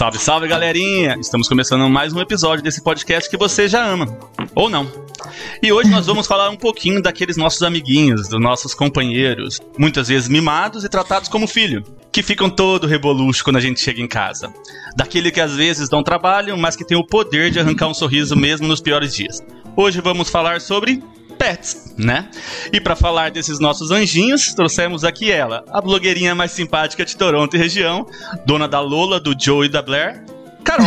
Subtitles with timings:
[0.00, 1.18] Salve, salve galerinha!
[1.20, 4.06] Estamos começando mais um episódio desse podcast que você já ama.
[4.54, 4.90] Ou não.
[5.62, 10.26] E hoje nós vamos falar um pouquinho daqueles nossos amiguinhos, dos nossos companheiros, muitas vezes
[10.26, 14.50] mimados e tratados como filho, que ficam todo reboluxo quando a gente chega em casa.
[14.96, 18.34] Daquele que às vezes dão trabalho, mas que tem o poder de arrancar um sorriso
[18.34, 19.42] mesmo nos piores dias.
[19.76, 21.02] Hoje vamos falar sobre
[21.40, 22.28] pets, né?
[22.70, 27.56] E para falar desses nossos anjinhos, trouxemos aqui ela, a blogueirinha mais simpática de Toronto
[27.56, 28.06] e região,
[28.44, 30.22] dona da Lola, do Joe e da Blair,
[30.62, 30.86] Carol.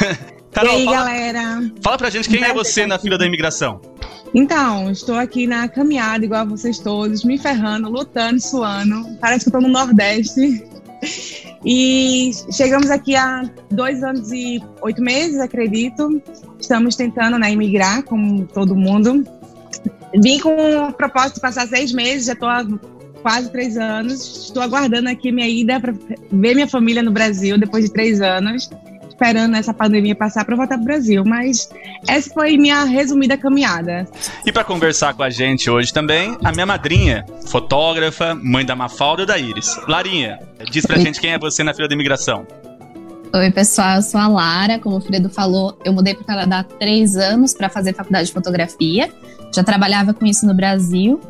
[0.52, 1.72] Carol, e aí, fala, galera?
[1.82, 3.80] Fala pra gente quem é você na fila da imigração.
[4.34, 9.02] Então, estou aqui na caminhada, igual a vocês todos, me ferrando, lutando, suando.
[9.18, 10.62] Parece que eu tô no Nordeste.
[11.64, 16.22] E chegamos aqui há dois anos e oito meses, acredito.
[16.60, 19.24] Estamos tentando né, imigrar, como todo mundo.
[20.14, 22.64] Vim com o propósito de passar seis meses, já estou há
[23.22, 24.46] quase três anos.
[24.46, 25.92] Estou aguardando aqui minha ida para
[26.30, 28.70] ver minha família no Brasil depois de três anos,
[29.08, 31.24] esperando essa pandemia passar para voltar para o Brasil.
[31.24, 31.68] Mas
[32.06, 34.06] essa foi minha resumida caminhada.
[34.46, 39.24] E para conversar com a gente hoje também, a minha madrinha, fotógrafa, mãe da Mafalda
[39.24, 39.76] e da Iris.
[39.88, 40.38] Larinha,
[40.70, 42.46] diz pra gente quem é você na fila da imigração.
[43.34, 44.78] Oi, pessoal, eu sou a Lara.
[44.78, 48.28] Como o Fredo falou, eu mudei para o Canadá há três anos para fazer faculdade
[48.28, 49.12] de fotografia.
[49.54, 51.20] Já trabalhava com isso no Brasil,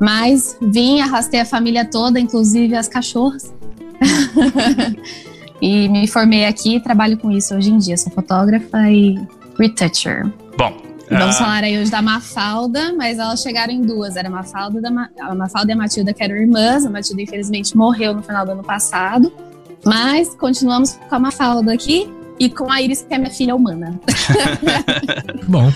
[0.00, 3.54] mas vim, arrastei a família toda, inclusive as cachorras.
[5.62, 7.96] e me formei aqui e trabalho com isso hoje em dia.
[7.96, 9.18] Sou fotógrafa e
[9.58, 10.26] retoucher.
[10.58, 11.38] Bom, Vamos uh...
[11.38, 14.16] falar aí hoje da Mafalda, mas elas chegaram em duas.
[14.16, 15.08] Era a Mafalda, da Ma...
[15.20, 16.84] a Mafalda e a Matilda, que eram irmãs.
[16.84, 19.32] A Matilda, infelizmente, morreu no final do ano passado.
[19.86, 23.98] Mas continuamos com a Mafalda aqui e com a Iris, que é minha filha humana.
[25.46, 25.72] Bom.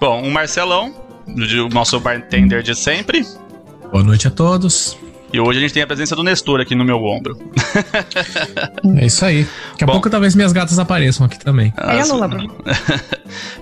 [0.00, 0.94] Bom, o Marcelão,
[1.26, 3.26] o nosso bartender de sempre.
[3.90, 4.96] Boa noite a todos.
[5.32, 7.38] E hoje a gente tem a presença do Nestor aqui no meu ombro.
[8.98, 9.46] é isso aí.
[9.70, 11.72] Daqui a Bom, pouco talvez minhas gatas apareçam aqui também.
[11.76, 12.28] É a Lula,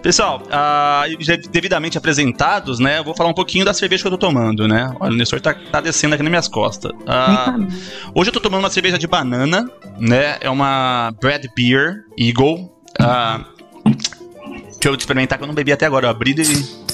[0.02, 2.98] Pessoal, uh, já devidamente apresentados, né?
[2.98, 4.94] Eu vou falar um pouquinho da cerveja que eu tô tomando, né?
[4.98, 6.90] Olha, o Nestor tá, tá descendo aqui nas minhas costas.
[6.92, 7.66] Uh,
[8.14, 10.38] hoje eu tô tomando uma cerveja de banana, né?
[10.40, 12.72] É uma Bread Beer Eagle.
[12.98, 13.44] Uh,
[13.84, 16.06] deixa eu experimentar que eu não bebi até agora.
[16.06, 16.88] Eu abri e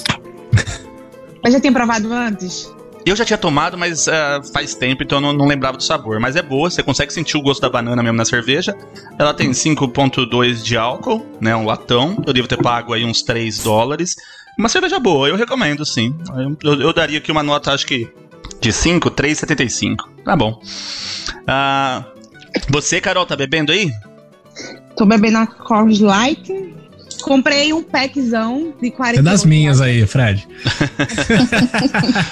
[1.44, 2.72] mas já tinha provado antes?
[3.06, 6.18] Eu já tinha tomado, mas uh, faz tempo, então eu não, não, lembrava do sabor.
[6.18, 8.74] Mas é boa, você consegue sentir o gosto da banana mesmo na cerveja.
[9.18, 11.54] Ela tem 5,2 de álcool, né?
[11.54, 12.22] Um latão.
[12.26, 14.16] Eu devo ter pago aí uns 3 dólares.
[14.58, 16.14] Uma cerveja boa, eu recomendo, sim.
[16.62, 18.08] Eu, eu, daria aqui uma nota, acho que
[18.60, 19.96] de 5, 3,75.
[20.24, 20.60] Tá bom.
[21.42, 22.04] Uh,
[22.70, 23.92] você, Carol, tá bebendo aí?
[24.96, 26.48] Tô bebendo a Coors Light
[27.24, 30.46] Comprei um packzão de 40 É das minhas aí, Fred.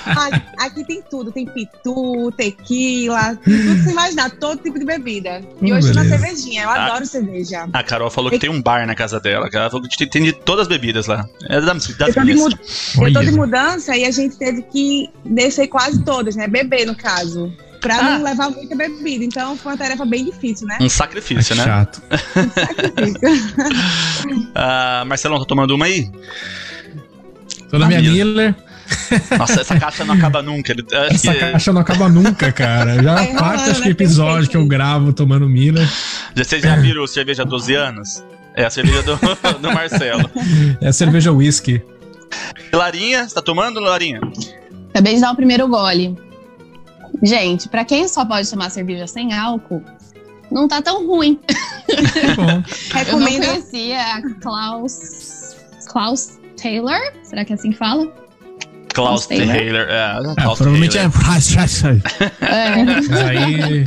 [0.07, 5.43] aqui, aqui, tem tudo, tem pitu, tequila, tudo que você imaginar, todo tipo de bebida.
[5.63, 7.67] E hum, hoje na cervejinha, eu a, adoro cerveja.
[7.73, 10.33] A Carol falou que tem um bar na casa dela, ela falou que tem de
[10.35, 11.27] todas as bebidas lá.
[11.49, 15.69] É das, das eu, tô eu tô de mudança e a gente teve que descer
[15.69, 16.47] quase todas, né?
[16.47, 17.51] Beber, no caso
[17.83, 18.03] pra ah.
[18.03, 19.25] não levar muita bebida.
[19.25, 20.79] Então foi uma tarefa bem difícil, né?
[20.81, 21.65] Um sacrifício, é né?
[21.65, 22.03] Chato.
[22.37, 23.57] Um sacrifício.
[24.57, 26.11] uh, Marcelão, tá tomando uma aí?
[27.69, 28.55] Tô na minha Miller.
[29.39, 30.75] Nossa, essa caixa não acaba nunca.
[31.11, 33.03] Essa caixa não acaba nunca, cara.
[33.03, 35.87] Já é parte acho que episódio que eu gravo tomando Miller.
[36.35, 38.23] Já, vocês já viram cerveja 12 anos?
[38.55, 39.17] É a cerveja do,
[39.61, 40.31] do Marcelo.
[40.81, 41.83] É a cerveja whisky.
[42.73, 44.21] Larinha, você tá tomando, Larinha?
[44.91, 46.17] Acabei de dar o primeiro gole.
[47.23, 49.83] Gente, para quem só pode tomar cerveja sem álcool,
[50.51, 51.39] não tá tão ruim.
[52.37, 52.63] Bom.
[53.09, 58.07] Eu não conhecia a Klaus, Klaus Taylor, será que é assim que fala?
[58.93, 59.57] Klaus, Klaus Taylor.
[59.57, 59.87] Taylor.
[59.89, 61.13] É, é Klaus provavelmente Taylor.
[62.41, 62.45] é.
[62.45, 63.29] é.
[63.29, 63.85] Aí.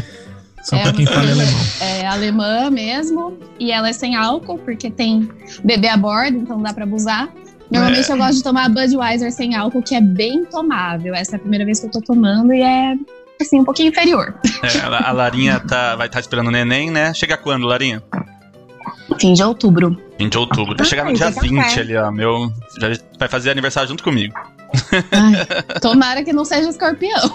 [0.64, 1.60] Só é, pra quem fala alemão.
[1.80, 3.38] É alemã mesmo.
[3.60, 5.30] E ela é sem álcool, porque tem
[5.64, 7.30] bebê a bordo, então dá pra abusar.
[7.70, 8.14] Normalmente é.
[8.14, 11.14] eu gosto de tomar Budweiser sem álcool, que é bem tomável.
[11.14, 12.96] Essa é a primeira vez que eu tô tomando e é
[13.42, 14.36] assim, um pouquinho inferior.
[14.64, 17.14] É, a Larinha tá, vai estar tá esperando o neném, né?
[17.14, 18.02] Chega quando, Larinha?
[19.20, 19.96] Fim de outubro.
[20.18, 20.76] Fim de outubro.
[20.76, 21.80] Vai Ah, chegar no então dia tá 20 perto.
[21.80, 22.12] ali, ó.
[22.12, 22.52] Meu.
[22.80, 22.88] Já
[23.20, 24.34] vai fazer aniversário junto comigo.
[25.12, 27.32] Ai, tomara que não seja escorpião.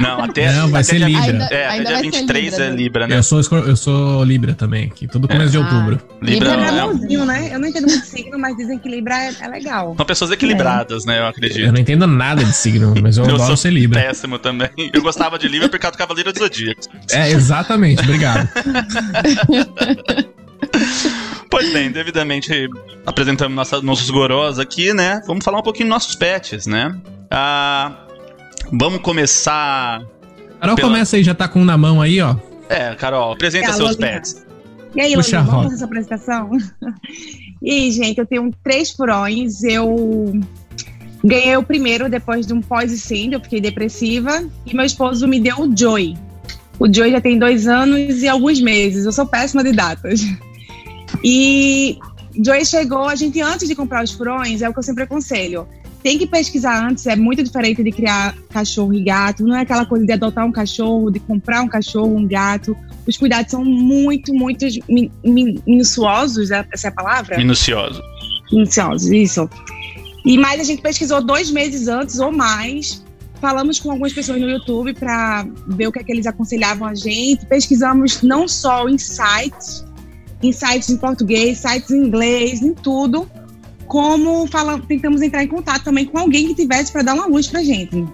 [0.00, 0.52] Não, até.
[0.52, 1.22] Não, vai até ser dia, Libra.
[1.24, 2.76] Ainda, É, até ainda dia vai ser 23 Libra, é né?
[2.76, 3.16] Libra, né?
[3.18, 5.60] Eu sou, eu sou Libra também, que tudo começo de Ah.
[5.60, 6.00] outubro.
[6.22, 7.48] Libra Libra é é, bonzinho, né?
[7.52, 9.94] Eu não entendo muito signo, mas dizem que Libra é, é legal.
[9.96, 11.18] são pessoas equilibradas, né?
[11.18, 11.72] Eu Eu acredito.
[11.72, 14.00] não entendo nada de signo, mas eu, Eu adoro sou ser Libra.
[14.00, 14.70] Péssimo também.
[14.92, 16.80] Eu gostava de Libra por causa do Cavaleiro do Zodíaco.
[17.10, 18.48] É, exatamente, obrigado.
[21.50, 22.68] Pois bem, devidamente
[23.04, 25.20] apresentamos nossa, nossos gorós aqui, né?
[25.26, 26.96] Vamos falar um pouquinho dos nossos pets, né?
[27.30, 28.06] Ah,
[28.72, 30.02] vamos começar.
[30.60, 32.36] Carol, Pela- começa aí, já tá com um na mão aí, ó.
[32.68, 34.12] É, Carol, apresenta É, seus Lolinha.
[34.12, 34.46] pets.
[34.94, 36.50] E aí, Puxa vamos fazer essa apresentação?
[37.62, 39.62] e aí, gente, eu tenho três furões.
[39.64, 40.40] Eu
[41.24, 44.44] ganhei o primeiro depois de um pós-incêndio, eu fiquei depressiva.
[44.66, 46.16] E meu esposo me deu o Joy.
[46.78, 49.04] O Joy já tem dois anos e alguns meses.
[49.04, 50.20] Eu sou péssima de datas.
[51.24, 51.98] E
[52.44, 55.66] Joy chegou, a gente antes de comprar os furões, é o que eu sempre aconselho.
[56.02, 59.44] Tem que pesquisar antes, é muito diferente de criar cachorro e gato.
[59.44, 62.74] Não é aquela coisa de adotar um cachorro, de comprar um cachorro, um gato.
[63.06, 67.36] Os cuidados são muito, muito min- min- minuciosos, é- essa é a palavra?
[67.36, 68.02] Minucioso.
[68.50, 69.50] Minuciosos, isso.
[70.24, 73.04] E mais a gente pesquisou dois meses antes ou mais.
[73.38, 76.94] Falamos com algumas pessoas no YouTube para ver o que, é que eles aconselhavam a
[76.94, 77.44] gente.
[77.46, 79.84] Pesquisamos não só em sites,
[80.42, 83.30] em sites em português, sites em inglês, em tudo,
[83.86, 87.48] como fala, tentamos entrar em contato também com alguém que tivesse para dar uma luz
[87.48, 88.06] pra gente.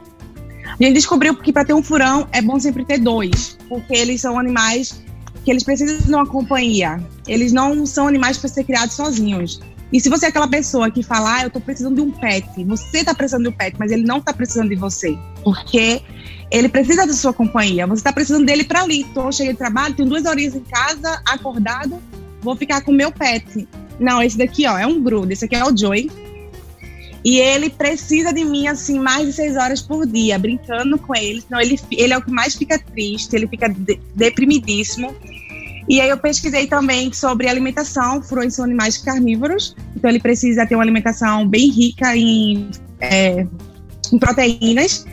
[0.78, 4.20] A gente descobriu que para ter um furão é bom sempre ter dois, porque eles
[4.20, 5.02] são animais
[5.44, 6.98] que eles precisam de uma companhia.
[7.28, 9.60] Eles não são animais para ser criados sozinhos.
[9.92, 12.64] E se você é aquela pessoa que fala, ah, eu tô precisando de um pet,
[12.64, 16.02] você tá precisando de um pet, mas ele não tá precisando de você, porque
[16.50, 17.86] ele precisa da sua companhia.
[17.86, 19.04] Você tá precisando dele para ali.
[19.12, 22.00] Tô cheio de trabalho, tenho duas horinhas em casa, acordado,
[22.40, 23.66] vou ficar com meu pet.
[23.98, 25.32] Não, esse daqui, ó, é um grudo.
[25.32, 26.10] Esse aqui é o Joey.
[27.24, 31.40] E ele precisa de mim, assim, mais de seis horas por dia, brincando com ele.
[31.40, 35.12] Senão ele, ele é o que mais fica triste, ele fica de- deprimidíssimo.
[35.88, 38.22] E aí eu pesquisei também sobre alimentação.
[38.22, 42.70] Furões são animais carnívoros, então ele precisa ter uma alimentação bem rica em,
[43.00, 43.46] é,
[44.12, 45.04] em proteínas.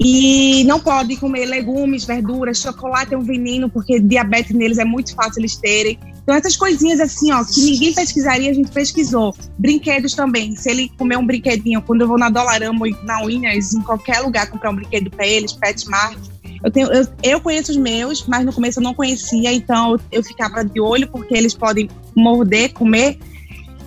[0.00, 5.12] E não pode comer legumes, verduras, chocolate é um veneno, porque diabetes neles é muito
[5.14, 5.98] fácil eles terem.
[6.22, 9.34] Então, essas coisinhas assim, ó, que ninguém pesquisaria, a gente pesquisou.
[9.58, 10.54] Brinquedos também.
[10.54, 14.20] Se ele comer um brinquedinho, quando eu vou na Dollarama ou na Unhas, em qualquer
[14.20, 16.18] lugar, comprar um brinquedo para eles, Petmart.
[16.62, 20.22] Eu, tenho, eu, eu conheço os meus, mas no começo eu não conhecia, então eu,
[20.22, 23.18] ficava de olho, porque eles podem morder, comer,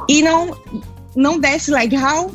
[0.09, 0.57] e não,
[1.15, 2.31] não desce legal.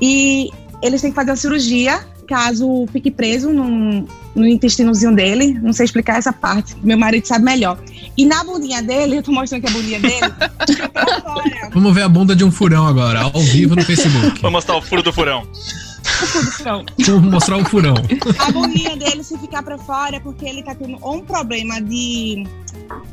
[0.00, 0.50] E
[0.82, 5.58] eles têm que fazer uma cirurgia, caso fique preso no, no intestinozinho dele.
[5.62, 7.78] Não sei explicar essa parte, meu marido sabe melhor.
[8.16, 10.32] E na bundinha dele, eu tô mostrando aqui a bundinha dele,
[10.66, 11.70] fica pra fora.
[11.72, 14.40] Vamos ver a bunda de um furão agora, ao vivo no Facebook.
[14.40, 15.46] Vou mostrar o furo do furão.
[17.06, 17.94] Vamos mostrar o furão.
[18.38, 21.80] a bundinha dele, se ficar pra fora, é porque ele tá tendo ou um problema
[21.80, 22.46] de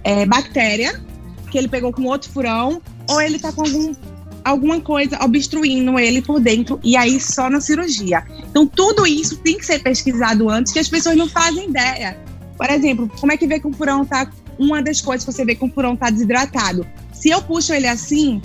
[0.03, 1.01] é, bactéria,
[1.49, 3.93] que ele pegou com outro furão, ou ele tá com algum,
[4.43, 8.23] alguma coisa obstruindo ele por dentro, e aí só na cirurgia.
[8.49, 12.17] Então, tudo isso tem que ser pesquisado antes, que as pessoas não fazem ideia.
[12.57, 14.29] Por exemplo, como é que vê que um furão tá.
[14.59, 16.85] Uma das coisas que você vê que um furão tá desidratado.
[17.11, 18.39] Se eu puxo ele assim,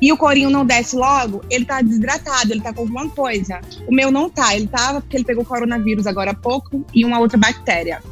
[0.00, 3.60] e o corinho não desce logo, ele tá desidratado, ele tá com alguma coisa.
[3.86, 7.18] O meu não tá, ele tava porque ele pegou coronavírus agora há pouco e uma
[7.18, 8.02] outra bactéria.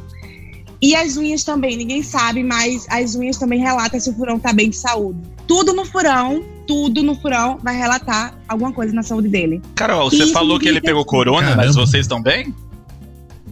[0.81, 4.53] E as unhas também, ninguém sabe, mas as unhas também relatam se o furão tá
[4.53, 5.19] bem de saúde.
[5.47, 9.59] Tudo no furão, tudo no furão vai relatar alguma coisa na saúde dele.
[9.73, 11.73] Carol, você Isso, falou que ele pegou corona, mas Caramba.
[11.87, 12.53] vocês estão bem?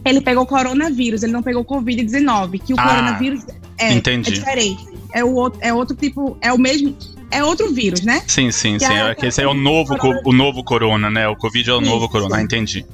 [0.04, 3.44] Ele pegou coronavírus, ele não pegou Covid-19, que o Ah, coronavírus
[3.76, 4.86] é, é diferente.
[5.12, 6.96] É, o outro, é outro tipo, é o mesmo,
[7.32, 8.22] é outro vírus, né?
[8.28, 8.92] Sim, sim, Que sim.
[8.92, 11.26] é- É que esse é o novo, o novo corona, né?
[11.26, 11.90] O Covid é o Isso.
[11.90, 12.36] novo corona.
[12.36, 12.86] Ah, entendi.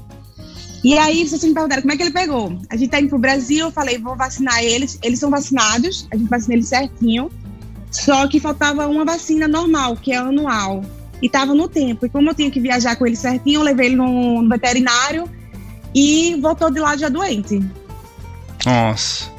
[0.83, 2.59] E aí, vocês me perguntaram como é que ele pegou.
[2.71, 4.99] A gente tá indo pro Brasil, eu falei, vou vacinar eles.
[5.03, 7.31] Eles são vacinados, a gente vacina eles certinho.
[7.95, 10.83] Só que faltava uma vacina normal, que é anual.
[11.23, 12.05] E tava no tempo.
[12.05, 15.31] E como eu tinha que viajar com ele certinho, eu levei ele no, no veterinário
[15.95, 17.63] e voltou de lá já doente.
[18.67, 19.33] Nossa.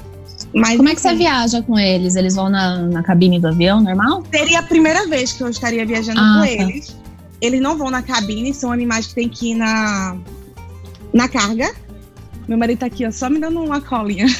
[0.53, 2.15] Mas Como é que você viaja com eles?
[2.15, 4.23] Eles vão na, na cabine do avião, normal?
[4.33, 6.47] Seria a primeira vez que eu estaria viajando Ah, com tá.
[6.49, 6.95] eles.
[7.41, 10.15] Eles não vão na cabine, são animais que tem que ir na,
[11.13, 11.69] na carga.
[12.47, 14.25] Meu marido tá aqui, ó, só me dando uma colinha.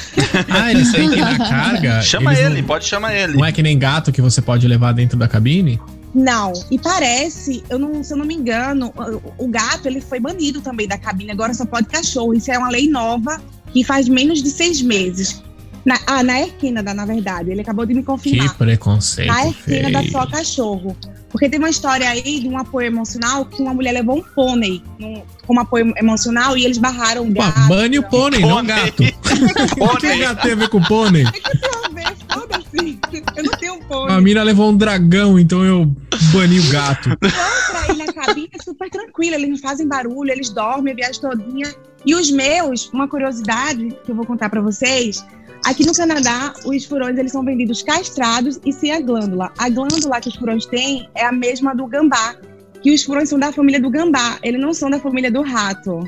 [0.48, 2.02] Ah, eles que ir na carga.
[2.02, 3.34] Chama Eles ele, Não, pode chamar ele.
[3.34, 5.80] não é que nem gato que você pode levar dentro da cabine?
[6.14, 8.92] Não, e parece, eu não, se eu não me engano,
[9.36, 12.32] o, gato ele foi banido também da cabine, agora só pode cachorro.
[12.32, 13.40] Isso é uma lei nova
[13.72, 15.42] que faz menos de seis meses.
[15.84, 17.50] Na, ah, na Erquina, na verdade.
[17.50, 18.56] Ele acabou de me Que confirmar.
[18.56, 19.28] preconceito.
[19.28, 20.02] Na Erquina da.
[20.10, 20.96] Só Cachorro.
[21.36, 24.82] Porque tem uma história aí de um apoio emocional que uma mulher levou um pônei
[24.98, 27.68] num- como apoio emocional e eles barraram o Pô, gato.
[27.68, 28.74] bane o pônei, não Pônei.
[28.74, 29.02] gato.
[29.78, 31.24] O que gato tem a ver com pônei?
[31.28, 31.50] Deixa
[31.84, 32.98] eu ver, foda-se.
[33.36, 34.16] Eu não tenho um pônei.
[34.16, 35.94] A mina levou um dragão, então eu
[36.32, 37.14] bani o gato.
[37.18, 41.20] pra ir na cabine é super tranquilo, eles não fazem barulho, eles dormem a viagem
[41.20, 41.70] todinha.
[42.06, 45.22] E os meus, uma curiosidade que eu vou contar pra vocês,
[45.64, 49.52] aqui no Canadá, os furões eles são vendidos castrados e sem a glândula.
[49.58, 52.36] A glândula que os furões têm é a mesma do gambá,
[52.82, 56.04] que os furões são da família do gambá, eles não são da família do rato.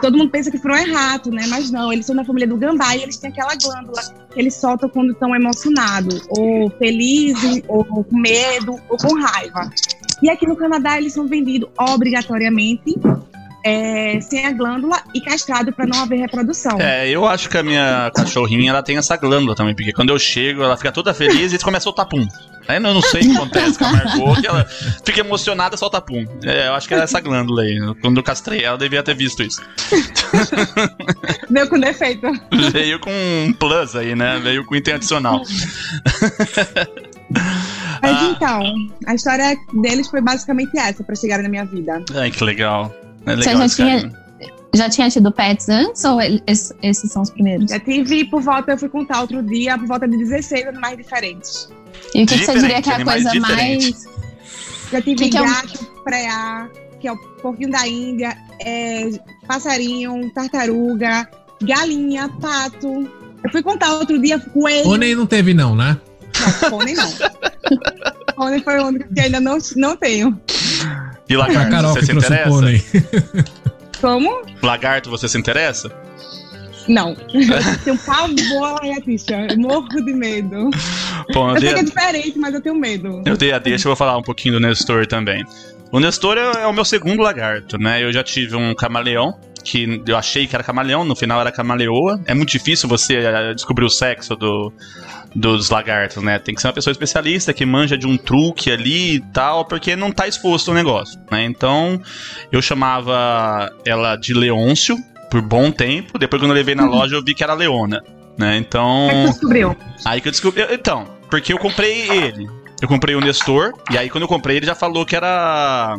[0.00, 1.46] Todo mundo pensa que furão é rato, né?
[1.48, 4.00] Mas não, eles são da família do gambá e eles têm aquela glândula
[4.32, 9.70] que eles soltam quando estão emocionados, ou felizes, ou com medo, ou com raiva.
[10.22, 12.94] E aqui no Canadá eles são vendidos obrigatoriamente
[13.64, 16.80] é, sem a glândula e castrado para não haver reprodução.
[16.80, 20.18] É, eu acho que a minha cachorrinha ela tem essa glândula também, porque quando eu
[20.18, 22.26] chego ela fica toda feliz e começa a soltar pum.
[22.68, 24.64] Aí eu não sei o que acontece com a Margot, que ela
[25.04, 26.24] fica emocionada e solta pum.
[26.44, 27.76] É, eu acho que é essa glândula aí.
[28.00, 29.60] Quando eu castrei ela, devia ter visto isso.
[31.50, 32.26] Veio com defeito.
[32.72, 34.38] Veio com um plus aí, né?
[34.42, 35.42] Veio com item adicional.
[38.02, 38.32] Mas Ah.
[38.34, 38.62] então,
[39.06, 42.02] a história deles foi basicamente essa para chegarem na minha vida.
[42.14, 42.94] Ai, que legal.
[43.26, 44.20] É Você legal já esse tinha- carinho.
[44.72, 47.70] Já tinha tido pets antes ou ele- es- esses são os primeiros?
[47.70, 51.68] Já tive por volta, eu fui contar outro dia, por volta de 16 animais diferentes.
[52.14, 54.04] E o que, que você Diferente, diria que é a coisa diferentes.
[54.06, 54.90] mais.
[54.92, 56.68] Já tive Que que é um- gato, preá,
[57.00, 59.10] que é o porquinho da Índia, é,
[59.48, 61.28] passarinho, tartaruga,
[61.62, 62.88] galinha, pato.
[63.42, 64.84] Eu fui contar outro dia coelho.
[64.84, 65.98] Pônei não teve, não, né?
[66.62, 67.08] Não, pônei não.
[68.36, 70.40] pônei foi o único que ainda não, não tenho.
[71.30, 72.48] E A lagarto, Carol você se interessa?
[72.48, 72.82] pônei.
[74.00, 74.42] Como?
[74.62, 75.90] Lagarto, você se interessa?
[76.88, 77.14] Não.
[77.84, 79.46] tenho pavor à lagartixa.
[79.56, 80.70] Morro de medo.
[81.32, 83.22] Bom, eu Eu dei, sei que é a, diferente, mas eu tenho medo.
[83.24, 85.44] eu dei a deixa, eu vou falar um pouquinho do Nestor também.
[85.92, 88.02] O Nestor é, é o meu segundo lagarto, né?
[88.02, 92.20] Eu já tive um camaleão, que eu achei que era camaleão, no final era camaleoa.
[92.26, 94.72] É muito difícil você eh, descobrir o sexo do,
[95.34, 96.38] dos lagartos, né?
[96.38, 99.94] Tem que ser uma pessoa especialista que manja de um truque ali e tal, porque
[99.94, 101.44] não tá exposto o negócio, né?
[101.44, 102.00] Então,
[102.50, 104.96] eu chamava ela de Leôncio
[105.30, 106.18] por bom tempo.
[106.18, 108.02] Depois, quando eu levei na loja, eu vi que era Leona,
[108.36, 108.56] né?
[108.56, 109.08] Então.
[109.10, 109.76] É que descobriu?
[110.04, 110.66] Aí que eu descobri.
[110.70, 112.48] Então, porque eu comprei ele.
[112.82, 115.96] Eu comprei o Nestor, e aí quando eu comprei ele já falou que era.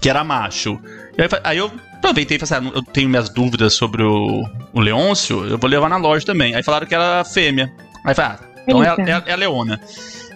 [0.00, 0.78] que era macho.
[1.16, 4.80] Aí, aí eu aproveitei e falei assim: ah, eu tenho minhas dúvidas sobre o, o
[4.80, 6.54] Leôncio, eu vou levar na loja também.
[6.54, 7.72] Aí falaram que era fêmea.
[8.04, 9.80] Aí falei, ah, então é, é, é a Leona.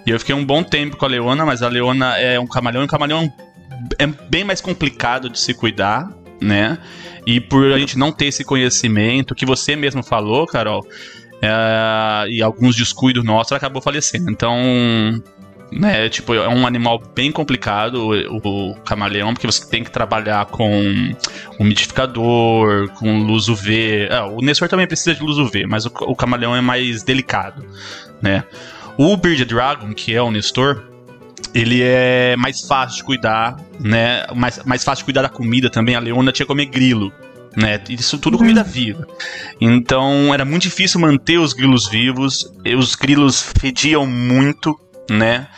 [0.06, 2.82] E eu fiquei um bom tempo com a Leona, mas a Leona é um camaleão,
[2.82, 3.32] e o camaleão
[3.98, 6.10] é bem mais complicado de se cuidar,
[6.40, 6.78] né?
[7.26, 10.86] E por a gente não ter esse conhecimento, que você mesmo falou, Carol,
[11.42, 14.30] é, e alguns descuidos nossos, ela acabou falecendo.
[14.30, 15.22] Então,
[15.70, 20.46] né, tipo, é um animal bem complicado, o, o camaleão, porque você tem que trabalhar
[20.46, 21.14] com
[21.58, 24.08] umidificador, com luz UV.
[24.10, 27.64] Ah, o Nestor também precisa de luz UV, mas o, o camaleão é mais delicado,
[28.22, 28.44] né?
[28.96, 30.88] O Bearded Dragon, que é o Nestor,
[31.54, 34.26] ele é mais fácil de cuidar, né?
[34.34, 35.94] Mais, mais fácil de cuidar da comida também.
[35.94, 37.12] A Leona tinha que comer grilo,
[37.56, 37.80] né?
[37.88, 39.06] Isso tudo comida viva.
[39.60, 42.52] Então era muito difícil manter os grilos vivos.
[42.64, 44.78] E os grilos fediam muito,
[45.10, 45.48] né?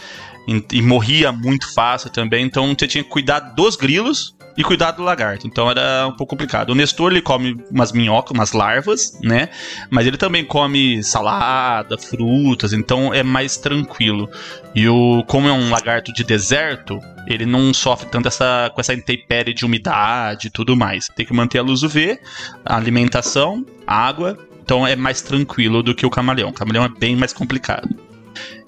[0.48, 2.44] E, e morria muito fácil também.
[2.44, 5.46] Então você tinha que cuidar dos grilos e cuidar do lagarto.
[5.46, 6.70] Então era um pouco complicado.
[6.70, 9.48] O Nestor ele come umas minhocas, umas larvas, né?
[9.88, 14.28] Mas ele também come salada, frutas, então é mais tranquilo.
[14.74, 18.94] E o como é um lagarto de deserto, ele não sofre tanto essa com essa
[18.94, 21.06] intempérie de umidade e tudo mais.
[21.14, 22.18] Tem que manter a luz UV,
[22.64, 24.36] a alimentação, água.
[24.62, 26.50] Então é mais tranquilo do que o camaleão.
[26.50, 27.88] O camaleão é bem mais complicado.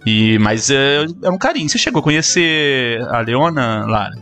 [0.05, 1.69] E mas é, é um carinho.
[1.69, 4.15] Você chegou a conhecer a Leona, Lara?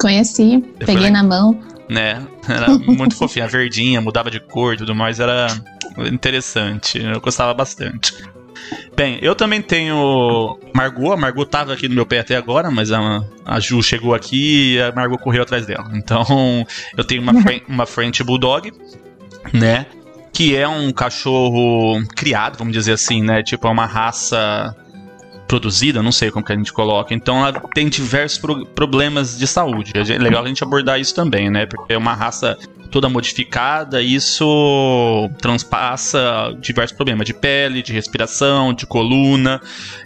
[0.00, 1.58] Conheci, peguei na mão.
[1.88, 2.26] né?
[2.48, 5.46] Era muito fofinha, verdinha, mudava de cor e tudo mais, era
[6.10, 6.98] interessante.
[7.00, 8.12] Eu gostava bastante.
[8.96, 11.12] Bem, eu também tenho Margot.
[11.12, 14.74] A Margot tava aqui no meu pé até agora, mas a, a Ju chegou aqui
[14.74, 15.88] e a Margot correu atrás dela.
[15.94, 17.32] Então, eu tenho uma,
[17.68, 18.72] uma French Bulldog,
[19.52, 19.86] né?
[20.32, 23.42] Que é um cachorro criado, vamos dizer assim, né?
[23.42, 24.74] Tipo, é uma raça
[25.46, 27.12] produzida, não sei como que a gente coloca.
[27.12, 29.92] Então ela tem diversos pro- problemas de saúde.
[29.94, 31.66] É legal a gente abordar isso também, né?
[31.66, 32.56] Porque é uma raça
[32.90, 39.60] toda modificada, isso transpassa diversos problemas de pele, de respiração, de coluna.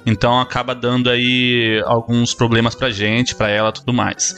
[0.04, 4.37] Então acaba dando aí alguns problemas pra gente, pra ela, tudo mais,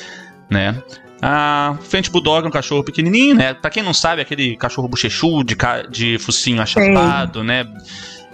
[0.50, 0.82] né?
[1.20, 3.54] A French Bulldog é um cachorro pequenininho, né?
[3.54, 7.66] Pra quem não sabe, é aquele cachorro bochechudo, de, ca- de focinho achatado, né?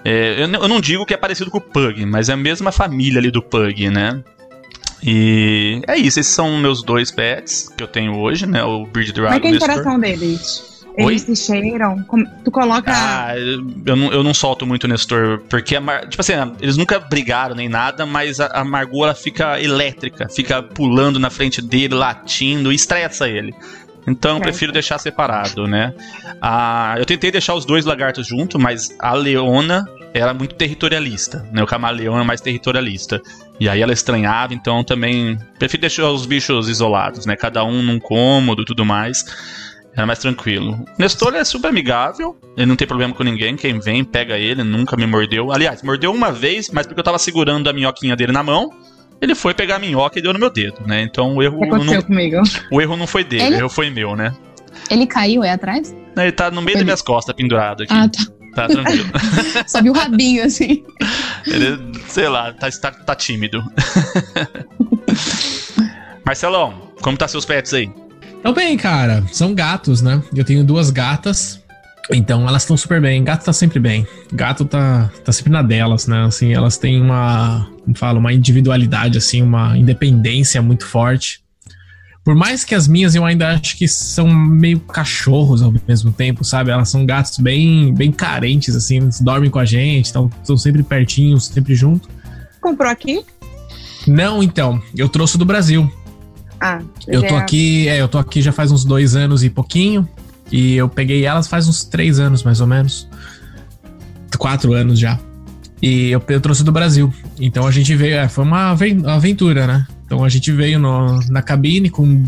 [0.05, 2.71] É, eu, eu não digo que é parecido com o Pug, mas é a mesma
[2.71, 4.23] família ali do Pug, né?
[5.03, 8.63] E é isso, esses são meus dois pets que eu tenho hoje, né?
[8.65, 9.35] O Bird Dragon.
[9.37, 10.74] É que é a interação deles?
[10.97, 11.05] Oi?
[11.13, 12.05] Eles se cheiram?
[12.45, 12.93] Tu coloca.
[12.95, 17.01] Ah, eu, não, eu não solto muito o Nestor, porque, Mar- tipo assim, eles nunca
[17.01, 21.95] brigaram nem nada, mas a, a Margot ela fica elétrica, fica pulando na frente dele,
[21.95, 23.53] latindo, e estressa ele.
[24.07, 25.95] Então eu prefiro deixar separado, né?
[26.41, 31.63] Ah, eu tentei deixar os dois lagartos junto, mas a Leona era muito territorialista, né?
[31.63, 33.21] O camaleão é mais territorialista.
[33.59, 37.35] E aí ela estranhava, então também prefiro deixar os bichos isolados, né?
[37.35, 39.25] Cada um num cômodo e tudo mais.
[39.97, 40.73] Era mais tranquilo.
[40.73, 43.55] O Nestor é super amigável, ele não tem problema com ninguém.
[43.57, 45.53] Quem vem, pega ele, nunca me mordeu.
[45.53, 48.71] Aliás, mordeu uma vez, mas porque eu tava segurando a minhoquinha dele na mão.
[49.21, 51.01] Ele foi pegar a minhoca e deu no meu dedo, né?
[51.03, 52.43] Então o erro, O que aconteceu não, comigo?
[52.73, 54.35] o erro não foi dele, Ele- o erro foi meu, né?
[54.91, 55.95] Ele caiu aí atrás?
[56.17, 57.93] Ele tá no meio das minhas costas, pendurado aqui.
[57.93, 58.25] Ah, tá.
[58.55, 59.07] Tá tranquilo.
[59.67, 60.85] Só vi o rabinho, assim.
[61.47, 61.77] Ele,
[62.09, 63.63] sei lá, tá, tá, tá tímido.
[66.25, 67.91] Marcelão, como tá seus pets aí?
[68.45, 70.23] Então, bem, cara, são gatos, né?
[70.37, 71.63] Eu tenho duas gatas,
[72.13, 73.25] então elas estão super bem.
[73.25, 74.07] Gato tá sempre bem.
[74.31, 76.27] Gato tá, tá sempre na delas, né?
[76.27, 81.43] Assim, elas têm uma, como falo, uma individualidade, assim, uma independência muito forte.
[82.23, 86.45] Por mais que as minhas eu ainda acho que são meio cachorros ao mesmo tempo,
[86.45, 86.71] sabe?
[86.71, 91.47] Elas são gatos bem, bem carentes, assim, eles dormem com a gente, estão sempre pertinhos,
[91.47, 92.11] sempre junto.
[92.61, 93.25] Comprou aqui?
[94.07, 95.91] Não, então, eu trouxe do Brasil.
[96.67, 99.51] Ah, Eu tô já- aqui, é, eu tô aqui já faz uns dois anos e
[99.51, 100.09] pouquinho.
[100.51, 103.09] E eu peguei elas faz uns três anos, mais ou menos.
[104.39, 105.19] Quatro anos já.
[105.83, 107.13] E eu, eu trouxe do Brasil.
[107.39, 109.87] Então a gente veio, é, foi uma aven- aventura, né?
[110.07, 112.23] Então a gente veio no- na cabine com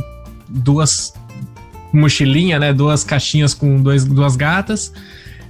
[0.49, 1.15] duas
[1.93, 2.73] mochilinha, né?
[2.73, 4.93] Duas caixinhas com dois, duas gatas.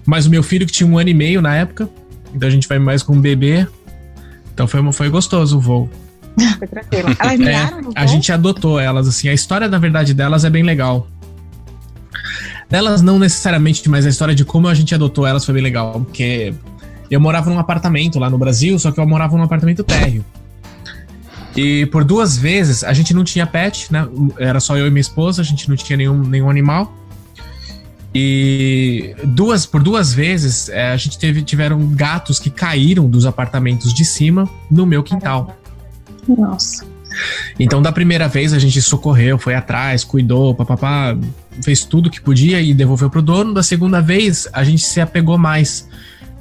[0.04, 1.88] Mais o meu filho que tinha um ano e meio na época.
[2.34, 3.66] Então a gente vai mais com um bebê.
[4.54, 5.90] Então foi, foi gostoso o voo.
[6.58, 7.08] Foi tranquilo.
[7.18, 9.28] Elas miaram no É, A gente adotou elas, assim.
[9.28, 11.06] A história, na verdade, delas é bem legal.
[12.68, 15.92] Delas não necessariamente, mas a história de como a gente adotou elas foi bem legal.
[16.00, 16.52] Porque
[17.10, 20.24] eu morava num apartamento lá no Brasil, só que eu morava num apartamento térreo.
[21.56, 24.06] E por duas vezes a gente não tinha pet, né?
[24.38, 26.94] Era só eu e minha esposa, a gente não tinha nenhum, nenhum animal.
[28.14, 33.92] E duas, por duas vezes é, a gente teve, tiveram gatos que caíram dos apartamentos
[33.92, 35.56] de cima no meu quintal.
[36.28, 36.84] Nossa.
[37.58, 41.16] Então, da primeira vez, a gente socorreu, foi atrás, cuidou, papapá,
[41.62, 43.54] fez tudo que podia e devolveu pro dono.
[43.54, 45.88] Da segunda vez, a gente se apegou mais.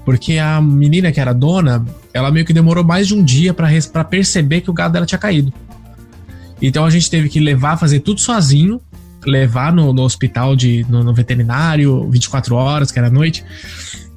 [0.03, 4.03] Porque a menina que era dona, ela meio que demorou mais de um dia pra
[4.03, 5.51] perceber que o gado dela tinha caído.
[6.61, 8.79] Então a gente teve que levar, fazer tudo sozinho,
[9.25, 13.43] levar no, no hospital, de, no, no veterinário, 24 horas, que era noite.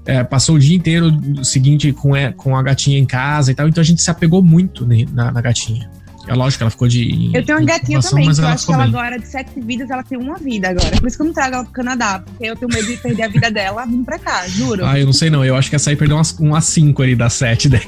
[0.08, 1.12] É, passou o dia inteiro
[1.44, 3.68] seguinte com, é, com a gatinha em casa e tal.
[3.68, 5.90] Então a gente se apegou muito ne- na, na gatinha.
[6.26, 7.30] É lógico que ela ficou de.
[7.34, 8.92] Eu tenho uma gatinha também, mas que eu acho que ela bem.
[8.94, 10.96] agora, de sete vidas, ela tem uma vida agora.
[10.98, 13.22] Por isso que eu não trago ela pro Canadá, porque eu tenho medo de perder
[13.24, 14.84] a vida dela vindo pra cá, juro.
[14.84, 15.44] Ah, eu não sei não.
[15.44, 17.84] Eu acho que essa aí perdeu umas, umas 5 ali das 7 dela.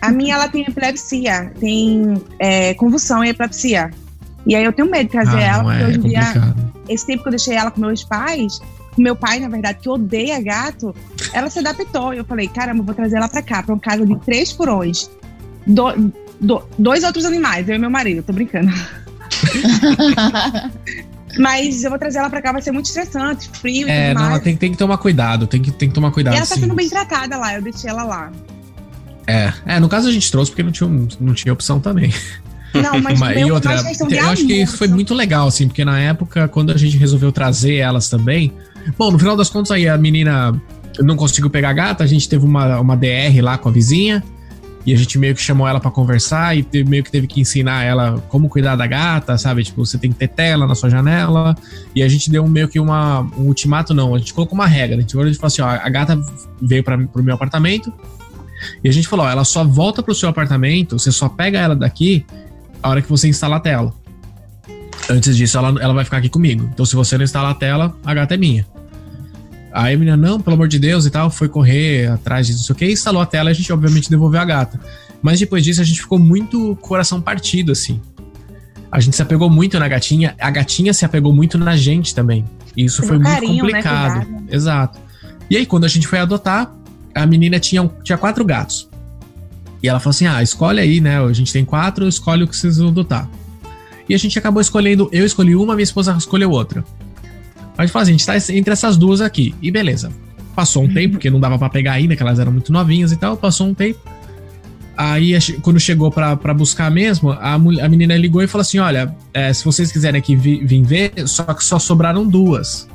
[0.00, 3.90] A minha, ela tem epilepsia, tem é, convulsão e epilepsia.
[4.46, 6.24] E aí eu tenho medo de trazer Ah, ela, porque é, é hoje em dia,
[6.24, 6.72] complicado.
[6.88, 8.60] esse tempo que eu deixei ela com meus pais,
[9.00, 10.94] meu pai, na verdade, que odeia gato,
[11.32, 12.12] ela se adaptou.
[12.14, 15.10] E eu falei, caramba, vou trazer ela pra cá, pra uma casa de três porões.
[15.66, 18.70] Do- do- dois outros animais, eu e meu marido, tô brincando.
[21.38, 24.14] Mas eu vou trazer ela pra cá, vai ser muito estressante, frio e É, tudo
[24.14, 24.34] não, mais.
[24.34, 25.46] ela tem, tem que tomar cuidado.
[25.46, 26.62] Tem que, tem que tomar cuidado E ela tá sim.
[26.62, 28.32] sendo bem tratada lá, eu deixei ela lá.
[29.26, 32.12] É, é, no caso a gente trouxe porque não tinha, não tinha opção também.
[32.74, 35.68] Não, mas, Mas- meu, e outra, de eu acho que isso foi muito legal, assim,
[35.68, 38.52] porque na época, quando a gente resolveu trazer elas também.
[38.98, 40.60] Bom, no final das contas, aí a menina
[41.00, 44.22] não conseguiu pegar a gata, a gente teve uma, uma DR lá com a vizinha.
[44.86, 47.38] E a gente meio que chamou ela pra conversar e te- meio que teve que
[47.38, 49.62] ensinar ela como cuidar da gata, sabe?
[49.62, 51.54] Tipo, você tem que ter tela na sua janela.
[51.94, 54.14] E a gente deu meio que uma, um ultimato, não.
[54.14, 54.96] A gente colocou uma regra.
[54.96, 56.18] A gente, a gente falou assim: ó, a gata
[56.62, 57.92] veio pra, pro meu apartamento.
[58.82, 61.76] E a gente falou: ó, ela só volta pro seu apartamento, você só pega ela
[61.76, 62.24] daqui
[62.82, 63.94] a hora que você instalar a tela.
[65.10, 66.70] Antes disso, ela, ela vai ficar aqui comigo.
[66.72, 68.64] Então, se você não instalar a tela, a gata é minha.
[69.72, 72.64] Aí a menina, não, pelo amor de Deus e tal, foi correr atrás disso, não
[72.66, 74.80] sei o que, instalou a tela e a gente, obviamente, devolveu a gata.
[75.20, 78.00] Mas depois disso, a gente ficou muito coração partido, assim.
[78.90, 82.44] A gente se apegou muito na gatinha, a gatinha se apegou muito na gente também.
[82.76, 84.26] E isso Tem foi um muito carinho, né, complicado.
[84.26, 84.54] cuidado.
[84.54, 84.98] Exato.
[85.48, 86.72] E aí, quando a gente foi adotar,
[87.14, 88.88] a menina tinha, tinha quatro gatos.
[89.82, 91.20] E ela falou assim: ah, escolhe aí, né?
[91.20, 93.28] A gente tem quatro, escolhe o que vocês vão adotar.
[94.10, 96.84] E a gente acabou escolhendo, eu escolhi uma, minha esposa escolheu outra.
[97.78, 99.54] A gente falou assim: a gente tá entre essas duas aqui.
[99.62, 100.10] E beleza.
[100.52, 100.92] Passou um uhum.
[100.92, 103.36] tempo, porque não dava para pegar ainda, que elas eram muito novinhas e tal.
[103.36, 104.00] Passou um tempo.
[104.96, 109.52] Aí, quando chegou para buscar mesmo, a, a menina ligou e falou assim: Olha, é,
[109.52, 112.88] se vocês quiserem aqui vir ver, só que só sobraram duas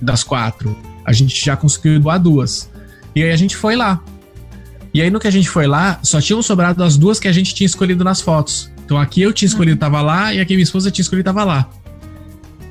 [0.00, 0.74] das quatro.
[1.04, 2.70] A gente já conseguiu doar duas.
[3.14, 4.02] E aí a gente foi lá.
[4.94, 7.32] E aí, no que a gente foi lá, só tinham sobrado as duas que a
[7.32, 8.71] gente tinha escolhido nas fotos.
[8.92, 11.66] Então aqui eu tinha escolhido, tava lá, e aqui minha esposa tinha escolhido, tava lá.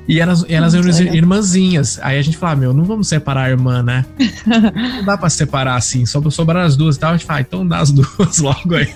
[0.06, 1.98] E elas, elas eram irmãzinhas.
[2.00, 4.06] Aí a gente falava, meu, não vamos separar a irmã, né?
[4.46, 7.10] não dá pra separar assim, só sobrar as duas e tal.
[7.10, 8.88] A gente fala, ah, então dá as duas logo aí.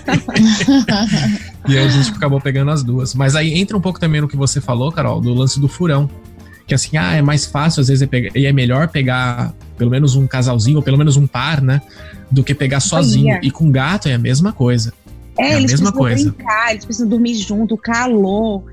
[1.67, 3.13] e aí a gente acabou pegando as duas.
[3.13, 6.09] Mas aí entra um pouco também no que você falou, Carol, do lance do furão.
[6.65, 9.91] Que assim, ah, é mais fácil, às vezes, é pegar, e é melhor pegar pelo
[9.91, 11.81] menos um casalzinho, ou pelo menos um par, né?
[12.31, 13.37] Do que pegar sozinho.
[13.43, 14.93] E com gato é a mesma coisa.
[15.37, 16.31] É, é a mesma coisa.
[16.31, 18.63] Brincar, eles precisam dormir junto, calor.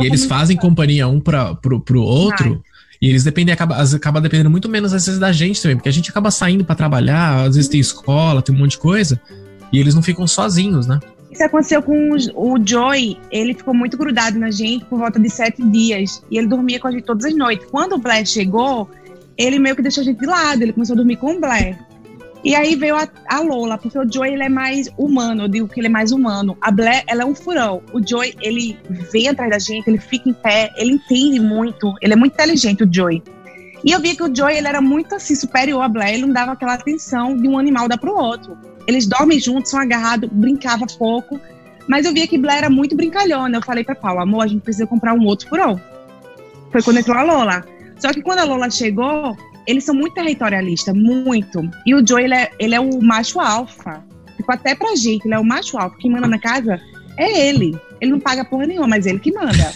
[0.00, 2.62] e eles fazem companhia um para pro, pro outro.
[3.00, 5.92] E eles dependem, acaba, acaba dependendo muito menos às vezes da gente também, porque a
[5.92, 9.20] gente acaba saindo para trabalhar, às vezes tem escola, tem um monte de coisa,
[9.72, 11.00] e eles não ficam sozinhos, né?
[11.28, 15.28] Isso aconteceu com o, o Joy, ele ficou muito grudado na gente por volta de
[15.28, 17.66] sete dias, e ele dormia com a gente todas as noites.
[17.72, 18.88] Quando o Blair chegou,
[19.36, 21.76] ele meio que deixou a gente de lado, ele começou a dormir com o Blair.
[22.44, 25.68] E aí veio a, a, Lola, porque o Joey ele é mais humano, eu digo
[25.68, 26.56] que ele é mais humano.
[26.60, 27.82] A Blair, ela é um furão.
[27.92, 28.76] O Joey, ele
[29.12, 32.82] vem atrás da gente, ele fica em pé, ele entende muito, ele é muito inteligente,
[32.82, 33.22] o Joey.
[33.84, 36.32] E eu vi que o Joey, ele era muito assim, superior a Blair, ele não
[36.32, 38.56] dava aquela atenção de um animal dar pro outro.
[38.86, 41.40] Eles dormem juntos, são agarrados, brincava pouco.
[41.88, 43.56] Mas eu via que Blair era muito brincalhona.
[43.56, 45.80] Eu falei pra Paula, amor, a gente precisa comprar um outro furão.
[46.70, 47.64] Foi quando entrou a Lola.
[47.98, 51.68] Só que quando a Lola chegou, eles são muito territorialistas, muito.
[51.86, 54.04] E o Joe, ele é, ele é o macho alfa.
[54.36, 55.96] Tipo, até pra gente, ele é o macho alfa.
[55.98, 56.80] Quem manda na casa
[57.16, 57.78] é ele.
[58.00, 59.72] Ele não paga porra nenhuma, mas ele que manda.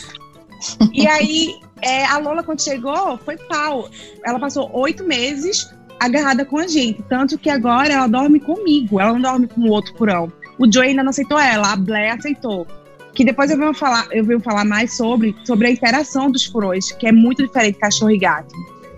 [0.92, 3.88] e aí, é, a Lola, quando chegou, foi pau.
[4.24, 5.70] Ela passou oito meses
[6.00, 7.02] agarrada com a gente.
[7.08, 10.32] Tanto que agora ela dorme comigo, ela não dorme com o outro furão.
[10.58, 12.66] O Joe ainda não aceitou ela, a Blair aceitou.
[13.14, 16.92] Que depois eu venho falar, eu venho falar mais sobre, sobre a interação dos furões,
[16.92, 18.54] que é muito diferente cachorro e gato.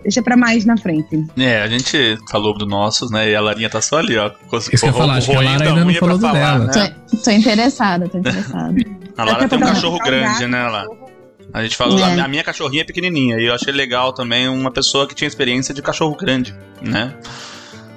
[0.08, 1.22] Deixa pra mais na frente.
[1.36, 3.30] É, a gente falou do nossos, né?
[3.30, 4.30] E a Larinha tá só ali, ó.
[4.54, 6.64] Isso que eu falar, acho que a Lara ainda não falou do falar, dela.
[6.64, 6.94] Né?
[7.10, 8.74] Tô, tô interessada, tô interessada.
[9.18, 10.88] a Lara tem um cachorro grande, né, Lara?
[11.52, 12.20] A gente falou, é.
[12.20, 15.74] a minha cachorrinha é pequenininha e eu achei legal também uma pessoa que tinha experiência
[15.74, 17.14] de cachorro grande, né?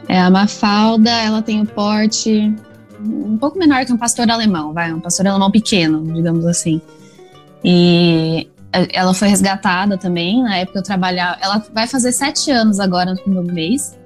[0.10, 2.54] É, a Mafalda, ela tem o porte
[3.00, 6.82] um pouco menor que um pastor alemão, vai, um pastor alemão pequeno, digamos assim.
[7.64, 8.50] E
[8.94, 11.38] ela foi resgatada também, na época eu trabalhava.
[11.42, 13.98] Ela vai fazer sete anos agora no mês.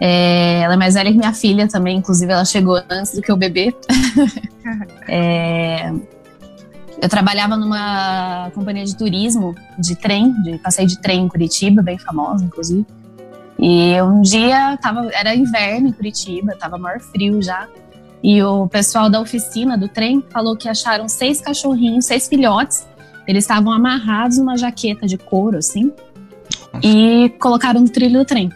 [0.00, 3.32] É, ela é mais velha que minha filha também, inclusive ela chegou antes do que
[3.32, 3.74] o bebê.
[5.08, 5.92] é,
[7.00, 11.98] eu trabalhava numa companhia de turismo, de trem, de passeio de trem em Curitiba, bem
[11.98, 12.86] famosa, inclusive.
[13.58, 17.68] E um dia tava, era inverno em Curitiba, tava maior frio já.
[18.22, 22.86] E o pessoal da oficina do trem falou que acharam seis cachorrinhos, seis filhotes,
[23.28, 25.92] eles estavam amarrados numa jaqueta de couro, assim,
[26.82, 28.50] e colocaram no trilho do trem.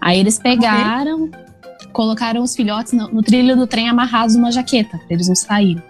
[0.00, 1.88] Aí eles pegaram, okay.
[1.92, 5.82] colocaram os filhotes no, no, trilho do trem amarrados numa jaqueta, pra eles não saírem.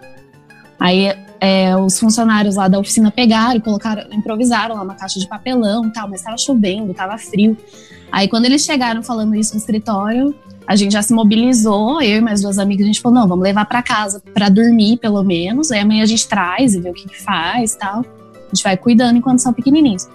[0.79, 5.27] Aí é, os funcionários lá da oficina pegaram e colocaram, improvisaram lá uma caixa de
[5.27, 7.55] papelão e tal, mas estava chovendo, estava frio.
[8.11, 10.35] Aí quando eles chegaram falando isso no escritório,
[10.67, 13.43] a gente já se mobilizou, eu e mais duas amigas, a gente falou, não, vamos
[13.43, 16.93] levar para casa para dormir pelo menos, aí amanhã a gente traz e vê o
[16.93, 17.99] que, que faz tal.
[17.99, 20.07] A gente vai cuidando enquanto são pequenininhos.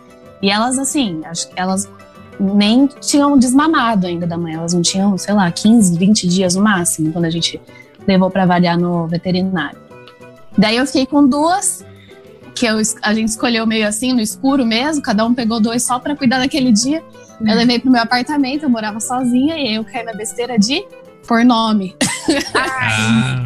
[0.42, 1.88] E elas, assim, acho que elas
[2.38, 6.62] nem tinham desmamado ainda da mãe, elas não tinham, sei lá, 15, 20 dias no
[6.62, 7.60] máximo, quando a gente
[8.06, 9.78] levou para avaliar no veterinário.
[10.56, 11.84] Daí eu fiquei com duas,
[12.56, 15.98] que eu, a gente escolheu meio assim, no escuro mesmo, cada um pegou dois só
[15.98, 17.04] para cuidar daquele dia.
[17.38, 20.82] Eu levei pro meu apartamento, eu morava sozinha e eu caí na besteira de
[21.28, 21.94] por nome.
[22.54, 23.44] Ah.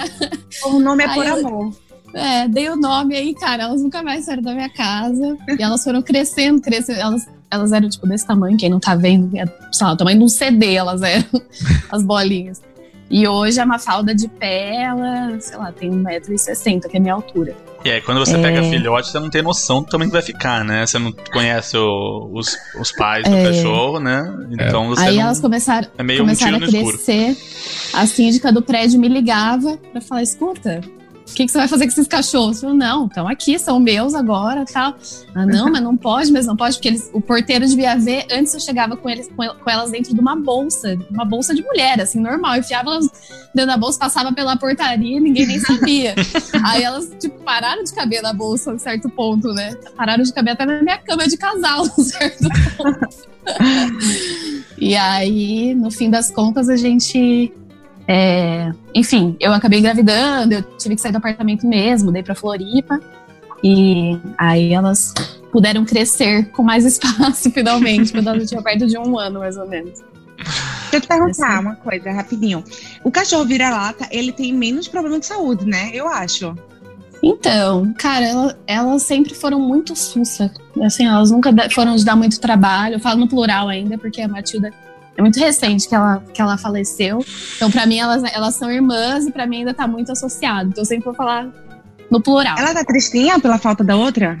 [0.64, 1.72] o nome é por aí amor.
[2.14, 5.36] Eu, é, dei o nome aí, cara, elas nunca mais saíram da minha casa.
[5.58, 7.00] E elas foram crescendo, crescendo.
[7.00, 10.18] Elas, elas eram, tipo, desse tamanho, quem não tá vendo, é, sei lá, o tamanho
[10.18, 11.26] de um CD elas eram,
[11.92, 12.62] as bolinhas.
[13.10, 17.14] E hoje a Mafalda de pé, ela, sei lá, tem 1,60m, que é a minha
[17.14, 17.54] altura.
[17.84, 18.42] E aí, quando você é...
[18.42, 20.86] pega filhote, você não tem noção do tamanho que vai ficar, né?
[20.86, 23.44] Você não conhece o, os, os pais do é...
[23.44, 24.34] cachorro, né?
[24.50, 25.22] Então você Aí não...
[25.22, 27.36] elas começaram, é começaram um a crescer.
[27.92, 30.80] A síndica do prédio me ligava pra falar: escuta,
[31.30, 32.62] o que, que, você vai fazer com esses cachorros?
[32.62, 34.94] Eu, não, estão aqui, são meus agora, tal.
[35.34, 38.54] Ah, não, mas não pode, mas não pode, porque eles, o porteiro devia ver, antes
[38.54, 42.18] eu chegava com, eles, com elas dentro de uma bolsa, uma bolsa de mulher, assim,
[42.18, 42.54] normal.
[42.54, 43.08] Eu enfiava elas
[43.54, 46.14] dentro da bolsa, passava pela portaria e ninguém nem sabia.
[46.64, 49.74] Aí elas, tipo, pararam de caber na bolsa a um certo ponto, né?
[49.96, 53.28] Pararam de caber até na minha cama de casal, a um certo ponto.
[54.80, 57.52] E aí, no fim das contas, a gente.
[58.08, 62.98] É, enfim, eu acabei engravidando, eu tive que sair do apartamento mesmo, dei pra Floripa.
[63.62, 65.12] E aí elas
[65.52, 69.68] puderam crescer com mais espaço, finalmente, quando elas tinham perto de um ano, mais ou
[69.68, 70.00] menos.
[70.38, 71.60] Deixa eu te perguntar Assim.
[71.66, 72.64] uma coisa, rapidinho.
[73.04, 75.90] O cachorro vira-lata, ele tem menos problema de saúde, né?
[75.92, 76.54] Eu acho.
[77.22, 80.50] Então, cara, ela- elas sempre foram muito sussa.
[80.80, 82.94] Assim, elas nunca foram de dar muito trabalho.
[82.94, 84.72] Eu falo no plural ainda, porque a Matilda
[85.18, 87.18] é muito recente que ela, que ela faleceu.
[87.56, 90.68] Então, pra mim, elas, elas são irmãs e pra mim ainda tá muito associado.
[90.70, 91.48] Então, eu sempre vou falar
[92.08, 92.56] no plural.
[92.56, 94.38] Ela tá tristinha pela falta da outra?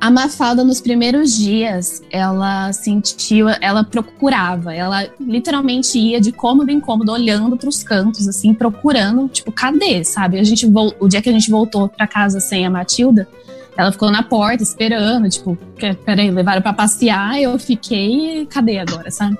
[0.00, 6.80] A Mafalda, nos primeiros dias, ela sentiu, ela procurava, ela literalmente ia de cômodo em
[6.80, 10.38] cômodo, olhando pros cantos, assim, procurando, tipo, cadê, sabe?
[10.38, 10.66] A gente
[10.98, 13.26] o dia que a gente voltou pra casa sem a Matilda,
[13.76, 19.10] ela ficou na porta esperando, tipo, "Que- peraí, levaram pra passear, eu fiquei, cadê agora,
[19.10, 19.38] sabe?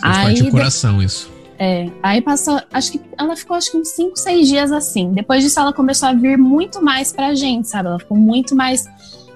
[0.00, 1.30] Faz parte do coração isso.
[1.58, 5.12] É, aí passou, acho que ela ficou acho que uns 5, 6 dias assim.
[5.12, 7.88] Depois disso ela começou a vir muito mais pra gente, sabe?
[7.88, 8.84] Ela ficou muito mais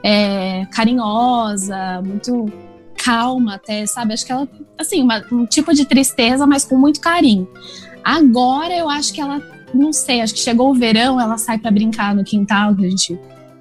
[0.03, 2.51] é, carinhosa, muito
[3.03, 4.13] calma até, sabe?
[4.13, 4.47] Acho que ela,
[4.79, 7.49] assim, uma- um tipo de tristeza, mas com muito carinho.
[8.05, 9.41] Agora eu acho que ela,
[9.73, 12.91] não sei, acho que chegou o verão, ela sai pra brincar no quintal, que a
[12.91, 13.19] gente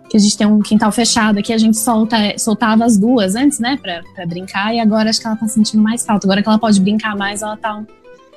[0.09, 3.59] que a gente tem um quintal fechado aqui, a gente solta, soltava as duas antes,
[3.59, 6.25] né, pra, pra brincar, e agora acho que ela tá sentindo mais falta.
[6.25, 7.83] Agora que ela pode brincar mais, ela tá.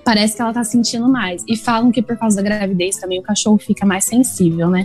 [0.05, 1.45] Parece que ela tá sentindo mais.
[1.49, 4.85] E falam que por causa da gravidez também o cachorro fica mais sensível, né?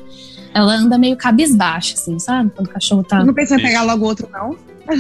[0.54, 2.52] Ela anda meio cabisbaixa, assim, sabe?
[2.56, 3.24] Quando o cachorro tá.
[3.26, 4.56] Não pensa em pegar logo outro, não?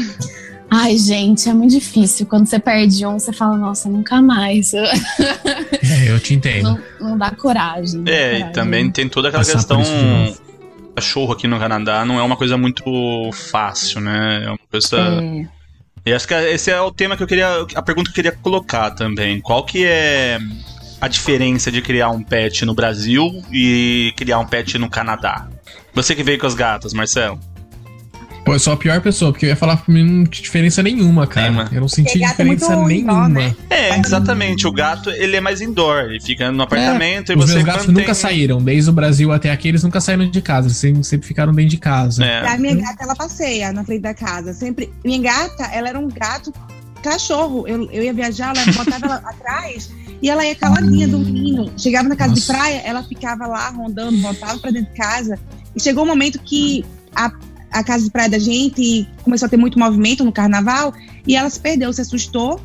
[0.70, 2.26] Ai, gente, é muito difícil.
[2.26, 4.72] Quando você perde um, você fala, nossa, nunca mais.
[5.90, 6.64] É, eu te entendo.
[7.00, 7.98] Não, não dá coragem.
[7.98, 8.52] não dá É, e coragem.
[8.54, 9.82] também tem toda aquela Passar questão.
[10.98, 14.46] Cachorro aqui no Canadá não é uma coisa muito fácil, né?
[14.46, 14.98] É uma coisa.
[14.98, 15.48] É,
[16.04, 17.68] E acho que esse é o tema que eu queria.
[17.76, 19.40] A pergunta que eu queria colocar também.
[19.40, 20.40] Qual que é
[21.00, 25.48] a diferença de criar um pet no Brasil e criar um pet no Canadá?
[25.94, 27.40] Você que veio com as gatas, Marcelo.
[28.48, 30.82] Pô, eu sou a pior pessoa, porque eu ia falar pra mim não tinha diferença
[30.82, 31.50] nenhuma, cara.
[31.50, 31.70] Nenhuma.
[31.70, 33.28] Eu não senti é diferença muito nenhuma.
[33.28, 33.56] indoor, né?
[33.70, 34.66] É, exatamente.
[34.66, 36.06] O gato, ele é mais indoor.
[36.06, 38.04] Ele fica no apartamento e Os você meus gatos mantém...
[38.04, 41.54] nunca saíram, desde o Brasil até aqui, eles nunca saíram de casa, sempre, sempre ficaram
[41.54, 42.24] dentro de casa.
[42.24, 42.48] É.
[42.48, 44.54] a minha gata, ela passeia na frente da casa.
[44.54, 44.90] Sempre.
[45.04, 46.54] Minha gata, ela era um gato
[47.04, 47.68] cachorro.
[47.68, 49.90] Eu, eu ia viajar, ela botava ela atrás
[50.22, 51.70] e ela ia caladinha dormindo.
[51.78, 52.42] Chegava na casa Nossa.
[52.42, 55.38] de praia, ela ficava lá rondando, voltava pra dentro de casa.
[55.76, 57.32] E chegou um momento que a,
[57.80, 60.94] a casa de praia da gente começou a ter muito movimento no carnaval
[61.26, 62.60] e ela se perdeu, se assustou.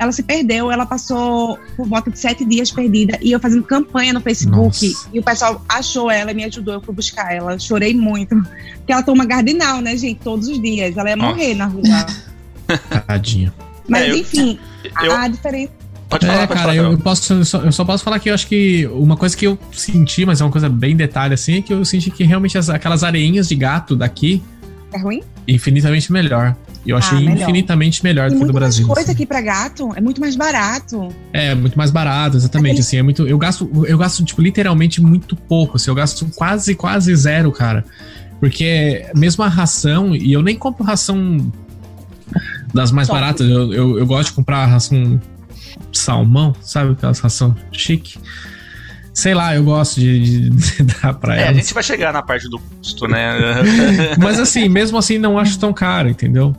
[0.00, 3.18] Ela se perdeu, ela passou por volta de sete dias perdida.
[3.20, 4.88] E eu fazendo campanha no Facebook.
[4.88, 5.08] Nossa.
[5.12, 6.74] E o pessoal achou ela e me ajudou.
[6.74, 7.58] Eu fui buscar ela.
[7.58, 8.36] Chorei muito.
[8.76, 10.20] Porque ela toma cardinal, né, gente?
[10.20, 10.96] Todos os dias.
[10.96, 11.30] Ela ia Nossa.
[11.34, 11.82] morrer na rua.
[13.06, 13.52] Tadinha.
[13.88, 14.58] Mas É, eu- enfim,
[15.02, 15.12] Eu...
[15.16, 15.72] a diferença.
[16.08, 16.76] Pode falar, é, pode cara, falar.
[16.76, 19.36] eu, eu posso, eu só, eu só posso falar que eu acho que uma coisa
[19.36, 22.24] que eu senti, mas é uma coisa bem detalhe assim, é que eu senti que
[22.24, 24.42] realmente as- aquelas areinhas de gato daqui,
[24.92, 25.22] É ruim?
[25.46, 26.56] infinitamente melhor.
[26.86, 27.42] E eu Ah, achei melhor.
[27.42, 28.86] infinitamente melhor do Tem que do muito mais Brasil.
[28.86, 29.12] coisa assim.
[29.12, 29.90] aqui pra gato.
[29.94, 31.08] É muito mais barato.
[31.32, 32.72] É, muito mais barato, exatamente.
[32.72, 33.26] Aquele- Assim, é muito.
[33.26, 35.76] Eu gasto, eu gasto, tipo, literalmente muito pouco.
[35.76, 37.84] Assim, eu gasto quase, quase zero, cara.
[38.40, 41.50] Porque mesmo a ração, e eu nem compro ração
[42.72, 43.20] das mais Top.
[43.20, 45.20] baratas, eu, eu, eu gosto de comprar ração
[45.92, 46.92] salmão, sabe?
[46.92, 48.18] Aquelas ração chique.
[49.18, 52.48] Sei lá, eu gosto de, de dar pra É, a gente vai chegar na parte
[52.48, 53.32] do custo, né?
[54.16, 56.54] Mas assim, mesmo assim, não acho tão caro, entendeu?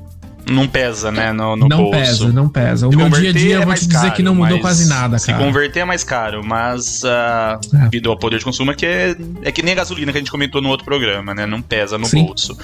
[0.51, 1.31] não pesa, né?
[1.31, 1.91] No, no não bolso.
[1.99, 2.87] pesa, não pesa.
[2.87, 4.33] O Se meu dia a dia, eu é vou mais te dizer caro, que não
[4.33, 5.37] mudou quase nada, Se cara.
[5.43, 7.77] converter é mais caro, mas ah, É.
[7.83, 10.21] devido ao poder de consumo é que é, é que nem a gasolina que a
[10.21, 11.45] gente comentou no outro programa, né?
[11.45, 12.25] Não pesa no Sim.
[12.25, 12.57] bolso.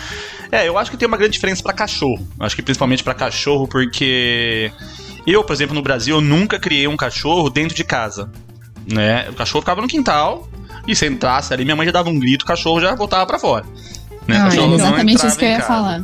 [0.51, 2.27] É, eu acho que tem uma grande diferença pra cachorro.
[2.39, 4.71] Acho que principalmente pra cachorro, porque
[5.27, 8.29] eu, por exemplo, no Brasil, eu nunca criei um cachorro dentro de casa.
[8.91, 9.27] Né?
[9.29, 10.47] O cachorro ficava no quintal
[10.87, 13.39] e se entrasse ali, minha mãe já dava um grito, o cachorro já voltava pra
[13.39, 13.65] fora.
[14.27, 14.37] Né?
[14.37, 16.03] Ah, é exatamente isso que eu ia casa falar.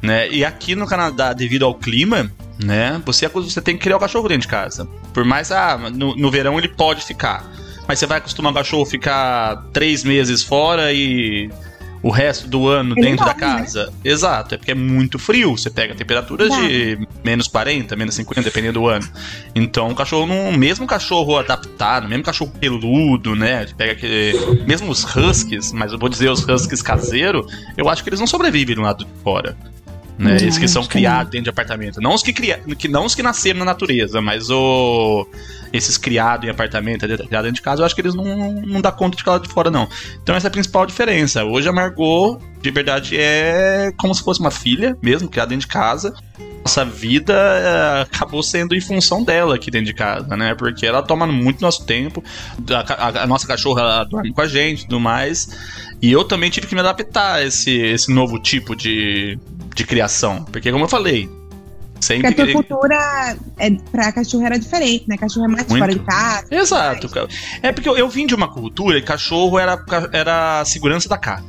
[0.00, 0.28] né?
[0.30, 2.30] E aqui no Canadá, devido ao clima,
[2.62, 3.00] né?
[3.04, 4.86] Você, você tem que criar o cachorro dentro de casa.
[5.12, 7.44] Por mais, ah, no, no verão ele pode ficar.
[7.88, 11.50] Mas você vai acostumar o cachorro a ficar três meses fora e
[12.02, 13.38] o resto do ano dentro da né?
[13.38, 13.92] casa.
[14.04, 15.56] Exato, é porque é muito frio.
[15.56, 19.08] Você pega temperaturas de menos 40, menos 50, dependendo do ano.
[19.54, 23.66] Então o cachorro, não, mesmo cachorro adaptado, mesmo cachorro peludo, né?
[23.76, 28.08] Pega aquele, mesmo os huskies, mas eu vou dizer os huskies caseiro, eu acho que
[28.08, 29.56] eles não sobrevivem do lado de fora.
[30.18, 30.36] Né?
[30.36, 32.00] Esses que são criados dentro de apartamento.
[32.00, 32.60] Não os que, cria...
[32.78, 35.26] que não os que nasceram na natureza, mas o
[35.72, 38.92] esses criados em apartamento, criados dentro de casa, eu acho que eles não, não dá
[38.92, 39.88] conta de ficar lá de fora, não.
[40.22, 41.44] Então essa é a principal diferença.
[41.44, 45.72] Hoje a Margot, de verdade, é como se fosse uma filha, mesmo, criada dentro de
[45.72, 46.14] casa.
[46.62, 50.54] nossa vida é, acabou sendo em função dela aqui dentro de casa, né?
[50.54, 52.22] Porque ela toma muito nosso tempo,
[52.70, 55.48] a, a, a nossa cachorra dorme com a gente e tudo mais.
[56.02, 59.38] E eu também tive que me adaptar a esse, esse novo tipo de,
[59.74, 60.44] de criação.
[60.44, 61.28] Porque, como eu falei,
[62.00, 62.28] sempre.
[62.34, 65.16] Porque a tua cultura é, pra cachorro era diferente, né?
[65.16, 65.78] Cachorro é mais Muito.
[65.80, 66.46] fora de casa.
[66.50, 67.08] Exato.
[67.08, 67.28] cara.
[67.62, 69.82] É porque eu, eu vim de uma cultura e cachorro era,
[70.12, 71.46] era a segurança da casa.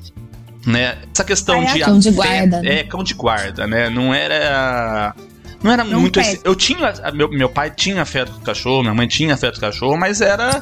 [0.65, 0.97] Né?
[1.13, 1.79] Essa questão Ah, é de.
[1.81, 2.79] cão de guarda, né?
[2.79, 3.89] É, cão de guarda, né?
[3.89, 5.13] Não era.
[5.61, 6.19] Não era Não muito.
[6.19, 6.93] esse- eu tinha.
[7.13, 10.61] Meu, meu pai tinha afeto com cachorro, minha mãe tinha afeto com cachorro, mas era.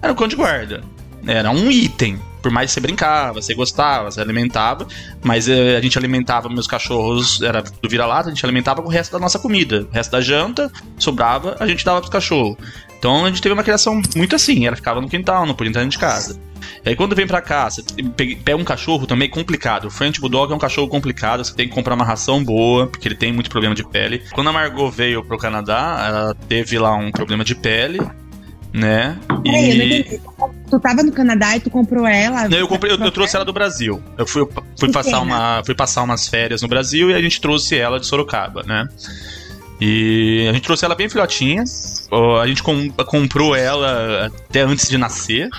[0.00, 0.82] Era o cão de guarda.
[1.26, 2.18] Era um item.
[2.42, 4.86] Por mais que você brincava, você gostava, você alimentava,
[5.22, 8.90] mas eh, a gente alimentava meus cachorros, era do vira-lata, a gente alimentava com o
[8.90, 9.86] resto da nossa comida.
[9.90, 12.56] O resto da janta, sobrava, a gente dava pros cachorros.
[12.98, 15.82] Então a gente teve uma criação muito assim, ela ficava no quintal, não podia entrar
[15.82, 16.38] dentro de casa.
[16.84, 17.82] E aí quando vem pra cá, você
[18.16, 19.86] pe- pega um cachorro também complicado.
[19.86, 23.08] O French Bulldog é um cachorro complicado, você tem que comprar uma ração boa, porque
[23.08, 24.22] ele tem muito problema de pele.
[24.32, 28.00] Quando a Margot veio pro Canadá, ela teve lá um problema de pele,
[28.72, 29.18] né?
[29.42, 30.20] Peraí, eu não E entendi.
[30.72, 32.48] Tu tava no Canadá e tu comprou ela?
[32.48, 34.02] não, eu comprei, eu, eu trouxe ela do Brasil.
[34.16, 34.48] Eu fui,
[34.80, 35.20] fui Que passar pena.
[35.20, 38.88] uma, fui passar umas férias no Brasil e a gente trouxe ela de Sorocaba, né?
[39.78, 41.62] E a gente trouxe ela bem filhotinha.
[42.40, 45.50] A gente com- comprou ela até antes de nascer,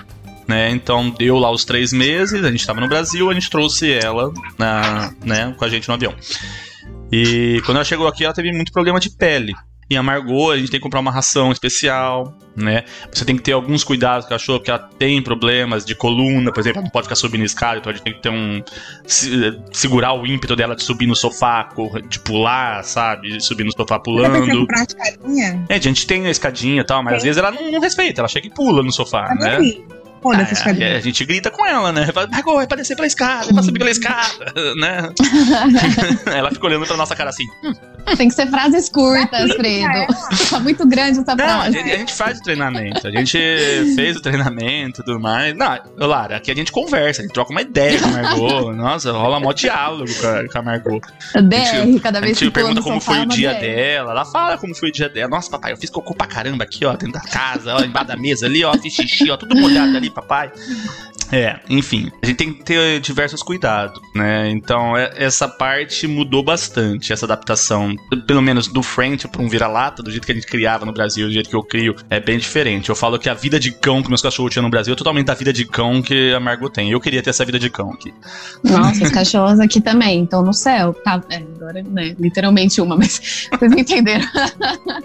[0.48, 0.72] né?
[0.72, 4.34] Então deu lá os três meses, a gente tava no Brasil, a gente trouxe ela
[4.58, 6.16] na, né, com a gente no avião.
[7.12, 9.54] E quando ela chegou aqui, ela teve muito problema de pele.
[9.90, 12.84] E a Margot, a gente tem que comprar uma ração especial, né?
[13.12, 16.52] Você tem que ter alguns cuidados com a cachorro, porque ela tem problemas de coluna,
[16.52, 18.64] por exemplo, ela não pode ficar subindo escada, então a gente tem que ter um.
[19.06, 21.70] se- segurar o ímpeto dela de subir no sofá,
[22.08, 23.30] de pular, sabe?
[23.38, 24.60] De subir no sofá pulando.
[24.60, 25.66] comprar a escadinha?
[25.70, 27.30] É, a gente tem a escadinha e tal, mas às Tem.
[27.30, 29.60] vezes ela não, não respeita, ela chega e pula no sofá, Tá né?
[30.32, 30.40] Vendo?
[30.40, 30.88] Foda-se a Ah, escadinha.
[30.88, 32.08] é, a gente grita com ela, né?
[32.32, 35.10] Margot, é pra descer pela escada, é pra subir pela escada, né?
[36.34, 37.46] ela fica olhando pra nossa cara assim.
[38.18, 39.88] Tem que ser frases curtas, Fredo.
[40.50, 41.78] Tá muito grande essa Não, a frase.
[41.78, 43.38] gente, a gente faz o treinamento, a gente
[43.96, 45.56] fez o treinamento e tudo mais.
[45.56, 48.74] Não, Lara, aqui a gente conversa, a gente troca uma ideia com a Margot.
[48.74, 51.00] Nossa, rola mó diálogo com a, com a Margot.
[51.34, 53.62] DR, cada A vez que gente pergunta como foi o dia DR.
[53.62, 54.12] dela.
[54.12, 55.30] Ela fala como foi o dia dela.
[55.30, 58.18] Nossa, papai, eu fiz cocô pra caramba aqui, ó, dentro da casa, ó, embaixo da
[58.18, 60.52] mesa ali, ó, fiz xixi, ó, tudo molhado ali, papai.
[61.32, 64.52] É, enfim, a gente tem que ter diversos cuidados, né?
[64.52, 67.96] Então, é- essa parte mudou bastante, essa adaptação,
[68.28, 71.26] pelo menos do French pra um vira-lata, do jeito que a gente criava no Brasil,
[71.26, 72.90] do jeito que eu crio, é bem diferente.
[72.90, 75.32] Eu falo que a vida de cão que meus cachorros tinham no Brasil é totalmente
[75.32, 76.92] a vida de cão que a Margot tem.
[76.92, 78.14] Eu queria ter essa vida de cão aqui.
[78.64, 80.94] Nossa, os cachorros aqui também estão no céu.
[80.94, 82.16] Tá, é, agora, né?
[82.20, 84.26] Literalmente uma, mas vocês entenderam.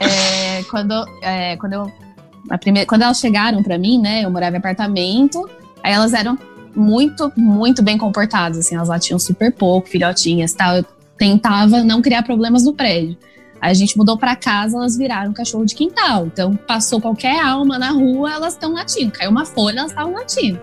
[0.00, 2.07] É, quando, é, quando eu.
[2.50, 4.24] A primeira, quando elas chegaram pra mim, né?
[4.24, 5.48] Eu morava em apartamento.
[5.82, 6.38] Aí elas eram
[6.74, 8.58] muito, muito bem comportadas.
[8.58, 10.76] Assim, elas latiam super pouco, filhotinhas tal.
[10.76, 10.84] Eu
[11.16, 13.16] tentava não criar problemas no prédio.
[13.60, 16.26] Aí a gente mudou pra casa, elas viraram cachorro de quintal.
[16.26, 19.12] Então, passou qualquer alma na rua, elas estão latindo.
[19.12, 20.60] Caiu uma folha, elas estavam latindo.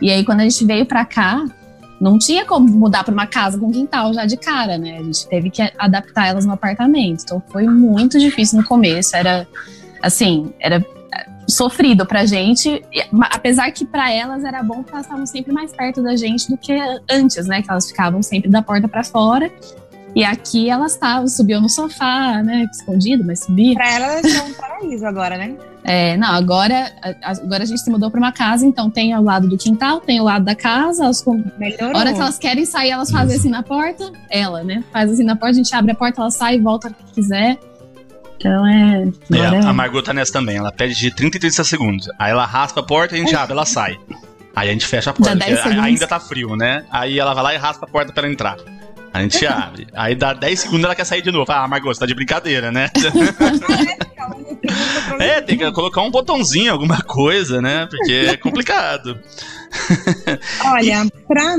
[0.00, 1.44] E aí, quando a gente veio pra cá,
[1.98, 4.98] não tinha como mudar pra uma casa com quintal já de cara, né?
[4.98, 7.22] A gente teve que adaptar elas no apartamento.
[7.24, 9.16] Então, foi muito difícil no começo.
[9.16, 9.48] Era,
[10.02, 10.84] assim, era
[11.48, 12.82] sofrido pra gente.
[13.30, 16.56] Apesar que pra elas era bom porque elas estavam sempre mais perto da gente do
[16.56, 16.76] que
[17.10, 17.62] antes, né?
[17.62, 19.50] Que elas ficavam sempre da porta pra fora.
[20.14, 22.66] E aqui elas estavam, subiam no sofá, né?
[22.72, 23.74] Escondido, mas subia.
[23.74, 25.54] Pra ela, elas são um paraíso agora, né?
[25.84, 29.20] É, não, agora, a- agora a gente se mudou pra uma casa, então tem o
[29.22, 31.04] lado do quintal, tem o lado da casa.
[31.04, 31.94] Elas, com- Melhorou.
[31.94, 34.10] a hora que elas querem sair, elas fazem assim na porta.
[34.30, 34.82] Ela, né?
[34.90, 37.12] Faz assim na porta, a gente abre a porta, ela sai e volta o que
[37.12, 37.58] quiser.
[38.36, 39.08] Então é.
[39.32, 40.56] É, a Margot tá nessa também.
[40.56, 42.08] Ela pede de 30 em 30 segundos.
[42.18, 43.98] Aí ela raspa a porta, a gente abre, ela sai.
[44.54, 45.34] Aí a gente fecha a porta.
[45.34, 45.84] Dá 10 porque segundos.
[45.84, 46.84] ainda tá frio, né?
[46.90, 48.56] Aí ela vai lá e raspa a porta pra ela entrar.
[49.12, 49.86] A gente abre.
[49.94, 51.50] Aí dá 10 segundos ela quer sair de novo.
[51.50, 52.90] Ah, Margot, você tá de brincadeira, né?
[55.18, 57.86] é, tem que colocar um botãozinho, alguma coisa, né?
[57.86, 59.18] Porque é complicado.
[60.64, 61.56] Olha, pra.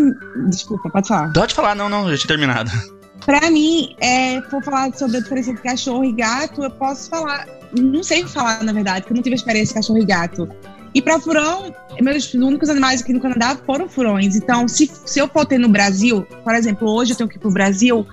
[0.49, 1.33] Desculpa, pode falar.
[1.33, 2.71] Pode falar, não, não, já tinha terminado.
[3.25, 7.47] Pra mim, é, for falar sobre a diferença entre cachorro e gato, eu posso falar.
[7.77, 10.49] Não sei falar, na verdade, porque eu não tive experiência com cachorro e gato.
[10.93, 14.35] E pra furão, meus únicos animais aqui no Canadá foram furões.
[14.35, 17.39] Então, se, se eu for ter no Brasil, por exemplo, hoje eu tenho que ir
[17.39, 18.05] pro Brasil,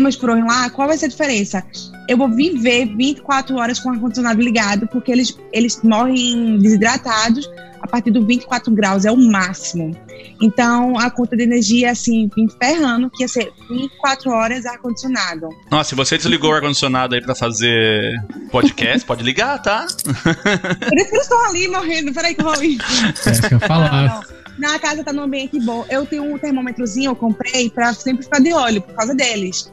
[0.00, 1.64] meus furões lá, qual vai ser a diferença?
[2.08, 7.48] Eu vou viver 24 horas com o ar-condicionado ligado, porque eles, eles morrem desidratados
[7.82, 9.96] a partir do 24 graus, é o máximo.
[10.40, 15.48] Então, a conta de energia, assim, vim ferrando, que ia ser 24 horas ar-condicionado.
[15.68, 18.14] Nossa, se você desligou o ar-condicionado aí pra fazer
[18.50, 19.86] podcast, pode ligar, tá?
[19.86, 22.12] Por isso que eu estou ali morrendo.
[22.12, 22.78] Peraí que eu vou ali.
[23.26, 24.22] É que eu falar.
[24.58, 25.84] Na casa tá num ambiente bom.
[25.88, 29.72] Eu tenho um termômetrozinho, eu comprei pra sempre ficar de olho, por causa deles.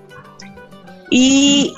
[1.11, 1.73] E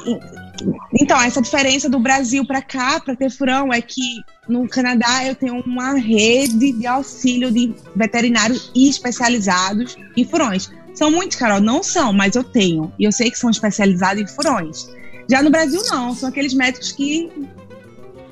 [0.93, 5.35] então, essa diferença do Brasil para cá, para ter furão, é que no Canadá eu
[5.35, 10.69] tenho uma rede de auxílio de veterinários especializados em furões.
[10.93, 12.91] São muitos, Carol, não são, mas eu tenho.
[12.99, 14.89] E eu sei que são especializados em furões.
[15.29, 16.13] Já no Brasil, não.
[16.13, 17.31] São aqueles médicos que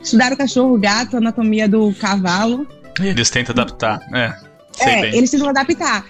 [0.03, 2.67] estudaram cachorro, gato, anatomia do cavalo.
[2.99, 4.48] Eles tentam adaptar, é.
[4.87, 5.15] É, bem.
[5.15, 6.05] eles tentam adaptar.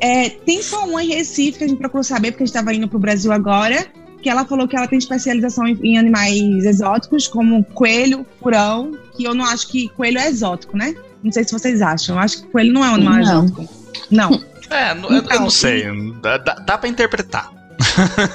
[0.00, 2.72] É, tem só um em Recife que a gente procurou saber, porque a gente estava
[2.72, 3.86] indo para o Brasil agora,
[4.22, 9.24] que ela falou que ela tem especialização em, em, animais exóticos, como coelho, furão, que
[9.24, 10.94] eu não acho que coelho é exótico, né?
[11.22, 12.16] Não sei se vocês acham.
[12.16, 13.22] Eu acho que coelho não é um animal não.
[13.22, 13.68] exótico.
[14.10, 14.42] Não.
[14.70, 15.84] É, então, eu, eu não sei.
[16.22, 17.50] Dá, dá, dá pra interpretar.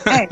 [0.06, 0.28] É.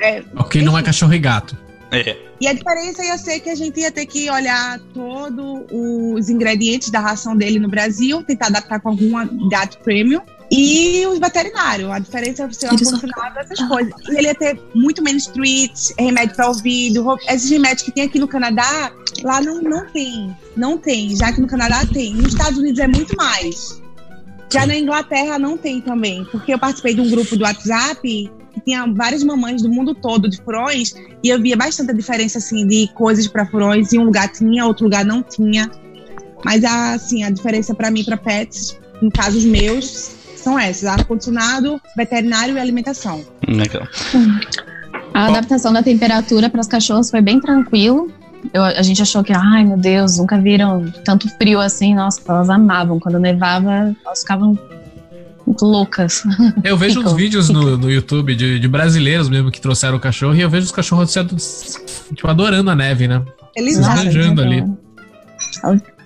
[0.08, 1.56] é, é ok, não é cachorro e gato.
[1.90, 2.16] É.
[2.40, 6.90] E a diferença ia ser que a gente ia ter que olhar todos os ingredientes
[6.90, 10.20] da ração dele no Brasil, tentar adaptar com algum gato premium.
[10.50, 13.92] E os veterinários, a diferença é ser ar-condicionado, essas coisas.
[14.08, 18.18] E ele ia ter muito menos treats, remédio para ouvido, esses remédios que tem aqui
[18.18, 18.92] no Canadá,
[19.24, 20.36] lá não, não tem.
[20.56, 22.14] Não tem, já que no Canadá tem.
[22.14, 23.82] Nos Estados Unidos é muito mais.
[24.52, 28.60] Já na Inglaterra não tem também, porque eu participei de um grupo do WhatsApp que
[28.62, 32.66] tinha várias mamães do mundo todo de furões e eu via bastante a diferença assim
[32.66, 35.70] de coisas para furões e um lugar tinha, outro lugar não tinha.
[36.42, 42.56] Mas assim, a diferença para mim para pets, em casos meus, são essas: ar-condicionado, veterinário
[42.56, 43.22] e alimentação.
[43.46, 43.86] Legal.
[45.12, 48.10] A adaptação da temperatura para as cachorras foi bem tranquilo.
[48.54, 51.94] Eu, a gente achou que, ai meu Deus, nunca viram tanto frio assim.
[51.94, 53.00] Nossa, elas amavam.
[53.00, 54.58] Quando nevava, elas ficavam
[55.62, 56.22] loucas.
[56.64, 60.34] Eu vejo uns vídeos no, no YouTube de, de, brasileiros mesmo que trouxeram o cachorro
[60.34, 61.36] e eu vejo os cachorros sendo,
[62.14, 63.22] tipo, adorando a neve, né?
[63.54, 64.64] Eles viajando ali.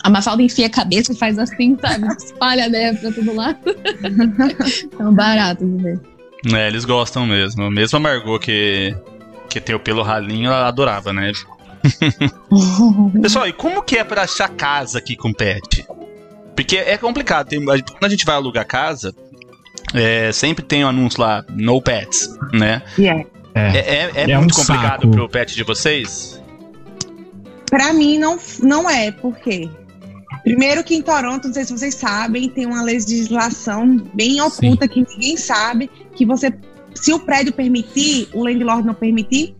[0.03, 2.07] A Mafalda enfia a cabeça e faz assim, sabe?
[2.17, 3.59] Espalha a neve pra todo lado.
[4.99, 6.01] é um barato de ver.
[6.55, 7.71] É, eles gostam mesmo.
[7.71, 8.97] Mesmo a Margot, que,
[9.49, 11.39] que tem o pelo ralinho, ela adorava neve.
[13.23, 15.87] Pessoal, e como que é pra achar casa aqui com pet?
[16.55, 17.49] Porque é complicado.
[17.49, 19.15] Tem, quando a gente vai alugar casa,
[19.95, 22.83] é, sempre tem o um anúncio lá, no pets, né?
[22.99, 23.25] Yeah.
[23.55, 25.11] É, é, é, é, é muito um complicado saco.
[25.11, 26.41] pro pet de vocês?
[27.71, 29.11] Pra mim, não, não é.
[29.11, 29.69] Por quê?
[30.43, 34.89] Primeiro que em Toronto, não sei se vocês sabem, tem uma legislação bem oculta Sim.
[34.89, 36.53] que ninguém sabe, que você,
[36.95, 39.55] se o prédio permitir, o landlord não permitir,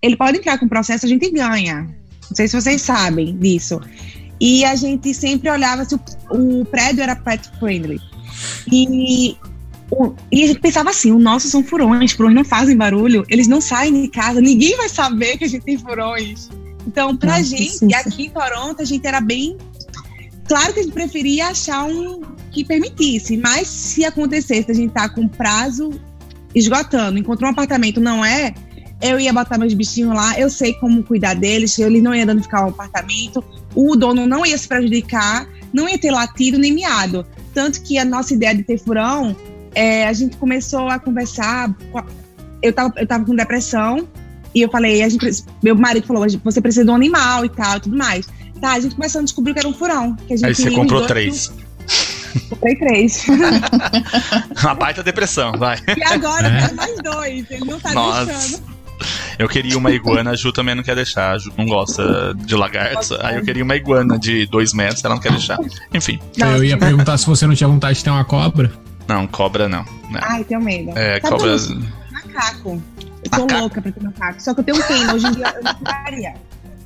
[0.00, 1.82] ele pode entrar com processo, a gente ganha.
[1.82, 3.80] Não sei se vocês sabem disso.
[4.40, 6.00] E a gente sempre olhava se o,
[6.30, 7.98] o prédio era pet friendly.
[8.70, 9.36] E,
[9.90, 13.46] o, e a gente pensava assim: o nosso são furões, furões não fazem barulho, eles
[13.46, 16.48] não saem de casa, ninguém vai saber que a gente tem furões.
[16.86, 19.56] Então, pra Nossa, gente, aqui em Toronto, a gente era bem
[20.46, 22.20] Claro que a gente preferia achar um
[22.50, 25.90] que permitisse, mas se acontecesse a gente tá com prazo
[26.54, 28.54] esgotando, encontrou um apartamento, não é,
[29.00, 32.66] eu ia botar meus bichinhos lá, eu sei como cuidar deles, eles não iam danificar
[32.66, 33.42] o apartamento,
[33.74, 37.26] o dono não ia se prejudicar, não ia ter latido nem miado.
[37.52, 39.34] Tanto que a nossa ideia de ter furão,
[39.74, 41.74] é, a gente começou a conversar,
[42.62, 44.08] eu tava, eu tava com depressão,
[44.54, 47.76] e eu falei, a gente, meu marido falou, você precisa de um animal e tal,
[47.76, 48.26] e tudo mais.
[48.60, 50.14] Tá, a gente começou a descobrir que era um furão.
[50.14, 51.52] Que a gente Aí você comprou três.
[52.48, 53.26] Comprei três.
[54.60, 55.78] Uma baita depressão, vai.
[55.96, 56.62] E agora é.
[56.62, 58.24] quero mais dois, ele não tá Nossa.
[58.26, 58.74] deixando.
[59.38, 61.32] Eu queria uma iguana, a Ju também não quer deixar.
[61.32, 63.12] A Ju não gosta de lagartos.
[63.20, 65.58] Aí eu queria uma iguana de dois metros, ela não quer deixar.
[65.92, 66.18] Enfim.
[66.36, 68.72] Eu ia perguntar se você não tinha vontade de ter uma cobra.
[69.08, 69.84] Não, cobra não.
[70.10, 70.20] não.
[70.22, 70.96] Ai, tenho medo.
[70.96, 71.56] É, tá cobra.
[72.10, 72.82] Macaco.
[73.24, 73.60] Eu tô macaco.
[73.60, 74.42] louca pra ter macaco.
[74.42, 76.34] Só que eu tenho um pena, hoje em dia eu não faria.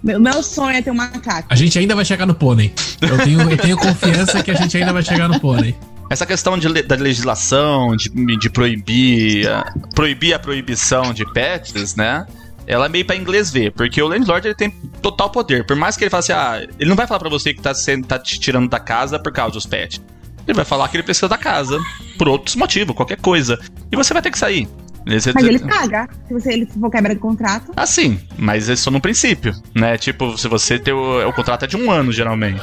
[0.02, 1.48] Meu, meu sonho é ter um macaco.
[1.50, 2.72] A gente ainda vai chegar no pônei.
[3.00, 5.76] Eu tenho, eu tenho confiança que a gente ainda vai chegar no pônei.
[6.10, 8.08] Essa questão de, da legislação, de,
[8.38, 9.46] de proibir,
[9.94, 12.26] proibir a proibição de pets, né?
[12.66, 14.70] Ela é meio pra inglês ver, porque o landlord ele tem
[15.02, 15.66] total poder.
[15.66, 17.74] Por mais que ele fale assim, ah, ele não vai falar pra você que tá,
[17.74, 20.00] sendo, tá te tirando da casa por causa dos pets.
[20.48, 21.78] Ele vai falar que ele precisa da casa
[22.16, 23.60] por outros motivos, qualquer coisa.
[23.92, 24.66] E você vai ter que sair.
[25.04, 27.72] Mas ele paga se você ele for quebra de contrato.
[27.76, 29.96] Ah, sim, mas é só no princípio, né?
[29.96, 32.60] Tipo, se você tem o, o contrato é de um ano, geralmente.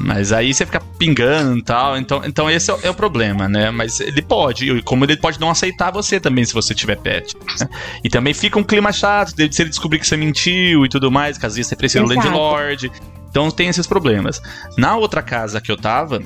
[0.00, 1.96] Mas aí você fica pingando e tal.
[1.96, 3.70] Então, então esse é, é, o problema, né?
[3.70, 7.36] Mas ele pode, como ele pode não aceitar você também se você tiver pet.
[7.36, 7.68] Né?
[8.04, 11.36] E também fica um clima chato se ele descobrir que você mentiu e tudo mais,
[11.36, 12.90] que às vezes você precisa do landlord.
[13.28, 14.40] Então tem esses problemas.
[14.76, 16.22] Na outra casa que eu tava,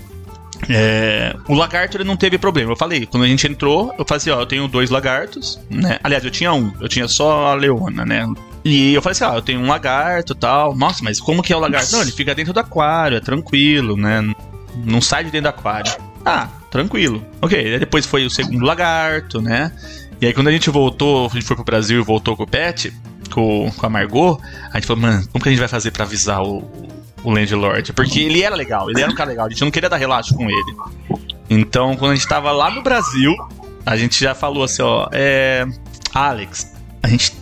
[0.69, 2.73] é, o lagarto ele não teve problema.
[2.73, 5.99] Eu falei, quando a gente entrou, eu falei assim: ó, eu tenho dois lagartos, né?
[6.03, 8.27] Aliás, eu tinha um, eu tinha só a leona, né?
[8.65, 10.75] E eu falei assim: ó, eu tenho um lagarto tal.
[10.75, 11.93] Nossa, mas como que é o lagarto?
[11.93, 14.23] Não, ele fica dentro do aquário, é tranquilo, né?
[14.85, 15.93] Não sai de dentro do aquário.
[16.25, 17.25] Ah, tranquilo.
[17.41, 19.73] Ok, depois foi o segundo lagarto, né?
[20.21, 22.47] E aí quando a gente voltou, a gente foi pro Brasil e voltou com o
[22.47, 22.93] Pet,
[23.33, 24.41] com, com a Margot,
[24.71, 26.59] a gente falou, mano, como que a gente vai fazer pra avisar o,
[27.25, 27.93] o Landlord?
[27.93, 30.35] Porque ele era legal, ele era um cara legal, a gente não queria dar relato
[30.35, 30.77] com ele.
[31.49, 33.35] Então, quando a gente tava lá no Brasil,
[33.85, 35.67] a gente já falou assim, ó, é.
[36.15, 37.33] Alex, a gente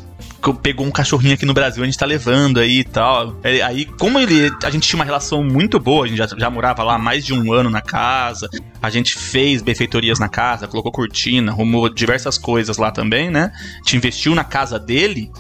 [0.63, 3.37] pegou um cachorrinho aqui no Brasil, a gente tá levando aí e tal.
[3.43, 6.49] É, aí, como ele, a gente tinha uma relação muito boa, a gente já, já
[6.49, 8.49] morava lá mais de um ano na casa,
[8.81, 13.53] a gente fez benfeitorias na casa, colocou cortina, arrumou diversas coisas lá também, né?
[13.55, 15.31] A gente investiu na casa dele.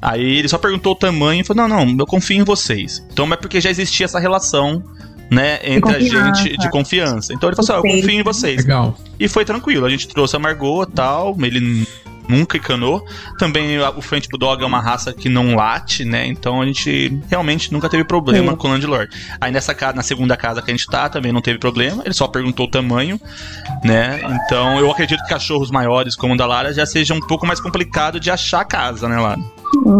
[0.00, 3.04] Aí ele só perguntou o tamanho e falou: Não, não, eu confio em vocês.
[3.12, 4.82] Então é porque já existia essa relação
[5.30, 7.32] né, entre a gente de confiança.
[7.32, 8.62] Então ele falou assim: oh, eu confio em vocês.
[8.62, 8.96] Legal.
[9.18, 9.86] E foi tranquilo.
[9.86, 11.36] A gente trouxe a Margot e tal.
[11.40, 11.86] Ele
[12.28, 13.04] nunca encanou.
[13.38, 16.26] Também o French Bulldog é uma raça que não late, né?
[16.26, 19.10] Então a gente realmente nunca teve problema com o Landlord.
[19.40, 22.02] Aí nessa casa, na segunda casa que a gente tá, também não teve problema.
[22.04, 23.18] Ele só perguntou o tamanho,
[23.82, 24.20] né?
[24.44, 27.60] Então eu acredito que cachorros maiores como o da Lara já seja um pouco mais
[27.60, 29.40] complicado de achar casa, né, Lara?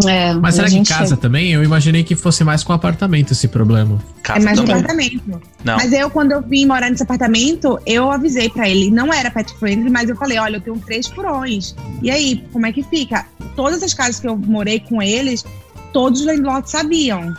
[0.09, 1.53] É, Mas será que casa também?
[1.53, 3.99] Eu imaginei que fosse mais com apartamento esse problema.
[4.23, 4.75] Casa é mais também.
[4.75, 5.43] apartamento.
[5.65, 5.77] Não.
[5.77, 8.91] Mas eu, quando eu vim morar nesse apartamento, eu avisei para ele.
[8.91, 11.75] Não era pet friendly, mas eu falei: olha, eu tenho três furões.
[12.03, 13.27] E aí, como é que fica?
[13.55, 15.45] Todas as casas que eu morei com eles,
[15.93, 17.35] todos os landlords sabiam.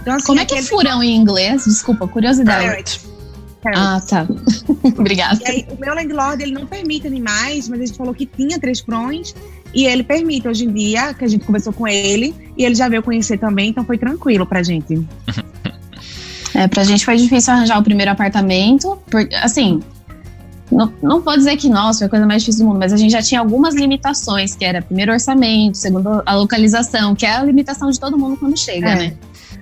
[0.00, 1.64] Então, assim, como é que é furão em inglês?
[1.64, 3.00] Desculpa, curiosidade.
[3.62, 3.76] Parrot.
[3.76, 4.26] Ah, tá.
[4.98, 5.40] Obrigada.
[5.44, 8.58] E aí, o meu landlord, ele não permite animais, mas a gente falou que tinha
[8.58, 9.34] três furões
[9.74, 12.88] e ele permite hoje em dia, que a gente conversou com ele, e ele já
[12.88, 15.04] veio conhecer também, então foi tranquilo pra gente.
[16.54, 19.80] É, pra gente foi difícil arranjar o primeiro apartamento, porque, assim,
[20.70, 22.96] não, não vou dizer que, nossa, foi a coisa mais difícil do mundo, mas a
[22.98, 27.42] gente já tinha algumas limitações, que era primeiro orçamento, segundo a localização, que é a
[27.42, 28.94] limitação de todo mundo quando chega, é.
[28.96, 29.16] né?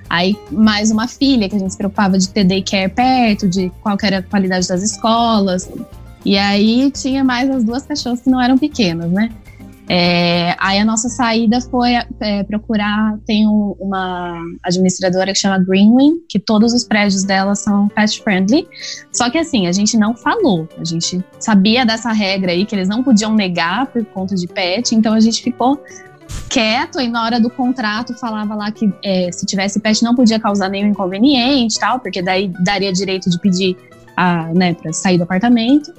[0.08, 3.96] Aí, mais uma filha, que a gente se preocupava de ter daycare perto, de qual
[4.02, 5.70] era a qualidade das escolas.
[6.24, 9.30] E aí tinha mais as duas cachorras que não eram pequenas, né?
[9.92, 16.20] É, aí a nossa saída foi é, procurar, tem um, uma administradora que chama Greenwing,
[16.28, 18.68] que todos os prédios dela são pet friendly.
[19.12, 22.88] Só que assim, a gente não falou, a gente sabia dessa regra aí que eles
[22.88, 25.82] não podiam negar por conta de pet, então a gente ficou
[26.48, 30.38] quieto e na hora do contrato falava lá que é, se tivesse pet não podia
[30.38, 33.76] causar nenhum inconveniente tal, porque daí daria direito de pedir
[34.16, 35.92] a, né, para sair do apartamento.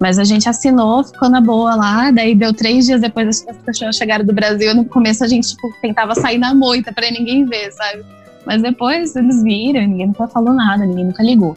[0.00, 3.96] Mas a gente assinou, ficou na boa lá, daí deu três dias depois as cachorras
[3.96, 4.74] chegaram do Brasil.
[4.74, 8.04] No começo a gente tipo, tentava sair na moita para ninguém ver, sabe?
[8.44, 11.56] Mas depois eles viram, ninguém nunca falou nada, ninguém nunca ligou.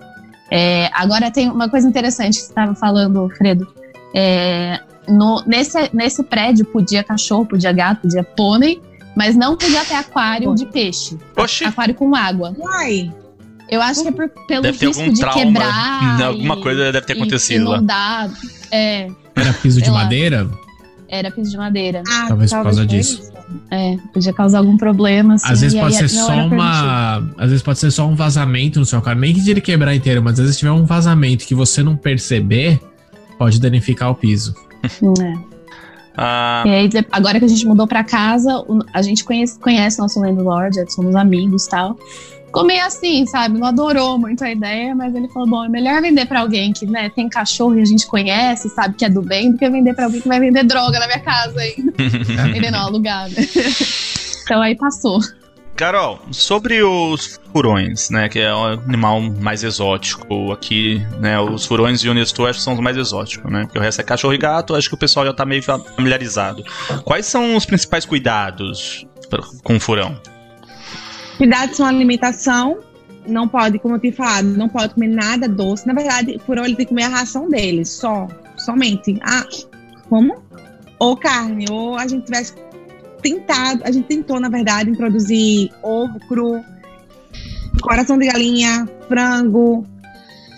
[0.49, 3.67] É, agora tem uma coisa interessante que você estava falando, Fredo.
[4.15, 8.81] É, no, nesse, nesse prédio podia cachorro, podia gato, podia pônei,
[9.15, 11.17] mas não podia ter aquário de peixe.
[11.37, 11.65] Oxi.
[11.65, 12.55] Aquário com água.
[12.57, 13.11] Uai.
[13.69, 16.21] Eu acho que é por, pelo deve risco de trauma, quebrar.
[16.23, 17.79] Alguma e, coisa deve ter acontecido lá.
[17.79, 18.29] Dá,
[18.71, 20.49] é, Era piso de madeira?
[21.07, 22.03] Era piso de madeira.
[22.07, 23.31] Ah, talvez por causa disso.
[23.71, 25.35] É, podia causar algum problema.
[25.35, 27.17] Assim, às vezes pode ser só uma.
[27.37, 29.19] Às vezes pode ser só um vazamento no seu carro.
[29.19, 32.79] Nem que ele quebrar inteiro, mas às vezes tiver um vazamento que você não perceber,
[33.37, 34.53] pode danificar o piso.
[34.83, 35.49] É.
[36.15, 36.63] Ah.
[36.65, 38.63] E aí, agora que a gente mudou pra casa,
[38.93, 41.97] a gente conhece, conhece nosso landlord, somos amigos e tal
[42.49, 43.57] ficou meio assim, sabe?
[43.57, 46.85] Não adorou muito a ideia, mas ele falou: bom, é melhor vender para alguém que
[46.85, 49.93] né, tem cachorro e a gente conhece, sabe que é do bem, do que vender
[49.93, 51.93] para alguém que vai vender droga na minha casa ainda.
[52.55, 53.33] Ele não, alugado.
[54.43, 55.19] então aí passou.
[55.75, 62.03] Carol, sobre os furões, né, que é o animal mais exótico aqui, né, os furões
[62.03, 64.33] e o Nestor acho que são os mais exóticos, né, porque o resto é cachorro
[64.33, 66.65] e gato, acho que o pessoal já tá meio familiarizado.
[67.05, 69.07] Quais são os principais cuidados
[69.63, 70.19] com o furão?
[71.39, 72.79] Cuidados com a alimentação.
[73.25, 75.87] Não pode, como eu tinha falado, não pode comer nada doce.
[75.87, 78.27] Na verdade, furão ele tem que comer a ração dele, só.
[78.57, 79.17] Somente.
[79.23, 79.47] Ah,
[80.09, 80.43] como?
[80.99, 82.53] Ou carne, ou a gente tivesse
[83.21, 86.61] tentado, a gente tentou, na verdade, introduzir ovo cru,
[87.81, 89.85] coração de galinha, frango,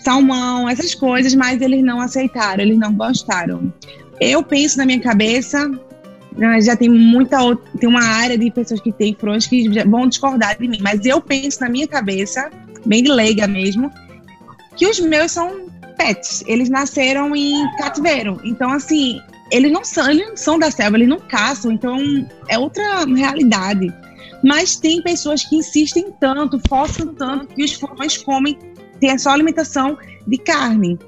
[0.02, 3.72] salmão, essas coisas, mas eles não aceitaram, eles não gostaram.
[4.20, 5.70] Eu penso na minha cabeça,
[6.60, 7.38] já tem muita
[7.78, 11.20] tem uma área de pessoas que têm frontes que vão discordar de mim, mas eu
[11.20, 12.50] penso na minha cabeça,
[12.84, 13.90] bem leiga mesmo,
[14.76, 15.66] que os meus são
[15.96, 18.40] pets, eles nasceram em cativeiro.
[18.44, 19.20] Então assim,
[19.50, 21.98] eles não são, eles não são da selva, eles não caçam, então
[22.48, 23.92] é outra realidade.
[24.42, 28.58] Mas tem pessoas que insistem tanto, forçam tanto que os furões comem,
[28.98, 30.98] tem a sua alimentação de carne.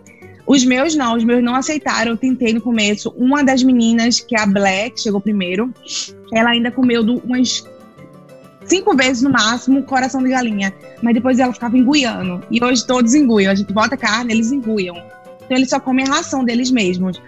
[0.46, 2.12] Os meus não, os meus não aceitaram.
[2.12, 3.12] Eu tentei no começo.
[3.16, 5.72] Uma das meninas, que é a Black, chegou primeiro,
[6.32, 7.64] ela ainda comeu do, umas
[8.64, 10.74] cinco vezes no máximo coração de galinha.
[11.02, 12.42] Mas depois ela ficava enguiando.
[12.50, 13.50] E hoje todos enguiam.
[13.50, 14.96] A gente bota carne, eles enguiam.
[15.44, 17.20] Então eles só comem a ração deles mesmos.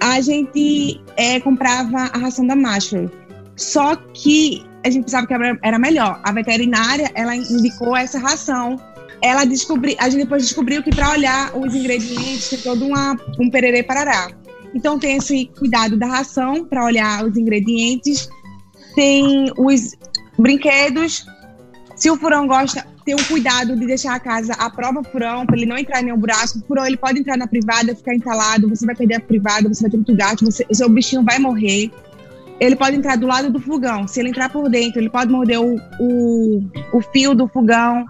[0.00, 3.10] a gente é, comprava a ração da Marshall.
[3.56, 6.20] Só que a gente pensava que era melhor.
[6.22, 8.76] A veterinária, ela indicou essa ração.
[9.20, 13.50] Ela descobriu, a gente depois descobriu que para olhar os ingredientes tem todo uma, um
[13.50, 14.30] pererê parará.
[14.74, 18.28] Então tem esse cuidado da ração para olhar os ingredientes.
[18.94, 19.92] Tem os
[20.38, 21.26] brinquedos.
[21.96, 25.56] Se o furão gosta, ter um cuidado de deixar a casa à prova furão, para
[25.56, 26.58] ele não entrar em nenhum buraco.
[26.58, 29.82] O furão ele pode entrar na privada, ficar entalado, você vai perder a privada, você
[29.82, 31.90] vai ter muito gato, você, o seu bichinho vai morrer.
[32.60, 34.06] Ele pode entrar do lado do fogão.
[34.06, 36.62] Se ele entrar por dentro, ele pode morder o, o,
[36.92, 38.04] o fio do fogão.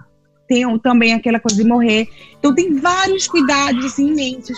[0.49, 2.09] Tem também aquela coisa de morrer.
[2.39, 4.57] Então tem vários cuidados assim imensos.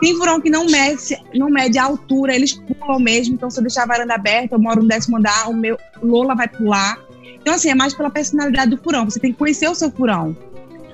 [0.00, 3.34] Tem furão que não mede, não mede a altura, eles pulam mesmo.
[3.34, 6.34] Então, se eu deixar a varanda aberta, eu moro no décimo andar, o meu Lola
[6.34, 6.98] vai pular.
[7.40, 9.04] Então, assim, é mais pela personalidade do furão.
[9.04, 10.34] Você tem que conhecer o seu furão.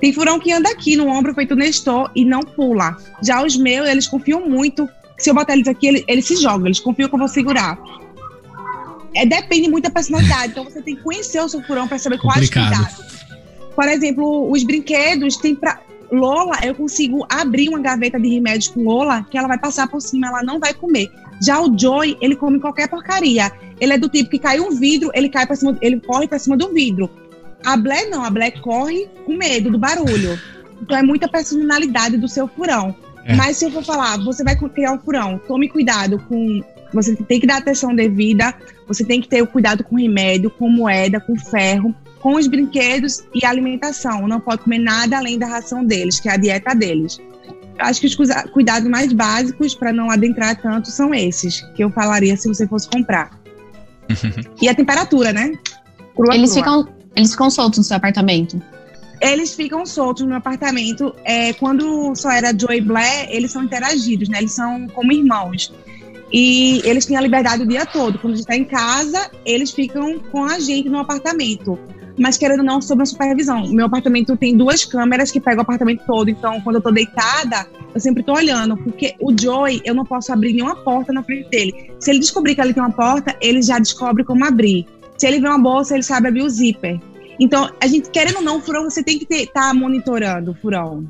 [0.01, 2.97] Tem furão que anda aqui no ombro feito Nestor e não pula.
[3.23, 4.87] Já os meus, eles confiam muito.
[5.17, 7.79] Se eu botar eles aqui, eles, eles se jogam, eles confiam que eu vou segurar.
[9.15, 10.51] É, depende muito da personalidade.
[10.51, 12.69] Então você tem que conhecer o seu furão para saber Complicado.
[12.69, 13.16] quais cuidados.
[13.77, 15.79] Por exemplo, os brinquedos tem para
[16.11, 20.01] Lola, eu consigo abrir uma gaveta de remédios com Lola que ela vai passar por
[20.01, 21.11] cima, ela não vai comer.
[21.45, 23.51] Já o Joy, ele come qualquer porcaria.
[23.79, 26.39] Ele é do tipo que cai um vidro, ele cai para cima, ele corre para
[26.39, 27.07] cima do vidro.
[27.63, 30.39] A Blé não, a Blé corre com medo do barulho.
[30.81, 32.95] Então é muita personalidade do seu furão.
[33.25, 33.35] É.
[33.35, 36.63] Mas se eu for falar, você vai criar um furão, tome cuidado com.
[36.93, 38.55] Você tem que dar atenção devida,
[38.87, 41.93] você tem que ter o cuidado com remédio, com moeda, com ferro,
[42.27, 44.27] com os brinquedos e alimentação.
[44.27, 47.21] Não pode comer nada além da ração deles, que é a dieta deles
[47.79, 48.15] acho que os
[48.51, 52.89] cuidados mais básicos para não adentrar tanto são esses que eu falaria se você fosse
[52.89, 53.39] comprar.
[54.59, 55.53] e a temperatura, né?
[56.15, 56.63] Crua, eles crua.
[56.63, 58.59] ficam eles ficam soltos no seu apartamento.
[59.21, 61.13] Eles ficam soltos no meu apartamento.
[61.23, 64.39] É, quando só era Joe e Blair, eles são interagidos, né?
[64.39, 65.71] Eles são como irmãos.
[66.33, 68.17] E eles têm a liberdade o dia todo.
[68.17, 71.77] Quando a gente está em casa, eles ficam com a gente no apartamento
[72.17, 73.67] mas querendo ou não, sob a supervisão.
[73.69, 77.67] Meu apartamento tem duas câmeras que pegam o apartamento todo, então quando eu tô deitada,
[77.93, 81.49] eu sempre tô olhando, porque o Joey, eu não posso abrir nenhuma porta na frente
[81.49, 81.91] dele.
[81.99, 84.85] Se ele descobrir que ali tem uma porta, ele já descobre como abrir.
[85.17, 86.99] Se ele vê uma bolsa, ele sabe abrir o zíper.
[87.39, 90.55] Então, a gente, querendo ou não, o furão, você tem que estar tá monitorando o
[90.55, 91.05] furão.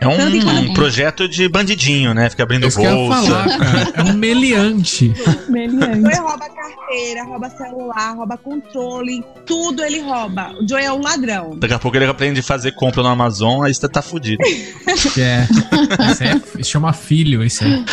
[0.00, 2.28] É um, projeto de bandidinho, né?
[2.28, 3.22] Fica abrindo bolsa.
[3.22, 3.92] Falar, cara.
[3.94, 5.14] É um meliante.
[5.48, 6.00] meliante.
[6.02, 10.54] Joey rouba carteira, rouba celular, rouba controle, tudo ele rouba.
[10.60, 11.56] O Joey é um ladrão.
[11.58, 14.42] Daqui a pouco ele aprende a fazer compra no Amazon, aí você tá fudido.
[15.18, 15.46] É.
[16.10, 17.72] Isso é, chama filho, isso aí.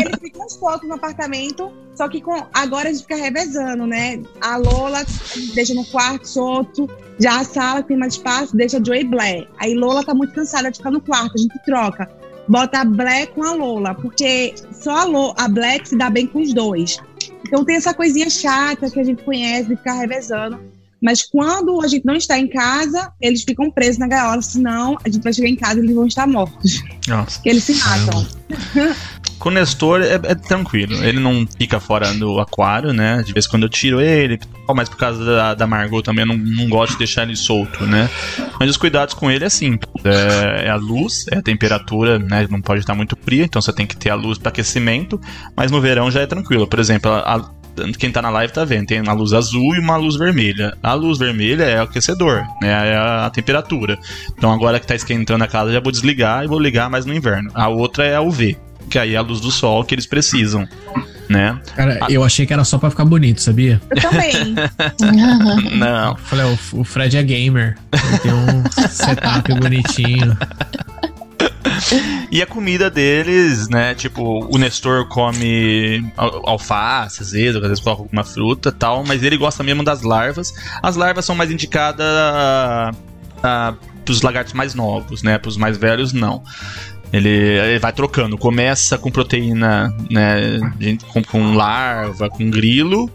[0.00, 4.22] ele fica uns fotos no apartamento, só que com, agora a gente fica revezando, né?
[4.40, 5.04] A Lola
[5.52, 6.88] deixa no quarto solto,
[7.18, 9.48] já a sala tem mais espaço, deixa a Joey Blair.
[9.58, 12.08] Aí Lola tá muito cansada de ficar no quarto, a gente troca.
[12.46, 16.28] Bota a Black com a Lola, porque só a, Lo, a Black se dá bem
[16.28, 16.98] com os dois.
[17.44, 20.60] Então tem essa coisinha chata que a gente conhece de ficar revezando.
[21.02, 25.08] Mas quando a gente não está em casa, eles ficam presos na gaiola, senão a
[25.08, 26.82] gente vai chegar em casa e eles vão estar mortos.
[27.08, 27.40] Nossa.
[27.40, 28.26] Que eles se matam.
[29.38, 30.94] Com o Nestor é, é, tranquilo.
[31.04, 33.22] Ele não fica fora do aquário, né?
[33.24, 34.38] De vez em quando eu tiro ele,
[34.74, 37.84] mas por causa da, da Margot também eu não, não gosto de deixar ele solto,
[37.86, 38.10] né?
[38.58, 39.88] Mas os cuidados com ele é simples.
[40.04, 42.46] É, é a luz, é a temperatura, né?
[42.50, 45.20] Não pode estar muito fria, então você tem que ter a luz para aquecimento.
[45.56, 46.66] Mas no verão já é tranquilo.
[46.66, 47.48] Por exemplo, a,
[47.96, 50.76] quem tá na live tá vendo, tem uma luz azul e uma luz vermelha.
[50.82, 52.90] A luz vermelha é o aquecedor, né?
[52.90, 53.98] É a temperatura.
[54.36, 57.14] Então agora que tá esquentando a casa, já vou desligar e vou ligar mais no
[57.14, 57.50] inverno.
[57.54, 58.56] A outra é a UV
[58.88, 60.66] que aí é a luz do sol que eles precisam,
[61.28, 61.60] né?
[61.76, 62.10] Cara, a...
[62.10, 63.80] eu achei que era só pra ficar bonito, sabia?
[63.90, 64.32] Eu também.
[65.78, 66.16] Não.
[66.16, 67.76] Falei, o, o Fred é gamer.
[67.92, 70.36] Ele tem um setup bonitinho.
[72.30, 73.94] E a comida deles, né?
[73.94, 79.36] Tipo, o Nestor come alface, às vezes, às vezes coloca alguma fruta tal, mas ele
[79.36, 80.52] gosta mesmo das larvas.
[80.82, 82.96] As larvas são mais indicadas uh,
[83.38, 85.38] uh, pros lagartos mais novos, né?
[85.38, 86.42] Pros mais velhos, não.
[87.12, 88.36] Ele, ele, vai trocando.
[88.36, 90.58] Começa com proteína, né?
[91.12, 93.10] Com, com, larva, com grilo.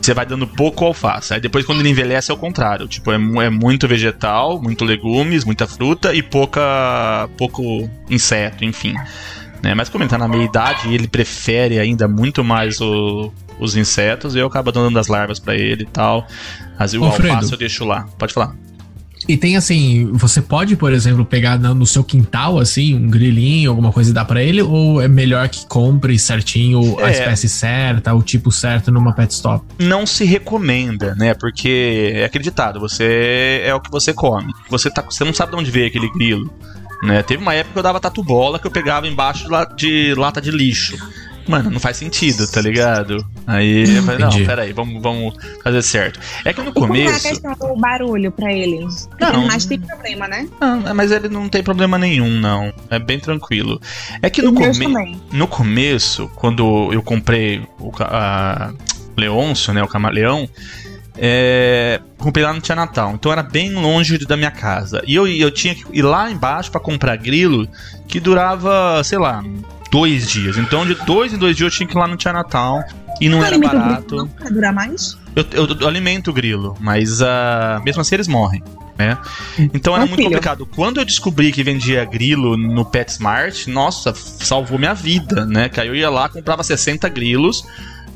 [0.00, 1.34] Você vai dando pouco alface.
[1.34, 2.88] Aí depois, quando ele envelhece, é o contrário.
[2.88, 8.94] Tipo, é, é muito vegetal, muito legumes, muita fruta e pouca, pouco inseto, enfim.
[9.62, 9.74] Né?
[9.74, 14.34] Mas como ele tá na meia idade, ele prefere ainda muito mais o, os insetos.
[14.34, 16.26] E eu acabo dando as larvas para ele e tal.
[16.78, 18.06] Mas o alface eu deixo lá.
[18.18, 18.54] Pode falar.
[19.30, 23.92] E tem assim, você pode, por exemplo, pegar no seu quintal, assim, um grilinho, alguma
[23.92, 24.60] coisa e dar pra ele?
[24.60, 27.12] Ou é melhor que compre certinho a é.
[27.12, 29.64] espécie certa, o tipo certo numa pet stop?
[29.78, 31.32] Não se recomenda, né?
[31.34, 34.52] Porque é acreditado, você é o que você come.
[34.68, 36.52] Você, tá, você não sabe de onde veio aquele grilo.
[37.02, 37.22] Né?
[37.22, 40.14] Teve uma época que eu dava tatu bola que eu pegava embaixo de, la- de
[40.16, 40.96] lata de lixo.
[41.50, 43.24] Mano, não faz sentido, tá ligado?
[43.46, 46.20] Aí eu falei, não, peraí, vamos, vamos fazer certo.
[46.44, 47.28] É que no E como é a começo.
[47.28, 48.86] questão do barulho pra ele?
[49.08, 49.46] Porque Não.
[49.46, 50.48] Mas tem problema, né?
[50.60, 52.72] Ah, mas ele não tem problema nenhum, não.
[52.88, 53.80] É bem tranquilo.
[54.22, 54.92] É que no, Os meus come...
[54.94, 55.20] também.
[55.32, 58.72] no começo, quando eu comprei o a
[59.16, 60.48] Leôncio, né, o camaleão,
[61.18, 63.12] é, comprei lá no Tia Natal.
[63.14, 65.02] Então era bem longe da minha casa.
[65.06, 67.68] E eu, eu tinha que ir lá embaixo pra comprar grilo,
[68.08, 69.42] que durava, sei lá,
[69.90, 70.56] dois dias.
[70.56, 72.82] Então de dois em dois dias eu tinha que ir lá no Natal.
[73.20, 74.16] E não Não era barato.
[74.16, 75.18] não, pra durar mais?
[75.36, 78.62] Eu, eu- eu alimento o grilo, mas ah, mesmo assim eles morrem,
[78.98, 79.18] né?
[79.74, 80.30] Então era Meu muito filho.
[80.30, 80.64] complicado.
[80.64, 85.68] Quando eu descobri que vendia grilo no PetSmart, nossa, salvou minha vida, né?
[85.68, 87.62] Que aí eu ia lá, comprava 60 grilos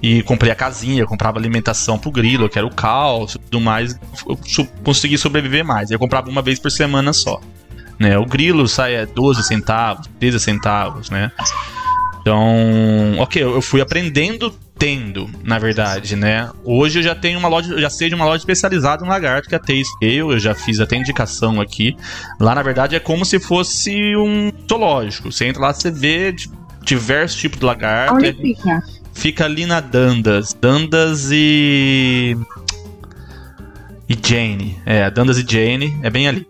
[0.02, 3.98] e comprei a casinha, comprava alimentação pro grilo, que era o cálcio e tudo mais.
[4.26, 4.38] Eu
[4.82, 5.90] consegui sobreviver mais.
[5.90, 7.40] Eu comprava uma vez por semana só.
[7.98, 8.18] Né?
[8.18, 11.30] O grilo sai a 12 centavos, 13 centavos, né?
[12.20, 16.50] Então, ok, eu fui aprendendo tendo, na verdade, né?
[16.64, 19.54] Hoje eu já tenho uma loja, já sei de uma loja especializada em lagarto, que
[19.54, 21.94] é a T-Scale, eu já fiz até indicação aqui.
[22.40, 25.30] Lá, na verdade, é como se fosse um zoológico.
[25.30, 26.50] Você entra lá, você vê di-
[26.82, 28.14] diversos tipos de lagarto.
[28.14, 28.82] Onde fica?
[29.12, 30.52] Fica ali na Dandas.
[30.60, 32.36] Dandas e.
[34.08, 34.76] E Jane.
[34.84, 35.96] É, Dandas e Jane.
[36.02, 36.46] É bem ali.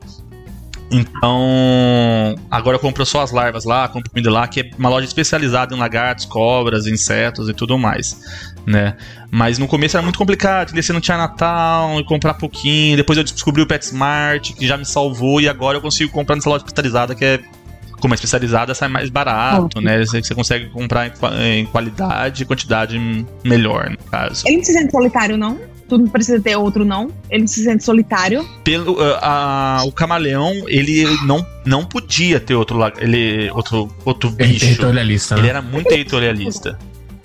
[1.01, 2.35] Então.
[2.51, 5.75] Agora eu compro só as larvas lá, compro comida lá, que é uma loja especializada
[5.75, 8.21] em lagartos, cobras, insetos e tudo mais.
[8.67, 8.97] Né?
[9.31, 12.97] Mas no começo era muito complicado, descer no Tia Natal e comprar pouquinho.
[12.97, 16.49] Depois eu descobri o PetSmart, que já me salvou, e agora eu consigo comprar nessa
[16.49, 17.41] loja especializada que é.
[18.01, 19.99] Como é especializada, sai mais barato, né?
[20.05, 22.99] Você, você consegue comprar em, qua- em qualidade e quantidade
[23.43, 24.43] melhor, no caso.
[24.47, 25.59] Ele não se sente solitário, não?
[25.89, 27.11] Tu não precisa ter outro, não?
[27.31, 28.49] Ele não se sente solitário?
[28.65, 34.61] Pelo, ah, a- o camaleão, ele não, não podia ter outro, ele, outro, outro bicho.
[34.61, 35.49] Territorialista, Ele né?
[35.51, 36.79] era muito territorialista.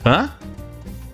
[0.05, 0.29] Hã?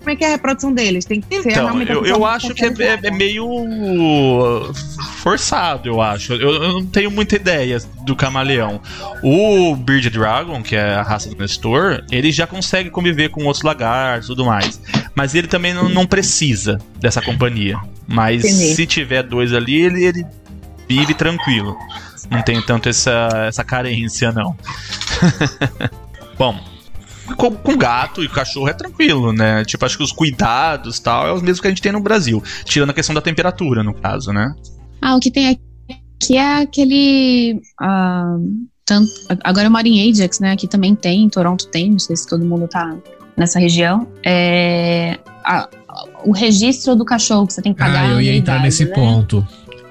[0.06, 1.04] Como é que é a reprodução deles?
[1.04, 4.72] Tem que ser Então, realmente eu, uma eu acho que é, é- meio
[5.16, 6.32] forçado, eu acho.
[6.34, 8.80] Eu, eu não tenho muita ideia do camaleão.
[9.20, 13.64] O Beard Dragon, que é a raça do Nestor, ele já consegue conviver com outros
[13.64, 14.80] lagartos e tudo mais.
[15.12, 17.76] Mas ele também não, não precisa dessa companhia.
[18.06, 18.76] Mas Entendi.
[18.76, 20.24] se tiver dois ali, ele, ele
[20.88, 21.76] vive tranquilo.
[22.30, 24.56] Não tem tanto essa, essa carência, não.
[26.38, 26.60] Bom,
[27.36, 29.64] com, com gato e cachorro é tranquilo, né?
[29.64, 32.42] Tipo, acho que os cuidados tal é os mesmos que a gente tem no Brasil.
[32.64, 34.54] Tirando a questão da temperatura, no caso, né?
[35.00, 37.60] Ah, o que tem aqui é aquele.
[37.80, 38.36] ah,
[38.84, 39.10] tanto,
[39.42, 40.52] agora eu moro em Ajax, né?
[40.52, 42.96] Aqui também tem, em Toronto tem, não sei se todo mundo tá
[43.36, 44.06] nessa região.
[44.24, 45.68] É, a-
[46.24, 48.04] o registro do cachorro que você tem que pagar.
[48.04, 48.94] Ah, eu ia a entrar anuidade, nesse né?
[48.94, 49.46] ponto.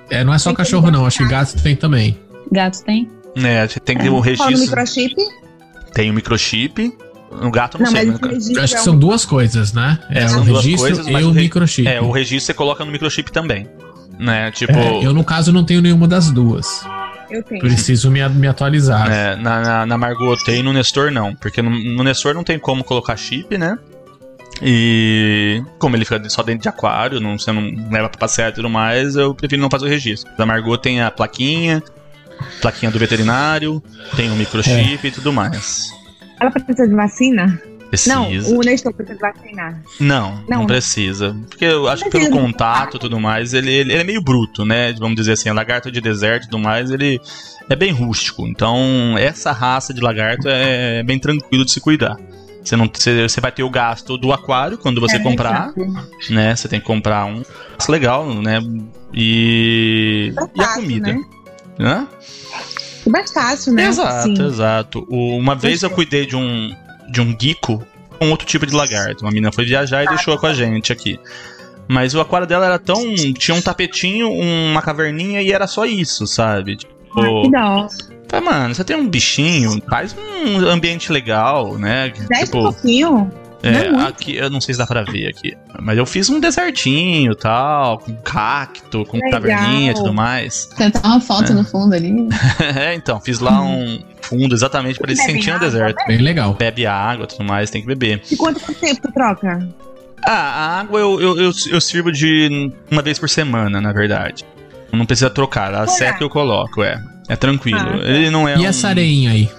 [0.09, 1.05] É, não é só Tem cachorro, não.
[1.05, 2.17] Acho que gato tem também.
[2.51, 3.09] Gato tem?
[3.35, 4.59] É, tem que ter um Fala no registro.
[4.61, 5.15] microchip?
[5.93, 6.93] Tem o microchip.
[7.31, 8.05] No gato eu não, Não, sei.
[8.21, 9.99] mas Eu acho que é são duas coisas, né?
[10.09, 11.87] É, É, o registro coisas, e o o re- microchip.
[11.87, 13.67] É, o registro você coloca no microchip também.
[14.17, 14.49] Né?
[14.51, 14.71] Tipo.
[14.71, 16.85] É, eu, no caso, não tenho nenhuma das duas.
[17.29, 17.59] Eu tenho.
[17.59, 19.11] Preciso me, me atualizar.
[19.11, 21.35] É, na, na, na Margot tem, no Nestor não.
[21.35, 23.77] Porque no, no Nestor não tem como colocar chip, né?
[24.61, 27.61] E como ele fica só dentro de aquário, não, você não
[27.91, 30.31] leva pra passear e tudo mais, eu prefiro não fazer o registro.
[30.37, 31.83] Da Margot tem a plaquinha,
[32.61, 33.83] plaquinha do veterinário,
[34.15, 35.89] tem o microchip e tudo mais.
[36.39, 37.61] Ela precisa de vacina?
[37.89, 38.15] Precisa.
[38.15, 39.81] Não, o Nestor precisa de vacinar.
[39.99, 40.65] Não, não, Não.
[40.67, 41.35] precisa.
[41.47, 44.65] Porque eu acho que pelo contato e tudo mais, ele, ele, ele é meio bruto,
[44.65, 44.91] né?
[44.93, 47.21] Vamos dizer assim, lagarto de deserto e tudo mais, ele
[47.69, 48.47] é bem rústico.
[48.47, 52.17] Então, essa raça de lagarto é bem tranquilo de se cuidar.
[52.61, 55.71] Você, não, você, você vai ter o gasto do aquário quando você É, comprar,
[56.31, 56.55] né?
[56.55, 57.43] Você tem que comprar um.
[57.79, 58.59] Isso legal, né?
[59.13, 60.33] E.
[60.55, 61.13] E a comida.
[61.13, 61.23] né?
[61.79, 62.07] Hã?
[63.07, 63.87] Mais fácil, né?
[63.87, 64.43] Exato, Sim.
[64.45, 65.07] exato.
[65.09, 66.73] O- Uma vez eu cuidei de um
[67.09, 67.83] de um guico
[68.19, 69.23] com outro tipo de lagarto.
[69.23, 71.19] Uma menina foi viajar e deixou com a gente aqui.
[71.87, 73.13] Mas o aquário dela era tão.
[73.37, 76.77] Tinha um tapetinho, uma caverninha e era só isso, sabe?
[76.77, 77.87] Tipo, Ah, que dó.
[78.27, 82.11] falei, mano, você tem um bichinho, faz um ambiente legal, né?
[82.27, 83.31] Desce tipo, um pouquinho.
[83.67, 84.07] É é, muito.
[84.07, 85.57] aqui, eu não sei se dá pra ver aqui.
[85.79, 89.31] Mas eu fiz um desertinho e tal, com cacto, com Legal.
[89.31, 90.69] caverninha e tudo mais.
[90.77, 92.27] Até uma foto no fundo ali.
[92.77, 96.05] é, então, fiz lá um fundo exatamente pra ele sentir no água, deserto.
[96.07, 96.53] Bem legal.
[96.53, 98.21] Bebe água e tudo mais, tem que beber.
[98.31, 99.67] E quanto tempo tu troca?
[100.25, 104.45] Ah, a água eu, eu, eu, eu sirvo de uma vez por semana, na verdade.
[104.91, 107.01] Não precisa trocar, a seca eu coloco, é.
[107.27, 107.79] É tranquilo.
[107.79, 108.07] Ah, tá.
[108.07, 108.65] Ele não é E um...
[108.65, 109.49] essa areinha aí?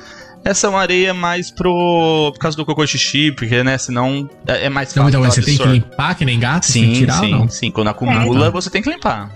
[0.48, 2.30] Essa é uma areia mais pro...
[2.32, 5.34] Por causa do cocô xixi, porque, né, senão é é mais Não, fácil então, mas
[5.34, 5.78] você ela tem que absorve.
[5.90, 6.66] limpar que nem gato?
[6.66, 7.48] Você tem que Sim, tirar sim, ou não?
[7.48, 7.70] sim.
[7.70, 8.50] Quando acumula, É.
[8.50, 9.30] você tem que limpar.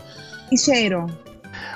[0.52, 1.06] E cheiro?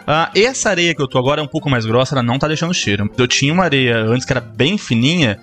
[0.07, 2.47] Ah, essa areia que eu tô agora é um pouco mais grossa, ela não tá
[2.47, 3.11] deixando cheiro.
[3.19, 5.39] Eu tinha uma areia antes que era bem fininha,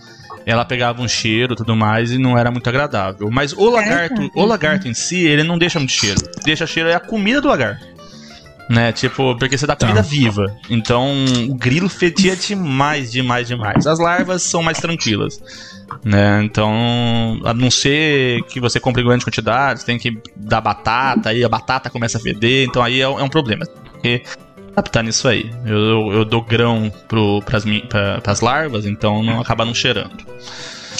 [0.45, 3.29] ela pegava um cheiro e tudo mais e não era muito agradável.
[3.31, 6.21] Mas o lagarto, o lagarto em si, ele não deixa muito cheiro.
[6.43, 7.85] Deixa cheiro é a comida do lagarto.
[8.71, 9.85] Né, tipo, porque você dá Tá.
[9.85, 10.55] comida viva.
[10.69, 11.13] Então,
[11.49, 13.85] o grilo fetia demais, demais, demais.
[13.85, 15.43] As larvas são mais tranquilas.
[16.05, 21.43] Né, então, a não ser que você compre grandes quantidades, tem que dar batata, aí
[21.43, 23.65] a batata começa a feder, então aí é, é um problema.
[23.91, 24.23] Porque
[24.71, 25.51] adaptar nisso aí.
[25.65, 30.25] Eu, eu, eu dou grão pro, pras, pra, pras larvas, então não acaba não cheirando.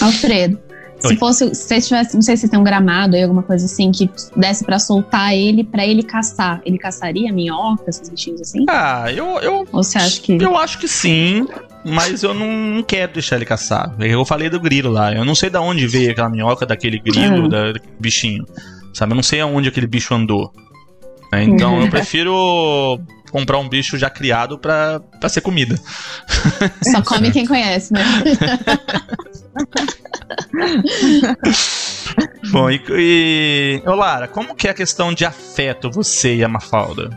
[0.01, 0.59] Alfredo.
[1.07, 4.09] Se fosse, se tivesse, não sei se tem um gramado aí, alguma coisa assim, que
[4.35, 8.65] desse pra soltar ele, pra ele caçar, ele caçaria minhoca, esses bichinhos assim?
[8.69, 10.33] Ah, eu, eu, Ou você acha que.
[10.41, 11.47] eu acho que sim,
[11.83, 13.95] mas eu não quero deixar ele caçar.
[13.99, 17.45] Eu falei do grilo lá, eu não sei da onde veio aquela minhoca daquele grilo,
[17.45, 17.49] Hum.
[17.49, 18.45] da, daquele bichinho.
[18.93, 20.51] Sabe, eu não sei aonde aquele bicho andou.
[21.31, 21.43] né?
[21.43, 22.99] Então eu prefiro
[23.31, 25.79] comprar um bicho já criado pra, pra ser comida.
[26.91, 28.01] Só come quem conhece, né?
[32.51, 33.81] Bom, e, e.
[33.85, 37.09] Ô Lara, como que é a questão de afeto, você e a Mafalda?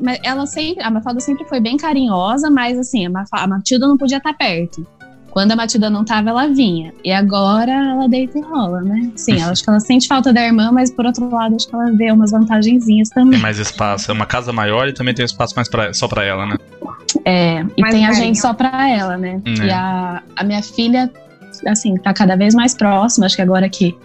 [0.00, 3.86] Mas ela sempre, a Mafalda sempre foi bem carinhosa, mas assim, a, Mafa- a Matilda
[3.88, 4.86] não podia estar perto.
[5.32, 6.92] Quando a Matilda não tava, ela vinha.
[7.02, 9.10] E agora ela deita e rola, né?
[9.16, 11.74] Sim, ela acho que ela sente falta da irmã, mas por outro lado, acho que
[11.74, 13.40] ela vê umas vantagenzinhas Tem também.
[13.40, 16.44] mais espaço, é uma casa maior e também tem espaço mais pra, só pra ela,
[16.44, 16.56] né?
[17.24, 18.26] É, e Mais tem a carinho.
[18.26, 19.40] gente só pra ela, né?
[19.46, 19.64] É.
[19.66, 21.10] E a, a minha filha,
[21.66, 23.24] assim, tá cada vez mais próxima.
[23.24, 23.96] Acho que agora que.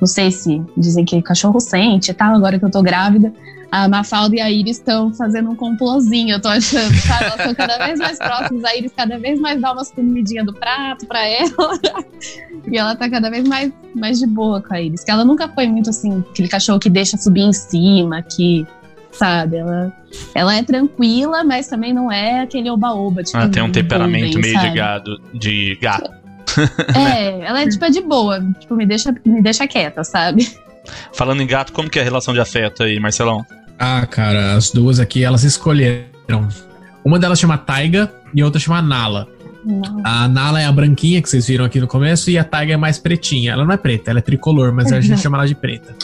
[0.00, 3.32] Não sei se dizem que cachorro sente e tal, agora que eu tô grávida.
[3.70, 7.24] A Mafalda e a Iris estão fazendo um complozinho, eu tô achando, sabe?
[7.24, 10.54] Elas estão cada vez mais próximas, a Iris cada vez mais dá umas comidinhas do
[10.54, 11.80] prato pra ela.
[12.70, 15.02] e ela tá cada vez mais, mais de boa com a Iris.
[15.02, 18.66] Que ela nunca foi muito assim, aquele cachorro que deixa subir em cima, que.
[19.10, 19.56] Sabe?
[19.56, 19.92] Ela,
[20.34, 23.22] ela é tranquila, mas também não é aquele oba-oba.
[23.22, 26.15] Tipo, Ela tem um temperamento golden, meio de gado, de gato.
[26.94, 28.44] É, ela é tipo é de boa.
[28.58, 30.56] Tipo, me deixa, me deixa quieta, sabe?
[31.12, 33.44] Falando em gato, como que é a relação de afeto aí, Marcelão?
[33.78, 36.48] Ah, cara, as duas aqui, elas escolheram.
[37.04, 39.28] Uma delas chama Taiga e outra chama Nala.
[40.04, 42.76] A Nala é a branquinha que vocês viram aqui no começo e a Taiga é
[42.76, 43.52] mais pretinha.
[43.52, 45.94] Ela não é preta, ela é tricolor, mas a gente chama ela de preta.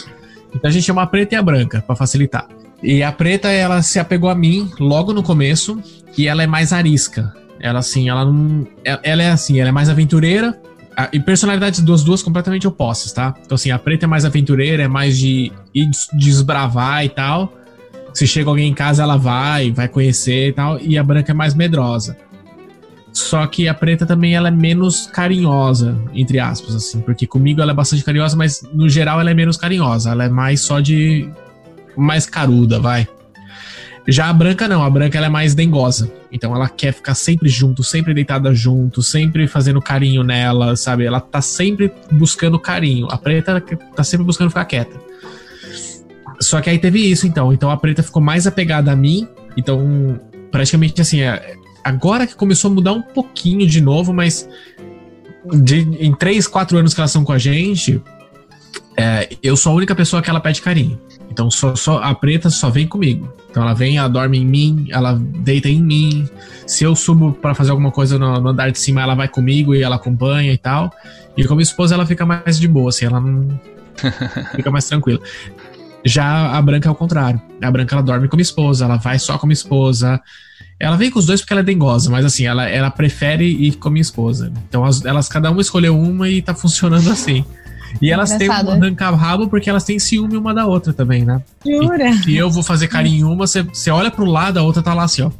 [0.53, 2.47] Então a gente chama a preta e a branca, pra facilitar.
[2.81, 5.81] E a preta, ela se apegou a mim logo no começo
[6.17, 7.33] e ela é mais arisca.
[7.63, 8.67] Ela, assim, ela não.
[8.83, 10.59] Ela ela é assim, ela é mais aventureira.
[10.95, 13.33] a- E personalidades das duas completamente opostas, tá?
[13.43, 17.51] Então, assim, a preta é mais aventureira, é mais de ir des- desbravar e tal.
[18.13, 20.79] Se chega alguém em casa, ela vai, vai conhecer e tal.
[20.79, 22.15] E a branca é mais medrosa.
[23.11, 26.99] Só que a preta também ela é menos carinhosa, entre aspas, assim.
[27.01, 30.11] Porque comigo ela é bastante carinhosa, mas no geral ela é menos carinhosa.
[30.11, 31.27] Ela é mais só de.
[31.97, 33.07] mais caruda, vai.
[34.07, 36.11] Já a branca não, a branca ela é mais dengosa.
[36.31, 41.05] Então ela quer ficar sempre junto, sempre deitada junto, sempre fazendo carinho nela, sabe?
[41.05, 43.07] Ela tá sempre buscando carinho.
[43.09, 43.63] A preta
[43.95, 44.99] tá sempre buscando ficar quieta.
[46.41, 47.53] Só que aí teve isso, então.
[47.53, 49.27] Então a preta ficou mais apegada a mim.
[49.55, 50.19] Então,
[50.51, 54.49] praticamente assim, é- agora que começou a mudar um pouquinho de novo, mas
[55.61, 58.01] de- em três, quatro anos que elas estão com a gente,
[58.97, 60.99] é, eu sou a única pessoa que ela pede carinho.
[61.29, 63.31] Então só, só a preta só vem comigo.
[63.49, 66.27] Então ela vem, ela dorme em mim, ela deita em mim.
[66.67, 69.73] Se eu subo pra fazer alguma coisa no, no andar de cima, ela vai comigo
[69.73, 70.91] e ela acompanha e tal.
[71.35, 73.59] E com minha esposa ela fica mais de boa, assim, ela não
[74.55, 75.19] fica mais tranquila.
[76.05, 77.41] Já a branca é o contrário.
[77.61, 80.21] A branca ela dorme com minha esposa, ela vai só com minha esposa.
[80.79, 83.73] Ela vem com os dois porque ela é dengosa, mas assim, ela, ela prefere ir
[83.77, 84.51] com minha esposa.
[84.67, 87.45] Então as- elas, cada uma escolheu uma e tá funcionando assim.
[88.01, 88.71] E elas têm um Engraçado.
[88.71, 91.41] arranca-rabo porque elas têm ciúme uma da outra também, né?
[91.65, 92.13] Jura?
[92.13, 95.03] Se eu vou fazer carinho em uma, você, olha pro lado, a outra tá lá
[95.03, 95.31] assim, ó.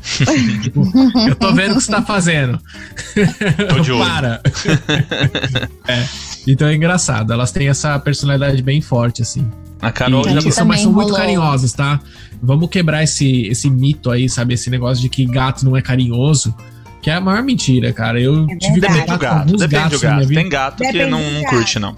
[0.62, 0.82] tipo,
[1.28, 2.58] eu tô vendo o que você tá fazendo.
[3.68, 4.02] Tô de olho.
[4.02, 4.40] Para.
[5.86, 6.06] É.
[6.46, 7.32] Então é engraçado.
[7.32, 9.46] Elas têm essa personalidade bem forte, assim.
[9.80, 10.50] A Carol e, já.
[10.50, 12.00] São, mas são muito carinhosas, tá?
[12.42, 14.54] Vamos quebrar esse, esse mito aí, sabe?
[14.54, 16.54] Esse negócio de que gato não é carinhoso.
[17.02, 18.20] Que é a maior mentira, cara.
[18.20, 18.80] Eu É tive verdade.
[18.80, 20.34] Depende do contato com gato, alguns depende gatos do na minha gato.
[20.34, 21.96] Tem gato que Depende não, do não curte, não.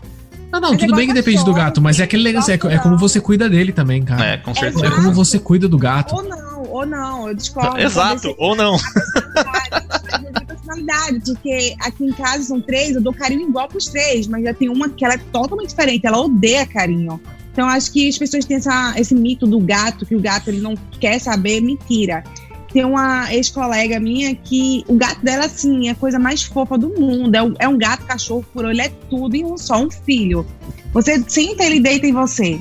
[0.52, 2.54] Não, não, Mas tudo é bem que depende do gato, mas é aquele negócio, é,
[2.74, 4.22] é como você cuida dele também, cara.
[4.26, 4.90] É, com É, certeza.
[4.90, 6.14] como você cuida do gato.
[6.14, 7.78] Ou não, ou não, eu discordo.
[7.80, 8.76] Exato, ou não.
[8.78, 14.44] Seja personalidade, porque aqui em casa são três, eu dou carinho igual pros três, mas
[14.44, 17.18] já tem uma que ela é totalmente diferente, ela odeia carinho.
[17.52, 20.60] Então acho que as pessoas têm essa, esse mito do gato, que o gato ele
[20.60, 22.24] não quer saber, mentira.
[22.72, 26.88] Tem uma ex-colega minha que o gato dela, assim, é a coisa mais fofa do
[26.88, 27.34] mundo.
[27.34, 30.46] É um, é um gato, cachorro, por ele é tudo em um só, um filho.
[30.92, 32.58] Você senta, ele deita em você.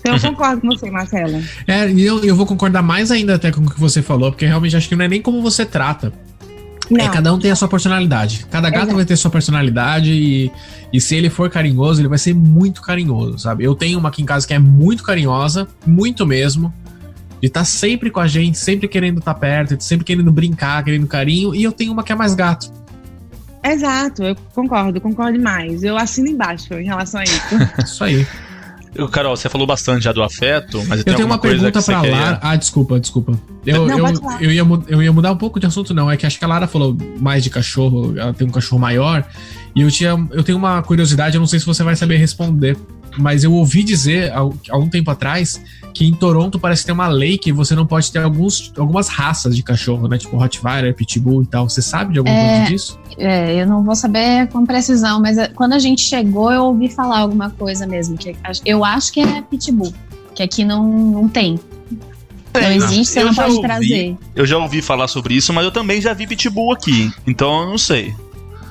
[0.00, 1.40] Então eu concordo com você, Marcelo.
[1.66, 4.44] É, e eu, eu vou concordar mais ainda até com o que você falou, porque
[4.44, 6.12] realmente acho que não é nem como você trata.
[6.90, 7.04] Não.
[7.04, 8.46] É, cada um tem a sua personalidade.
[8.50, 8.96] Cada gato Exato.
[8.96, 10.52] vai ter sua personalidade e,
[10.92, 13.64] e se ele for carinhoso, ele vai ser muito carinhoso, sabe?
[13.64, 16.72] Eu tenho uma aqui em casa que é muito carinhosa, muito mesmo.
[17.44, 21.54] E tá sempre com a gente, sempre querendo estar perto, sempre querendo brincar, querendo carinho.
[21.54, 22.72] E eu tenho uma que é mais gato.
[23.62, 25.82] Exato, eu concordo, concordo demais.
[25.82, 27.54] Eu assino embaixo em relação a isso.
[27.84, 28.26] Isso aí.
[28.94, 31.84] Eu, Carol, você falou bastante já do afeto, mas Eu tenho uma coisa pergunta que
[31.84, 32.16] você pra queria...
[32.16, 32.38] Lara.
[32.40, 33.38] Ah, desculpa, desculpa.
[33.66, 36.10] Eu, Não, eu, eu, ia, eu ia mudar um pouco de assunto, não.
[36.10, 39.22] É que acho que a Lara falou mais de cachorro, ela tem um cachorro maior.
[39.76, 42.74] E eu, tinha, eu tenho uma curiosidade, eu não sei se você vai saber responder.
[43.18, 44.38] Mas eu ouvi dizer há,
[44.70, 45.60] há um tempo atrás
[45.94, 49.06] que em Toronto parece que tem uma lei que você não pode ter alguns, algumas
[49.08, 50.18] raças de cachorro, né?
[50.18, 51.68] Tipo Rottweiler, Pitbull e tal.
[51.68, 52.56] Você sabe de alguma É.
[52.56, 52.98] coisa disso?
[53.16, 56.88] É, eu não vou saber com precisão, mas é, quando a gente chegou, eu ouvi
[56.90, 58.16] falar alguma coisa mesmo.
[58.18, 58.34] Que
[58.64, 59.94] eu acho que é pitbull,
[60.34, 61.60] que aqui não, não tem.
[62.52, 64.16] Não existe, você Eu não já pode ouvi- trazer.
[64.34, 67.10] Eu já ouvi falar sobre isso, mas eu também já vi pitbull aqui.
[67.26, 68.14] Então eu não sei.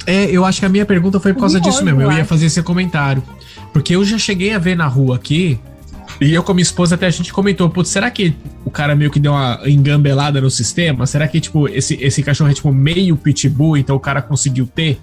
[0.05, 2.01] É, eu acho que a minha pergunta foi por causa disso mesmo.
[2.01, 3.23] Eu ia fazer esse comentário.
[3.71, 5.59] Porque eu já cheguei a ver na rua aqui,
[6.21, 8.35] e eu com a minha esposa até a gente comentou, putz, será que
[8.65, 11.05] o cara meio que deu uma engambelada no sistema?
[11.05, 14.99] Será que, tipo, esse, esse cachorro é tipo meio pitbull, então o cara conseguiu ter?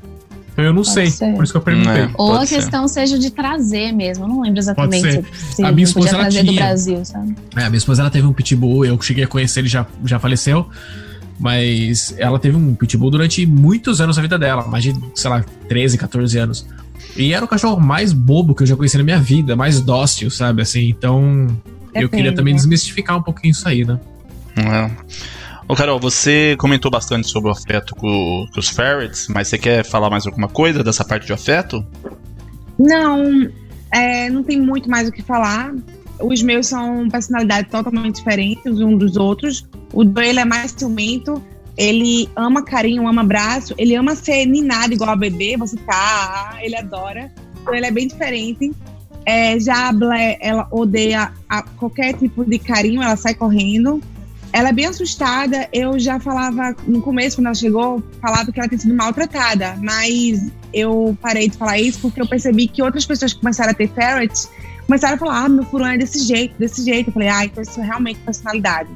[0.52, 1.34] Então eu não Pode sei, ser.
[1.34, 2.02] por isso que eu perguntei.
[2.02, 2.10] É.
[2.14, 2.56] Ou a ser.
[2.56, 4.24] questão seja de trazer mesmo.
[4.24, 5.24] Eu não lembro exatamente ser.
[5.32, 6.62] se, se A minha esposa, podia ela trazer do tinha.
[6.62, 7.36] Brasil, sabe?
[7.56, 10.18] É, a minha esposa ela teve um pitbull, eu cheguei a conhecer, ele já, já
[10.18, 10.68] faleceu.
[11.38, 15.42] Mas ela teve um pitbull durante muitos anos da vida dela, mais de, sei lá,
[15.68, 16.66] 13, 14 anos.
[17.16, 20.30] E era o cachorro mais bobo que eu já conheci na minha vida, mais dócil,
[20.30, 20.62] sabe?
[20.62, 21.46] Assim, então
[21.94, 22.58] eu Depende, queria também né?
[22.58, 23.98] desmistificar um pouquinho isso aí, né?
[24.56, 24.90] É.
[25.66, 29.84] Ô, Carol, você comentou bastante sobre o afeto com, com os ferrets, mas você quer
[29.84, 31.84] falar mais alguma coisa dessa parte de afeto?
[32.78, 33.48] Não,
[33.92, 35.72] é, não tem muito mais o que falar.
[36.20, 39.66] Os meus são personalidades totalmente diferentes um dos outros.
[39.92, 41.42] O Joel é mais ciumento,
[41.80, 46.76] ele ama carinho, ama abraço, ele ama ser ninado igual a bebê, você tá, ele
[46.76, 47.32] adora.
[47.62, 48.70] Então ele é bem diferente.
[49.24, 53.98] É, já a Blair, ela odeia a- qualquer tipo de carinho, ela sai correndo.
[54.52, 55.68] Ela é bem assustada.
[55.72, 60.50] Eu já falava no começo, quando ela chegou, falava que ela tinha sido maltratada, mas
[60.74, 63.88] eu parei de falar isso porque eu percebi que outras pessoas que começaram a ter
[63.88, 64.50] ferrets
[64.86, 67.08] começaram a falar: ah, meu furão é desse jeito, desse jeito.
[67.08, 68.90] Eu falei: ah, então isso é realmente personalidade.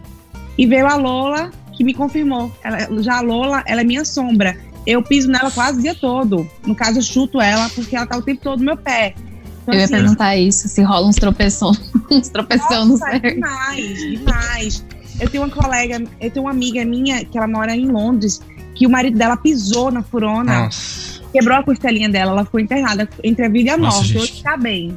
[0.59, 2.53] E veio a Lola, que me confirmou.
[2.63, 4.57] Ela, já a Lola, ela é minha sombra.
[4.87, 6.49] Eu piso nela quase o dia todo.
[6.67, 9.15] No caso, eu chuto ela porque ela tá o tempo todo no meu pé.
[9.63, 11.73] Então, Eu ia assim, perguntar isso, se rola uns tropeção,
[12.11, 13.35] uns tropeção no nossa, certo.
[13.35, 14.85] demais, demais.
[15.19, 18.43] Eu tenho uma colega, eu tenho uma amiga minha que ela mora em Londres,
[18.75, 21.23] que o marido dela pisou na furona, Nossa.
[21.33, 24.19] quebrou a costelinha dela, ela ficou internada entre a vida e a morte.
[24.19, 24.95] Hoje tá bem.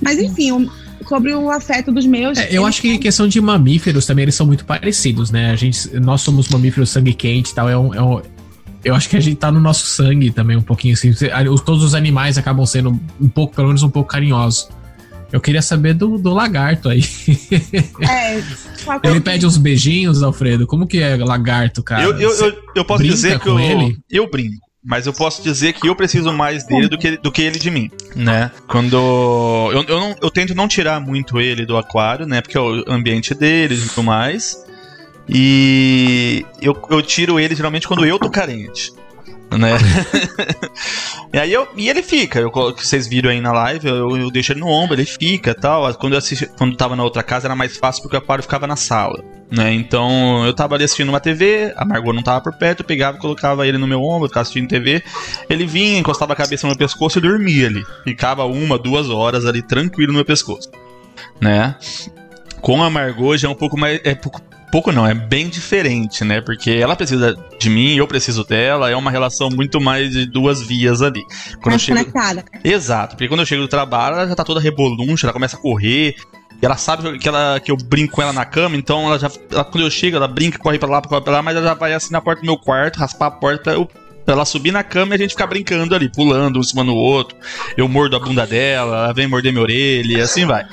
[0.00, 0.70] Mas enfim, o-
[1.08, 2.38] sobre o afeto dos meus.
[2.38, 5.50] É, eu acho que em questão de mamíferos também eles são muito parecidos, né?
[5.50, 7.68] A gente, nós somos mamíferos sangue quente e tal.
[7.68, 8.20] É um, é um-
[8.84, 11.10] eu acho que a gente tá no nosso sangue também um pouquinho assim.
[11.10, 14.68] Os- Todos os animais acabam sendo um pouco, pelo menos um pouco carinhosos.
[15.32, 17.02] Eu queria saber do, do lagarto aí.
[18.00, 18.42] É,
[19.04, 20.66] Ele pede uns beijinhos, Alfredo.
[20.66, 22.02] Como que é lagarto, cara?
[22.02, 23.98] eu, eu, eu, eu posso brinca dizer que eu, ele?
[24.10, 24.69] eu brinco.
[24.82, 27.70] Mas eu posso dizer que eu preciso mais dele do que, do que ele de
[27.70, 28.50] mim, né?
[28.66, 28.96] Quando.
[29.72, 32.40] Eu, eu, não, eu tento não tirar muito ele do aquário, né?
[32.40, 34.64] Porque é o ambiente dele e tudo mais.
[35.28, 38.92] E eu, eu tiro ele geralmente quando eu tô carente.
[39.58, 39.72] Né?
[41.34, 44.52] e aí eu, e ele fica, eu, vocês viram aí na live, eu, eu deixo
[44.52, 45.92] ele no ombro, ele fica tal.
[45.94, 48.66] Quando eu assisti, quando tava na outra casa era mais fácil porque o aquário ficava
[48.66, 49.22] na sala.
[49.50, 49.72] Né?
[49.74, 53.18] Então eu tava ali assistindo uma TV, a Margot não tava por perto, eu pegava
[53.18, 55.02] e colocava ele no meu ombro, ficava assistindo TV.
[55.48, 57.84] Ele vinha, encostava a cabeça no meu pescoço e dormia ali.
[58.04, 60.70] Ficava uma, duas horas ali tranquilo no meu pescoço.
[61.40, 61.74] Né?
[62.60, 64.00] Com a Margot já é um pouco mais.
[64.04, 64.40] É pouco,
[64.70, 66.40] pouco não, é bem diferente, né?
[66.40, 70.62] Porque ela precisa de mim, eu preciso dela, é uma relação muito mais de duas
[70.62, 71.24] vias ali.
[71.62, 72.44] Quando eu chego, conectada.
[72.64, 75.60] Exato, porque quando eu chego do trabalho, ela já tá toda reboluncha, ela começa a
[75.60, 76.14] correr.
[76.62, 79.30] E ela sabe que, ela, que eu brinco com ela na cama, então ela já.
[79.50, 81.74] ela- quando eu chego, ela brinca, corre pra lá, corre pra lá, mas ela já
[81.74, 83.88] vai assim na porta do meu quarto, raspar a porta pra, eu,
[84.30, 86.84] pra ela subir na cama e a gente ficar brincando ali, pulando um em cima
[86.84, 87.36] no outro.
[87.76, 90.64] Eu mordo a bunda dela, ela vem morder minha orelha e assim vai.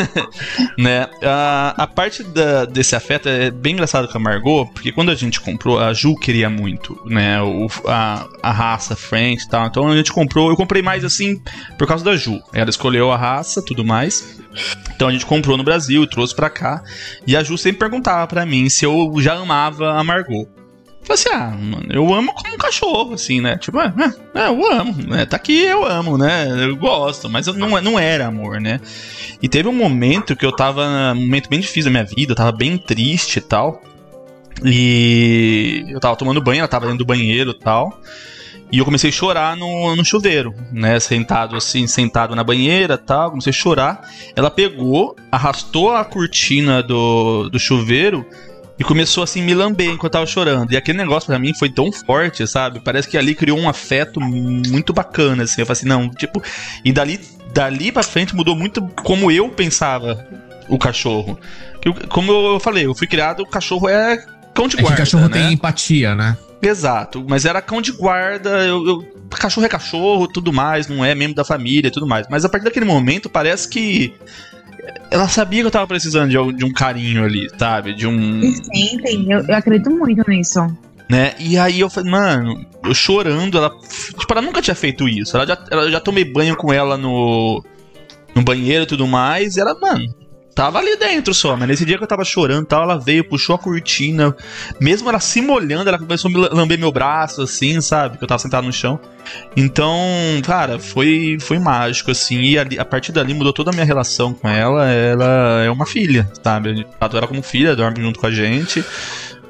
[0.78, 1.06] né?
[1.22, 5.14] A, a parte da- desse afeto é bem engraçado com a Margot, porque quando a
[5.14, 7.42] gente comprou, a Ju queria muito, né?
[7.42, 9.66] O, a, a raça French e tal.
[9.66, 11.38] Então a gente comprou, eu comprei mais assim
[11.76, 12.40] por causa da Ju.
[12.54, 14.40] Ela escolheu a raça, tudo mais.
[14.94, 16.82] Então a gente comprou no Brasil e trouxe pra cá.
[17.26, 20.48] E a Ju sempre perguntava pra mim se eu já amava a Margot.
[21.06, 23.56] Falei assim, ah, mano, eu amo como um cachorro, assim, né?
[23.58, 23.92] Tipo, é,
[24.34, 25.24] eu amo, né?
[25.24, 26.48] Tá aqui, eu amo, né?
[26.64, 28.80] Eu gosto, mas não, não era amor, né?
[29.40, 32.36] E teve um momento que eu tava, um momento bem difícil da minha vida, eu
[32.36, 33.80] tava bem triste e tal.
[34.64, 38.00] E eu tava tomando banho, ela tava dentro do banheiro e tal.
[38.72, 40.98] E eu comecei a chorar no, no chuveiro, né?
[40.98, 43.30] Sentado assim, sentado na banheira tal.
[43.30, 44.10] Comecei a chorar.
[44.34, 48.26] Ela pegou, arrastou a cortina do, do chuveiro
[48.78, 50.72] e começou assim me lamber enquanto eu tava chorando.
[50.72, 52.80] E aquele negócio para mim foi tão forte, sabe?
[52.80, 55.62] Parece que ali criou um afeto muito bacana, assim.
[55.62, 56.42] Eu falei assim, não, tipo.
[56.84, 57.20] E dali,
[57.54, 60.26] dali pra frente mudou muito como eu pensava
[60.68, 61.38] o cachorro.
[62.08, 64.24] Como eu falei, eu fui criado, o cachorro é
[64.54, 64.94] cão de guarda.
[64.94, 65.32] É que cachorro né?
[65.32, 66.36] tem empatia, né?
[66.60, 71.14] Exato, mas era cão de guarda, eu, eu, cachorro é cachorro, tudo mais, não é
[71.14, 72.26] membro da família, tudo mais.
[72.28, 74.14] Mas a partir daquele momento parece que
[75.10, 77.94] ela sabia que eu tava precisando de, de um carinho ali, sabe?
[77.94, 78.40] De um.
[78.52, 80.60] Sentem, eu, eu acredito muito nisso.
[81.08, 81.34] Né?
[81.38, 83.70] E aí eu falei, mano, eu chorando, ela.
[84.18, 85.36] Tipo, ela nunca tinha feito isso.
[85.36, 87.64] Ela já, ela já tomei banho com ela no,
[88.34, 89.56] no banheiro e tudo mais.
[89.56, 90.04] E ela, mano,
[90.56, 93.54] tava ali dentro só, mas nesse dia que eu tava chorando tal, ela veio, puxou
[93.54, 94.34] a cortina,
[94.80, 98.16] mesmo ela se molhando, ela começou a me lamber meu braço, assim, sabe?
[98.16, 98.98] Que eu tava sentado no chão.
[99.54, 99.94] Então,
[100.46, 104.32] cara, foi, foi mágico, assim, e ali, a partir dali mudou toda a minha relação
[104.32, 104.88] com ela.
[104.90, 106.70] Ela é uma filha, sabe?
[106.70, 108.82] Eu ela como filha, dorme junto com a gente,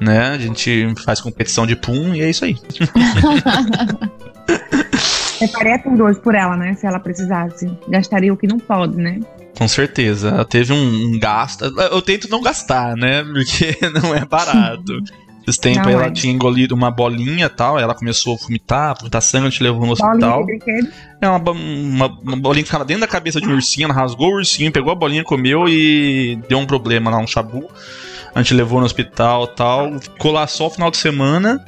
[0.01, 0.31] né?
[0.31, 2.57] A gente faz competição de pum e é isso aí.
[5.37, 6.73] Separei com dois por ela, né?
[6.73, 7.71] Se ela precisasse.
[7.87, 9.19] Gastaria o que não pode, né?
[9.57, 10.29] Com certeza.
[10.29, 11.65] Ela teve um, um gasto.
[11.65, 13.23] Eu tento não gastar, né?
[13.33, 15.01] Porque não é barato.
[15.47, 16.11] Esse tempo não, ela é.
[16.11, 19.85] tinha engolido uma bolinha e tal, ela começou a vomitar, vomitar sangue, a gente levou
[19.85, 20.45] no hospital.
[21.21, 24.27] É uma, uma, uma, bolinha que ficava dentro da cabeça de um ursinho, ela rasgou
[24.27, 27.65] o ursinho, pegou a bolinha, comeu e deu um problema lá, um chabu.
[28.35, 29.97] A gente levou no hospital tal.
[29.99, 31.63] Ficou lá só o final de semana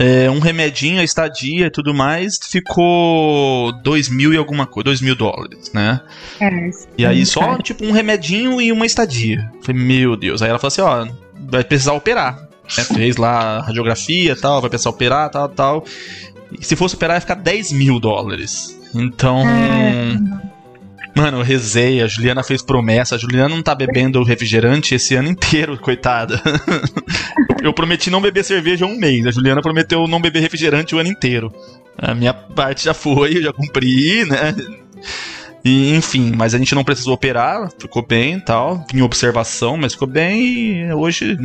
[0.00, 5.02] é, um remedinho, a estadia e tudo mais, ficou dois mil e alguma coisa, dois
[5.02, 6.00] mil dólares, né?
[6.40, 7.62] É, e aí só, cara.
[7.62, 9.52] tipo, um remedinho e uma estadia.
[9.62, 10.40] Falei, meu Deus.
[10.40, 11.06] Aí ela falou assim, ó,
[11.50, 12.48] vai precisar operar.
[12.78, 12.84] Né?
[12.84, 15.84] Fez lá a radiografia tal, vai precisar operar, tal, tal.
[16.58, 18.80] E se fosse operar, ia ficar 10 mil dólares.
[18.94, 19.46] Então...
[19.46, 20.50] É.
[21.14, 23.14] Mano, eu rezei, a Juliana fez promessa.
[23.14, 26.40] A Juliana não tá bebendo refrigerante esse ano inteiro, coitada.
[27.62, 29.26] eu prometi não beber cerveja um mês.
[29.26, 31.52] A Juliana prometeu não beber refrigerante o ano inteiro.
[31.98, 34.54] A minha parte já foi, eu já cumpri, né?
[35.64, 38.86] E, enfim, mas a gente não precisou operar, ficou bem e tal.
[38.94, 41.36] Em observação, mas ficou bem e hoje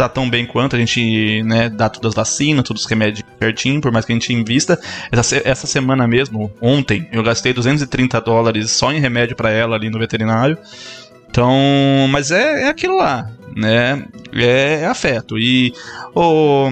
[0.00, 3.80] tá tão bem quanto, a gente né, dá todas as vacinas, todos os remédios certinho,
[3.80, 4.80] por mais que a gente invista.
[5.12, 9.90] Essa, essa semana mesmo, ontem, eu gastei 230 dólares só em remédio para ela ali
[9.90, 10.56] no veterinário.
[11.28, 11.52] Então,
[12.10, 14.04] mas é, é aquilo lá, né?
[14.32, 15.38] É, é afeto.
[15.38, 15.72] E
[16.14, 16.70] o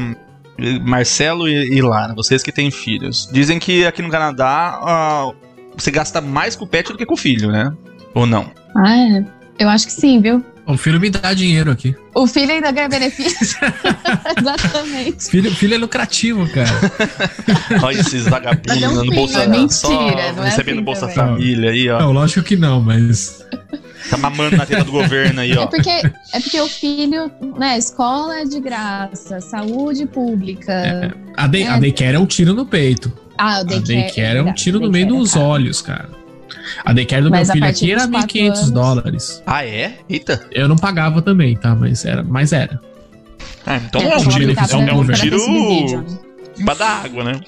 [0.82, 5.90] Marcelo e, e Lara, vocês que têm filhos, dizem que aqui no Canadá uh, você
[5.90, 7.72] gasta mais com o pet do que com o filho, né?
[8.14, 8.50] Ou não?
[8.76, 9.37] Ah, é.
[9.58, 10.44] Eu acho que sim, viu?
[10.68, 11.96] O filho me dá dinheiro aqui.
[12.14, 13.58] O filho ainda ganha benefício.
[14.38, 15.30] Exatamente.
[15.30, 16.68] Filho, filho é lucrativo, cara.
[17.82, 21.14] Olha esses vagabundos um no Bolsa é mentira, só, não é recebendo assim Bolsa também.
[21.14, 21.98] Família aí, ó.
[22.00, 23.42] Não, lógico que não, mas.
[24.10, 25.62] Tá mamando na tela do governo aí, ó.
[25.62, 30.72] É porque, é porque o filho, né, escola é de graça, saúde pública.
[30.72, 31.68] É, a, day, é.
[31.68, 33.10] a daycare é um tiro no peito.
[33.38, 36.17] Ah, o daycare, a daycare é um tiro no meio é dos olhos, cara.
[36.84, 39.42] A daycare do mas meu filho aqui era 1.500 dólares.
[39.46, 39.98] Ah, é?
[40.08, 40.46] Eita.
[40.50, 41.74] Eu não pagava também, tá?
[41.74, 42.22] Mas era.
[42.22, 42.80] Mas era.
[43.66, 46.06] Ah, então é, é um tiro, é um, é um tiro
[46.64, 47.40] pra dar água, né?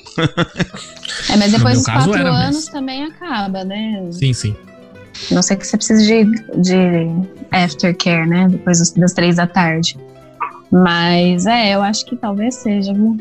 [1.30, 2.68] é, mas depois dos quatro era, anos mas...
[2.68, 4.06] também acaba, né?
[4.12, 4.56] Sim, sim.
[5.30, 6.24] Não sei que você precisa de,
[6.60, 7.08] de
[7.50, 8.48] aftercare, né?
[8.48, 9.96] Depois das, das três da tarde.
[10.70, 13.16] Mas é, eu acho que talvez seja, viu?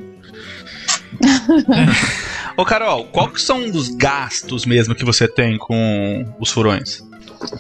[2.58, 7.02] Ô, Carol, quais são os gastos mesmo que você tem com os furões?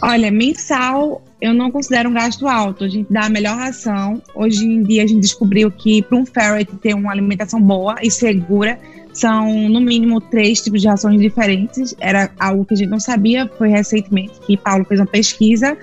[0.01, 2.83] Olha, mensal eu não considero um gasto alto.
[2.83, 4.21] A gente dá a melhor ração.
[4.35, 8.11] Hoje em dia a gente descobriu que para um ferret ter uma alimentação boa e
[8.11, 8.77] segura,
[9.13, 11.95] são no mínimo três tipos de rações diferentes.
[11.99, 13.49] Era algo que a gente não sabia.
[13.57, 15.77] Foi recentemente que Paulo fez uma pesquisa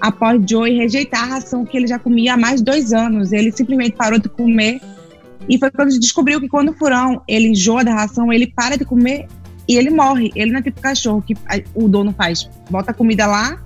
[0.00, 3.32] após Joey rejeitar a ração que ele já comia há mais de dois anos.
[3.32, 4.80] Ele simplesmente parou de comer
[5.48, 8.84] e foi quando descobriu que quando o furão ele enjoa da ração, ele para de
[8.84, 9.26] comer
[9.66, 10.32] e ele morre.
[10.34, 11.34] Ele não é tipo cachorro que
[11.74, 13.60] o dono faz, bota a comida lá,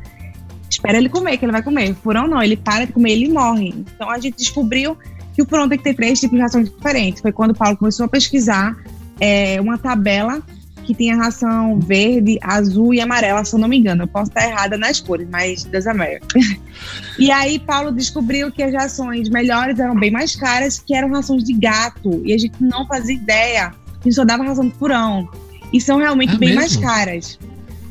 [0.68, 1.92] espera ele comer, que ele vai comer.
[1.92, 3.74] O furão não, ele para de comer, ele morre.
[3.94, 4.96] Então a gente descobriu
[5.34, 7.20] que o furão tem que ter três tipos de rações diferentes.
[7.20, 8.76] Foi quando o Paulo começou a pesquisar
[9.20, 10.42] é, uma tabela
[10.84, 14.04] que tem a ração verde, azul e amarela, se eu não me engano.
[14.04, 16.42] Eu posso estar errada nas cores, mas das Américas.
[17.18, 21.42] e aí Paulo descobriu que as rações melhores eram bem mais caras, que eram rações
[21.42, 22.22] de gato.
[22.24, 23.68] E a gente não fazia ideia.
[23.68, 25.28] A gente só dava ração de furão.
[25.72, 26.60] E são realmente É bem mesmo?
[26.60, 27.38] mais caras.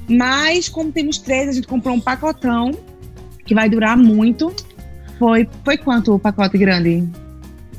[0.08, 2.72] Mas, como temos três, a gente comprou um pacotão
[3.46, 4.54] que vai durar muito.
[5.20, 7.08] Foi, foi quanto o pacote grande?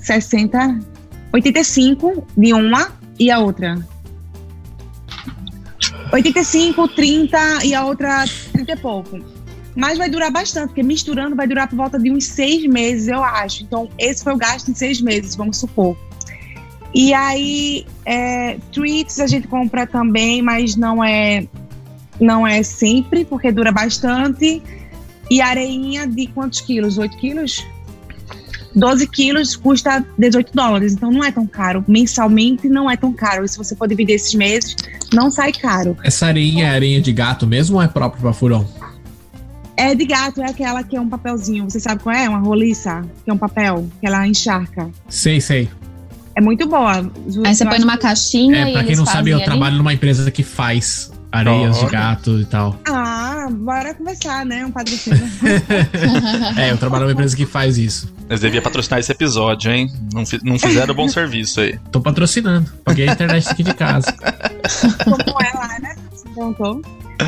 [0.01, 0.81] 60,
[1.33, 3.79] 85 de uma e a outra.
[6.15, 9.19] 85, 30 e a outra 30 e pouco.
[9.75, 13.23] Mas vai durar bastante, porque misturando vai durar por volta de uns seis meses, eu
[13.25, 13.65] acho.
[13.65, 15.97] Então, esse foi o gasto em seis meses, vamos supor.
[16.95, 21.49] E aí, é, treats a gente compra também, mas não é,
[22.21, 24.63] não é sempre, porque dura bastante.
[25.29, 26.97] E areinha de quantos quilos?
[26.97, 27.67] 8 quilos?
[28.75, 31.85] 12 quilos custa 18 dólares, então não é tão caro.
[31.87, 33.45] Mensalmente não é tão caro.
[33.45, 34.75] E se você for dividir esses meses,
[35.13, 35.97] não sai caro.
[36.03, 38.67] Essa areinha é areinha de gato mesmo ou é próprio pra furão?
[39.77, 41.65] É de gato, é aquela que é um papelzinho.
[41.69, 42.29] Você sabe qual é?
[42.29, 44.89] Uma roliça, que é um papel, que ela encharca.
[45.09, 45.69] Sei, sei.
[46.37, 47.11] É muito boa.
[47.45, 49.45] Aí você põe numa caixinha É, e pra quem eles não sabe, eu ali.
[49.45, 51.91] trabalho numa empresa que faz areias de Olha.
[51.93, 52.79] gato e tal.
[52.89, 54.65] Ah, bora conversar, né?
[54.67, 55.21] Um patrocínio.
[56.57, 58.13] É, eu trabalho numa empresa que faz isso.
[58.29, 59.91] Eles deviam patrocinar esse episódio, hein?
[60.13, 61.79] Não, fi- não fizeram bom serviço aí.
[61.93, 62.71] Tô patrocinando.
[62.85, 64.13] Paguei a internet aqui de casa.
[65.05, 65.95] Como é lá, né?
[66.35, 66.83] Perguntou.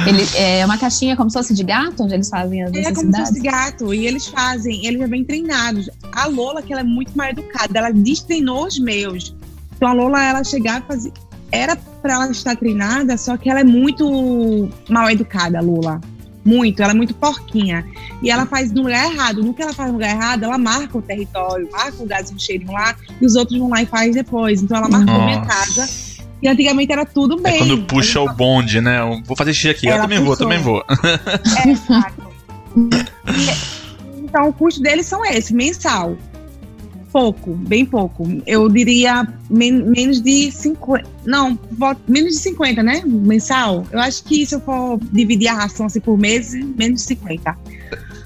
[0.07, 2.97] Ele, é uma caixinha como se fosse de gato, onde eles fazem as É como
[2.97, 3.29] se necessidades.
[3.29, 3.95] fosse gato.
[3.95, 5.89] E eles fazem, eles já vêm treinados.
[6.13, 9.35] A Lola, que ela é muito mais educada, ela destreinou os meus.
[9.77, 11.13] Então a Lola, ela chegava e fazia.
[11.53, 16.01] Era pra ela estar treinada, só que ela é muito mal educada, a Lola.
[16.45, 17.85] Muito, ela é muito porquinha.
[18.23, 19.43] E ela faz no lugar errado.
[19.43, 22.39] No que ela faz no lugar errado, ela marca o território, marca o gás um
[22.39, 24.63] cheirinho lá, e os outros vão lá e faz depois.
[24.63, 25.51] Então ela marcou minha Nossa.
[25.51, 25.89] casa.
[26.41, 27.55] E antigamente era tudo bem.
[27.55, 29.01] É quando puxa o bonde, né?
[29.01, 29.87] Eu vou fazer xixi aqui.
[29.87, 30.47] Eu Ela também vou, puxou.
[30.47, 30.85] também vou.
[31.65, 32.23] É, exato.
[34.23, 36.17] Então, o custo deles são esse, mensal.
[37.17, 38.29] Pouco, bem pouco.
[38.47, 41.09] Eu diria men- menos de 50.
[41.25, 41.59] Não,
[42.07, 43.01] menos de 50, né?
[43.07, 43.87] Mensal.
[43.91, 47.57] Eu acho que se eu for dividir a ração assim, por mês, menos de 50.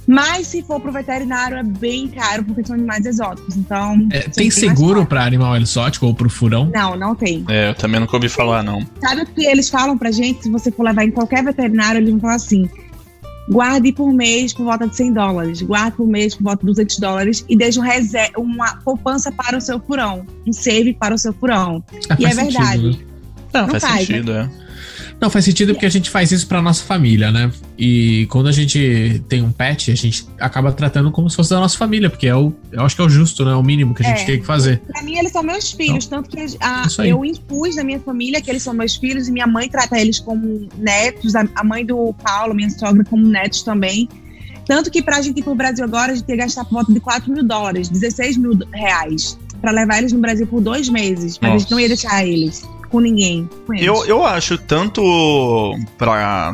[0.09, 3.57] Mas se for pro veterinário é bem caro, porque são animais exóticos.
[3.57, 4.09] Então.
[4.11, 6.69] É, tem seguro pra animal exótico ou pro furão?
[6.75, 7.45] Não, não tem.
[7.49, 8.85] É, eu também nunca ouvi falar, não.
[9.01, 10.43] Sabe o que eles falam pra gente?
[10.43, 12.69] Se você for levar em qualquer veterinário, eles vão falar assim:
[13.51, 16.99] guarde por mês por volta de 100 dólares, guarde por mês por volta de 200
[16.99, 17.83] dólares e deixe um
[18.39, 21.83] uma poupança para o seu furão, um save para o seu furão.
[22.09, 22.89] Ah, E é sentido, verdade.
[22.91, 22.99] né?
[23.53, 24.51] Não, Não faz, faz, sentido, é.
[25.21, 27.53] Não, faz sentido porque a gente faz isso pra nossa família, né?
[27.79, 31.61] E quando a gente tem um pet, a gente acaba tratando como se fosse da
[31.61, 33.53] nossa família, porque é o, eu acho que é o justo, né?
[33.53, 34.25] É o mínimo que a gente É.
[34.25, 34.81] tem que fazer.
[34.91, 38.51] Pra mim, eles são meus filhos, tanto que a- eu impus na minha família que
[38.51, 42.15] eles são meus filhos e minha mãe trata eles como netos, a, a mãe do
[42.25, 44.09] Paulo, minha sogra, como netos também.
[44.67, 47.01] Tanto que pra gente ir pro Brasil agora, a gente ia gastar por volta de
[47.01, 51.39] 4 mil dólares, 16 mil reais, pra levar eles no Brasil por dois meses.
[51.43, 53.49] Mas a gente não ia deixar eles com ninguém.
[53.67, 53.75] Com.
[53.75, 55.03] Eu, eu acho tanto
[55.97, 56.53] pra.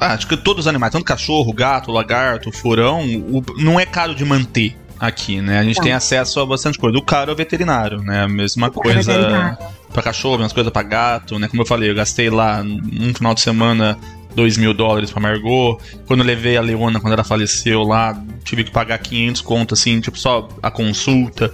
[0.00, 4.14] ah, acho que todos os animais, tanto cachorro, gato, lagarto, furão, o- não é caro
[4.14, 5.58] de manter aqui, né?
[5.58, 6.96] A gente tem acesso a bastante coisa.
[6.98, 8.22] O caro é o veterinário, né?
[8.22, 9.58] A mesma É coisa veterinário.
[9.92, 11.48] pra cachorro, mesma coisa pra gato, né?
[11.48, 13.98] Como eu falei, eu gastei lá um final de semana
[14.34, 15.78] 2 mil dólares pra Margot.
[16.06, 20.00] Quando eu levei a Leona, quando ela faleceu lá, tive que pagar 500 conto, assim,
[20.00, 21.52] tipo, só a consulta.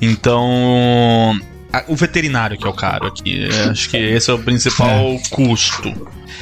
[0.00, 1.38] Então,
[1.88, 3.44] o veterinário que é o caro aqui.
[3.44, 5.92] É, acho que esse é o principal custo.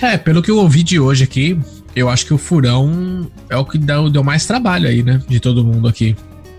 [0.00, 1.58] É, pelo que eu ouvi de hoje aqui,
[1.94, 5.22] eu acho que o furão é o que deu, deu mais trabalho aí, né?
[5.28, 6.16] De todo mundo aqui.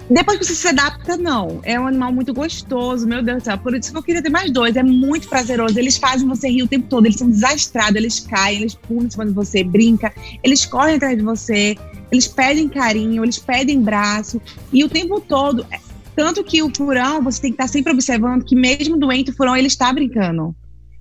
[0.09, 1.59] Depois que você se adapta, não.
[1.63, 3.57] É um animal muito gostoso, meu Deus do céu.
[3.57, 4.75] Por isso que eu queria ter mais dois.
[4.75, 5.79] É muito prazeroso.
[5.79, 7.05] Eles fazem você rir o tempo todo.
[7.05, 10.13] Eles são desastrados, eles caem, eles pulam em cima de você, brinca,
[10.43, 11.75] eles correm atrás de você,
[12.11, 14.41] eles pedem carinho, eles pedem braço.
[14.71, 15.65] E o tempo todo.
[16.15, 19.55] Tanto que o furão, você tem que estar sempre observando que mesmo doente, o furão,
[19.55, 20.55] ele está brincando.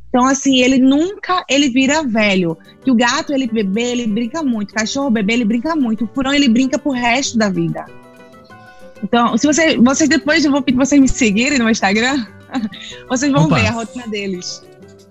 [0.09, 2.57] Então, assim, ele nunca ele vira velho.
[2.85, 4.71] Que o gato, ele bebê, ele brinca muito.
[4.71, 6.05] O cachorro, bebê, ele brinca muito.
[6.05, 7.87] O furão, ele brinca pro resto da vida.
[9.03, 12.27] Então, se você, vocês depois eu vou pedir vocês me seguirem no Instagram,
[13.09, 13.59] vocês vão Opa.
[13.59, 14.63] ver a rotina deles.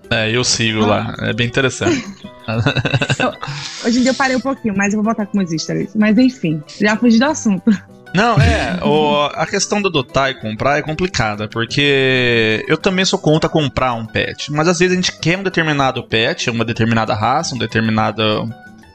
[0.08, 1.14] É, eu sigo lá.
[1.18, 2.04] É bem interessante.
[3.84, 5.94] Hoje em dia eu parei um pouquinho, mas eu vou botar com meus stories.
[5.94, 7.70] Mas enfim, já fugi do assunto.
[8.14, 13.18] Não, é, o- a questão de adotar e comprar é complicada, porque eu também sou
[13.18, 17.14] contra comprar um pet, mas às vezes a gente quer um determinado pet, uma determinada
[17.14, 18.48] raça, um determinado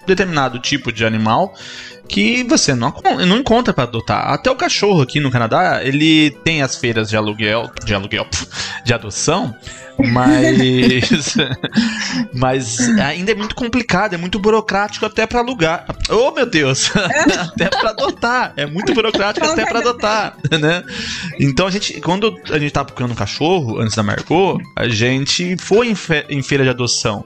[0.06, 1.54] determinado tipo de animal
[2.08, 2.94] que você não,
[3.28, 4.32] não encontra para adotar.
[4.32, 8.28] Até o cachorro aqui no Canadá, ele tem as feiras de aluguel, de aluguel,
[8.84, 9.56] de adoção,
[10.00, 11.36] mas
[12.34, 15.86] mas ainda é muito complicado, é muito burocrático até para alugar.
[16.10, 16.92] Oh, meu Deus.
[16.96, 20.84] até para adotar, é muito burocrático até para adotar, né?
[21.40, 25.58] Então a gente quando a gente tava procurando um cachorro antes da Margot, a gente
[25.58, 27.26] foi em, fe em feira de adoção.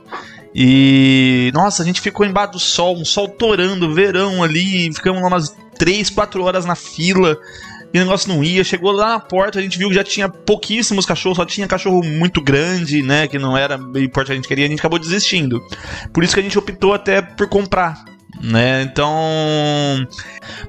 [0.53, 5.27] E nossa, a gente ficou embaixo do sol, um sol torando, verão ali, ficamos lá
[5.27, 7.37] umas 3, 4 horas na fila.
[7.93, 10.29] E o negócio não ia, chegou lá na porta, a gente viu que já tinha
[10.29, 14.35] pouquíssimos cachorros, só tinha cachorro muito grande, né, que não era meio porte que a
[14.35, 15.61] gente queria, a gente acabou desistindo.
[16.13, 18.05] Por isso que a gente optou até por comprar,
[18.41, 18.83] né?
[18.83, 19.13] Então,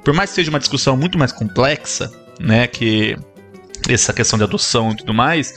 [0.05, 2.11] por mais que seja uma discussão muito mais complexa,
[2.41, 3.17] né, que
[3.89, 5.55] essa questão de adoção e tudo mais,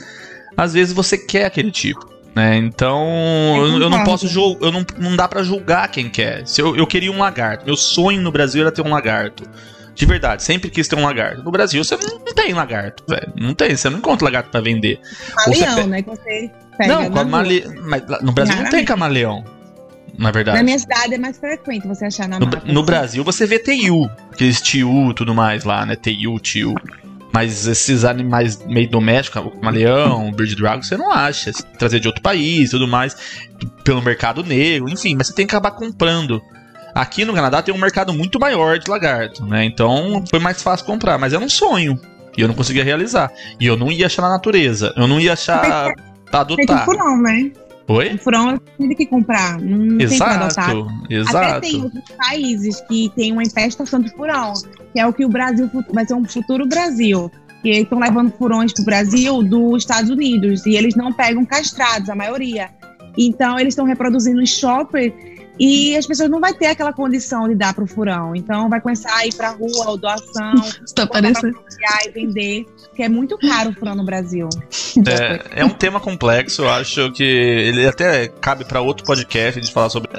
[0.56, 2.15] às vezes você quer aquele tipo.
[2.36, 2.58] Né?
[2.58, 3.02] Então,
[3.56, 4.26] eu, eu, não posso
[4.60, 6.46] eu não, não dá para julgar quem quer.
[6.46, 9.48] Se eu, eu queria um lagarto, meu sonho no Brasil era ter um lagarto.
[9.94, 11.42] De verdade, sempre quis ter um lagarto.
[11.42, 13.32] No Brasil você não, não tem lagarto, velho.
[13.34, 15.00] Não tem, você não encontra lagarto para vender.
[15.34, 16.02] Camaleão, né?
[16.02, 17.64] Que você pega não, camale...
[17.82, 19.42] mas no Brasil não tem camaleão.
[20.18, 20.58] Na verdade.
[20.58, 22.70] Na minha cidade é mais frequente você achar na No, mata.
[22.70, 25.96] no Brasil você vê TU, aqueles TU e tudo mais lá, né?
[25.96, 26.74] TU, TU.
[27.36, 31.52] Mas esses animais meio domésticos, como leão, Bird Dragon, você não acha.
[31.52, 33.14] Você trazer de outro país tudo mais,
[33.84, 36.40] pelo mercado negro, enfim, mas você tem que acabar comprando.
[36.94, 39.66] Aqui no Canadá tem um mercado muito maior de lagarto, né?
[39.66, 42.00] Então foi mais fácil comprar, mas era um sonho.
[42.38, 43.30] E eu não conseguia realizar.
[43.60, 44.94] E eu não ia achar na natureza.
[44.96, 45.92] Eu não ia achar
[46.30, 46.66] pra adotar.
[46.66, 47.50] Tem furão, né?
[47.88, 48.14] Oi?
[48.14, 49.60] O furão tem que comprar.
[49.60, 51.10] Não exato, tem adotar.
[51.10, 51.36] exato.
[51.36, 54.52] Até tem outros países que tem uma infestação de furão,
[54.92, 57.30] que é o que o Brasil vai ser um futuro Brasil.
[57.62, 60.66] Que estão levando furões pro Brasil dos Estados Unidos.
[60.66, 62.70] E eles não pegam castrados, a maioria.
[63.16, 65.12] Então eles estão reproduzindo em shopping
[65.58, 68.34] e as pessoas não vão ter aquela condição de dar pro furão.
[68.34, 70.54] Então vai começar a ir pra rua, ou doação,
[70.94, 71.58] Tá parecendo.
[72.06, 74.48] e vender, que é muito caro o furão no Brasil.
[75.08, 79.72] É, é um tema complexo, eu acho que ele até cabe para outro podcast de
[79.72, 80.10] falar sobre.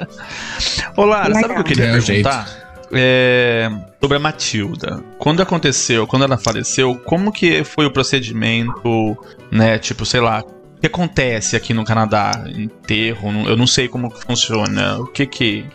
[0.96, 2.68] Olá, sabe o que eu queria É o perguntar?
[2.90, 3.70] É,
[4.00, 5.02] sobre a Matilda.
[5.18, 9.16] Quando aconteceu, quando ela faleceu, como que foi o procedimento,
[9.50, 9.78] né?
[9.78, 12.44] Tipo, sei lá, o que acontece aqui no Canadá?
[12.46, 13.30] Enterro?
[13.46, 14.98] Eu não sei como que funciona.
[14.98, 15.66] O que que.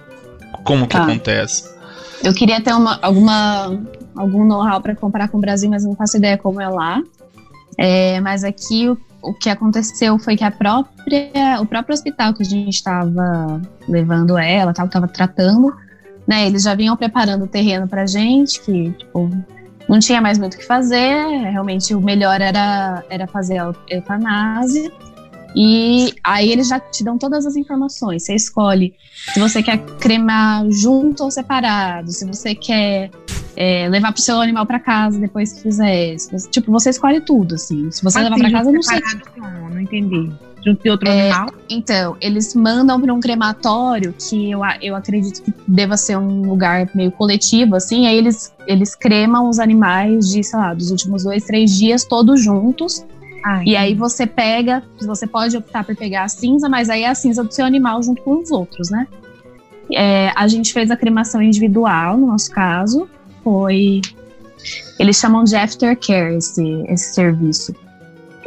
[0.64, 1.04] Como que Tá.
[1.04, 1.72] acontece?
[2.24, 3.82] Eu queria ter uma, alguma,
[4.16, 7.02] algum know-how para comparar com o Brasil, mas não faço ideia como é lá.
[7.78, 12.44] É, mas aqui o, o que aconteceu foi que a própria, o próprio hospital que
[12.44, 15.74] a gente estava levando ela, estava tratando,
[16.26, 19.30] né, eles já vinham preparando o terreno pra gente, que tipo,
[19.88, 24.92] não tinha mais muito o que fazer, realmente o melhor era, era fazer a eutanásia.
[25.56, 28.24] E aí eles já te dão todas as informações.
[28.24, 28.96] Você escolhe
[29.34, 33.12] se você quer cremar junto ou separado, se você quer
[33.56, 36.16] é, levar pro seu animal pra casa depois que fizer.
[36.50, 37.90] Tipo, você escolhe tudo, assim.
[37.92, 38.98] Se você levar pra casa, eu não sei.
[38.98, 39.70] separado como?
[39.70, 40.32] Não entendi.
[40.66, 41.54] Junto de outro É, animal?
[41.70, 46.90] Então, eles mandam para um crematório que eu, eu acredito que deva ser um lugar
[46.96, 48.08] meio coletivo, assim.
[48.08, 52.42] Aí eles, eles cremam os animais de, sei lá, dos últimos dois, três dias, todos
[52.42, 53.06] juntos.
[53.46, 57.10] Ai, E aí você pega, você pode optar por pegar a cinza, mas aí é
[57.10, 59.06] a cinza do seu animal junto com os outros, né?
[59.92, 63.08] É, a gente fez a cremação individual, no nosso caso.
[63.44, 64.00] Foi.
[64.98, 67.76] Eles chamam de aftercare esse, esse serviço.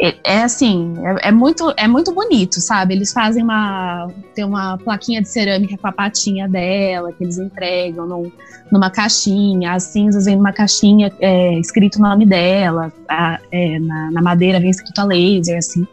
[0.01, 2.95] É, é assim, é, é muito, é muito bonito, sabe?
[2.95, 4.09] Eles fazem uma.
[4.35, 8.31] Tem uma plaquinha de cerâmica com a patinha dela, que eles entregam num,
[8.71, 9.73] numa caixinha.
[9.73, 12.93] As cinzas vêm numa caixinha é, escrito o nome dela.
[13.09, 15.87] a- é, na, na madeira vem escrito a laser, assim.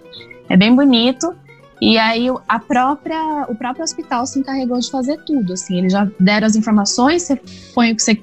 [0.49, 1.33] É bem bonito.
[1.81, 5.79] E aí a própria, o próprio hospital se encarregou de fazer tudo, assim.
[5.79, 7.39] Eles já deram as informações, você
[7.73, 8.21] põe o que você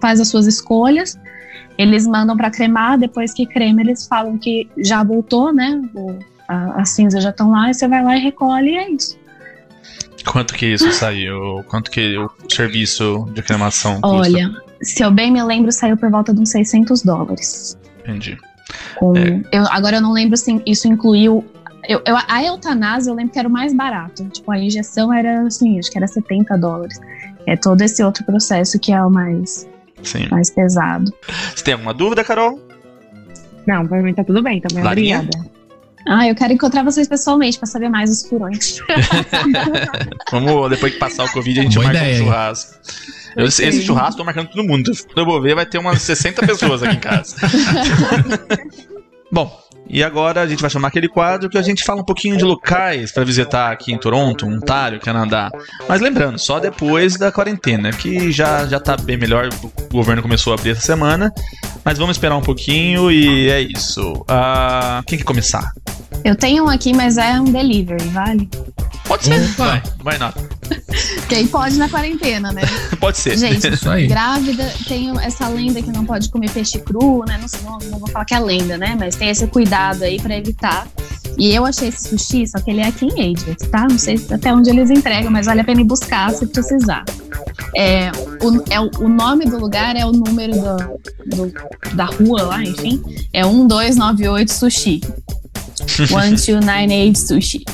[0.00, 1.18] faz as suas escolhas.
[1.78, 5.80] Eles mandam para cremar, depois que crema eles falam que já voltou, né?
[5.94, 6.18] O,
[6.48, 9.16] a, as cinzas já estão lá, e você vai lá e recolhe e é isso.
[10.26, 11.62] Quanto que isso saiu?
[11.68, 14.08] Quanto que o serviço de cremação custa?
[14.16, 14.50] Olha,
[14.82, 17.78] se eu bem me lembro, saiu por volta de uns 600 dólares.
[18.00, 18.36] Entendi.
[18.96, 19.40] Com- É.
[19.52, 21.44] eu, agora eu não lembro se isso incluiu.
[21.88, 24.24] Eu, eu- a eutanásia eu lembro que era o mais barato.
[24.28, 27.00] Tipo, a injeção era assim, acho que era 70 dólares.
[27.46, 29.66] É todo esse outro processo que é o mais,
[30.02, 30.26] Sim.
[30.30, 31.12] mais pesado.
[31.54, 32.60] Você tem alguma dúvida, Carol?
[33.66, 34.82] Não, pra mim tá tudo bem, também.
[34.82, 35.20] Larinha?
[35.20, 35.58] Obrigada.
[36.10, 38.78] Ah, eu quero encontrar vocês pessoalmente pra saber mais dos furões.
[40.32, 42.74] Vamos, depois que passar o Covid, a gente Boa marca ideia, um churrasco.
[43.36, 44.90] Eu- esse churrasco tô marcando todo mundo.
[45.06, 47.36] Quando eu vou ver, vai ter umas 60 pessoas aqui em casa.
[49.30, 49.54] Bom,
[49.88, 52.44] E agora a gente vai chamar aquele quadro que a gente fala um pouquinho de
[52.44, 55.50] locais para visitar aqui em Toronto, Ontário, Canadá.
[55.88, 59.48] Mas lembrando, só depois da quarentena, que já, já tá bem melhor.
[59.62, 61.32] O governo começou a abrir essa semana.
[61.84, 64.12] Mas vamos esperar um pouquinho e é isso.
[64.12, 65.72] Uh, quem quer começar?
[66.24, 68.48] Eu tenho um aqui, mas é um delivery, vale?
[69.06, 69.40] Pode ser.
[69.56, 70.34] Vai, vai nada.
[71.28, 72.62] Quem pode na quarentena, né?
[73.00, 73.38] pode ser.
[73.38, 73.68] Gente,
[74.06, 77.38] grávida, tenho essa lenda que não pode comer peixe cru, né?
[77.40, 78.94] Não, sei, não, não vou falar que é lenda, né?
[78.98, 80.86] Mas tem esse cuidado aí pra evitar.
[81.38, 83.86] E eu achei esse sushi, só que ele é aqui em Ajax, tá?
[83.88, 87.04] Não sei até onde eles entregam, mas vale a pena ir buscar se precisar.
[87.76, 88.10] É,
[88.42, 93.00] o, é, o nome do lugar é o número do, do da rua lá, enfim.
[93.32, 95.00] É 1298 Sushi.
[95.80, 97.64] 1298 Sushi.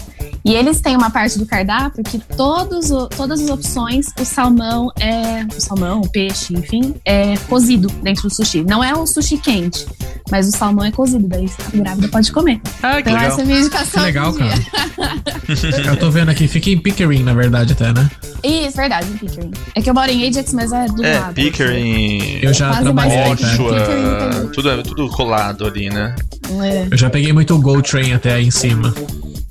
[0.45, 5.45] E eles têm uma parte do cardápio que todos todas as opções, o salmão é.
[5.57, 8.63] O salmão, o peixe, enfim, é cozido dentro do sushi.
[8.63, 9.87] Não é o sushi quente,
[10.31, 12.61] mas o salmão é cozido, daí se tá grávida pode comer.
[12.83, 13.29] Ah, que então legal.
[13.31, 14.01] essa é a minha indicação.
[14.01, 14.55] Que legal, cara.
[15.91, 18.11] eu tô vendo aqui, fica em Pickering, na verdade, até, né?
[18.43, 19.51] Isso, verdade, em Pickering.
[19.75, 21.35] É que eu moro em Ajax, mas é do é, lado.
[21.35, 22.41] Pickering.
[22.43, 23.19] Eu já trabalhei.
[23.19, 26.15] Ótimo, tudo, é tudo colado ali, né?
[26.63, 26.89] É.
[26.91, 28.93] Eu já peguei muito o Go Train até aí em cima.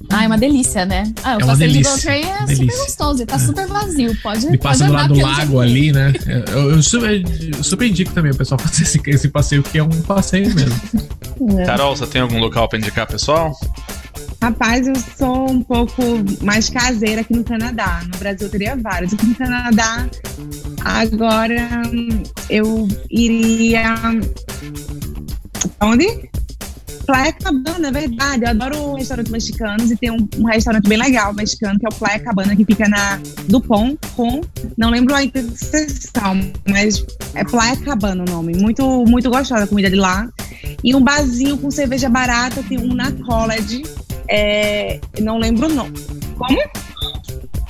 [0.09, 1.11] Ah, é uma delícia, né?
[1.23, 2.65] Ah, o é passeio de Go Train é delícia.
[2.65, 3.39] super gostoso tá é.
[3.39, 4.21] super vazio.
[4.21, 6.13] Pode Me passa do lado do lago ali, né?
[6.51, 9.83] Eu, eu, super, eu, super, indico também o pessoal fazer esse, esse passeio, que é
[9.83, 10.81] um passeio mesmo.
[11.57, 11.65] É.
[11.65, 13.51] Carol, você tem algum local pra indicar, pessoal?
[14.41, 16.03] Rapaz, eu sou um pouco
[16.41, 18.01] mais caseira aqui no Canadá.
[18.11, 19.13] No Brasil eu teria vários.
[19.13, 20.07] Aqui no Canadá,
[20.83, 21.81] agora
[22.49, 23.95] eu iria.
[25.81, 26.29] Onde?
[27.05, 28.43] Playa Cabana, é verdade.
[28.43, 31.95] Eu adoro restaurantes mexicanos e tem um, um, restaurante bem legal mexicano, que é o
[31.95, 34.41] Playa Cabana, que fica na Dupont, com,
[34.77, 37.05] não lembro a interseção, mas
[37.35, 38.55] é Playa Cabana o nome.
[38.55, 40.29] Muito, muito gostosa a comida de lá.
[40.83, 43.83] E um barzinho com cerveja barata, tem um na College,
[44.29, 45.93] é, não lembro o nome.
[46.37, 46.59] Como?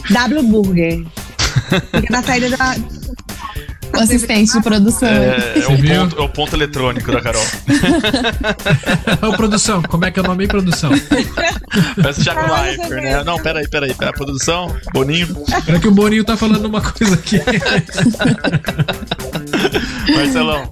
[0.09, 1.05] W Burger.
[1.95, 2.75] Fica na saída da,
[3.93, 5.07] o assistente de produção.
[5.07, 7.41] É, é, o ponto, é, o ponto, eletrônico da Carol.
[9.21, 10.91] Ô, produção, como é que é o nome, produção?
[12.01, 13.23] Parece Thiago Leifert, né?
[13.23, 15.27] Não, peraí, peraí, pera, produção, Boninho.
[15.65, 17.39] Pera que o Boninho tá falando uma coisa aqui.
[20.13, 20.71] Marcelão.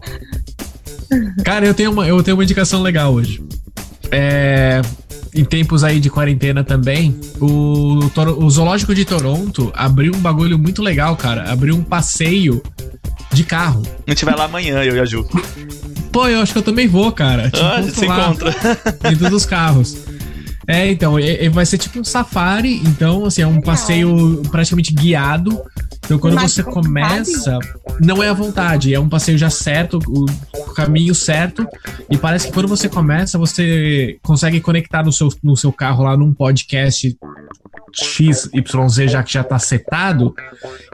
[1.44, 3.44] Cara, eu tenho uma, eu tenho uma indicação legal hoje.
[4.12, 4.82] É,
[5.34, 8.00] em tempos aí de quarentena também, o,
[8.38, 11.52] o Zoológico de Toronto abriu um bagulho muito legal, cara.
[11.52, 12.62] Abriu um passeio
[13.32, 13.82] de carro.
[14.06, 15.26] A gente vai lá amanhã, eu e a Ju.
[16.12, 17.50] Pô, eu acho que eu também vou, cara.
[17.50, 18.54] Te ah, a gente se encontra.
[19.02, 19.98] Dentro dos carros.
[20.68, 24.94] É, então, é, é, vai ser tipo um safari, então, assim, é um passeio praticamente
[24.94, 25.62] guiado.
[26.04, 27.58] Então, quando Mas você começa,
[28.00, 30.26] não é à vontade, é um passeio já certo, o
[30.74, 31.66] caminho certo.
[32.10, 36.18] E parece que quando você começa, você consegue conectar no seu, no seu carro lá
[36.18, 37.18] num podcast
[37.94, 40.36] XYZ já que já tá setado.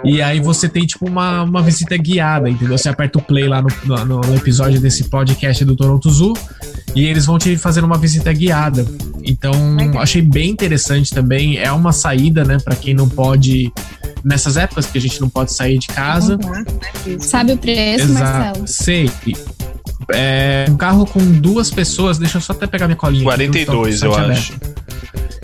[0.03, 2.77] E aí você tem tipo uma, uma visita guiada, entendeu?
[2.77, 6.33] Você aperta o play lá no, no, no episódio desse podcast do Toronto Zoo
[6.95, 8.85] e eles vão te fazer uma visita guiada.
[9.23, 9.53] Então,
[9.99, 11.57] achei bem interessante também.
[11.57, 13.71] É uma saída, né, para quem não pode
[14.23, 16.37] nessas épocas que a gente não pode sair de casa.
[17.19, 18.59] Sabe o preço, Exato.
[18.59, 18.67] Marcelo?
[18.67, 19.11] Sei.
[20.13, 23.23] É, um carro com duas pessoas, deixa eu só até pegar minha colinha.
[23.23, 24.53] 42, aqui, eu acho.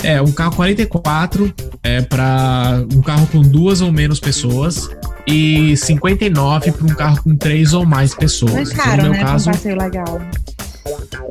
[0.01, 1.53] É, um carro 44
[1.83, 4.89] é para um carro com duas ou menos pessoas
[5.27, 8.53] e 59 para um carro com três ou mais pessoas.
[8.53, 9.23] Mas caro, então, no meu né?
[9.23, 10.21] Caso, um passeio legal.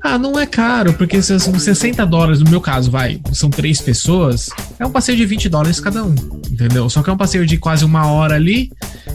[0.03, 4.51] Ah, não é caro, porque são 60 dólares, no meu caso, vai, são três pessoas,
[4.79, 6.15] é um passeio de 20 dólares cada um,
[6.51, 6.89] entendeu?
[6.89, 8.70] Só que é um passeio de quase uma hora ali,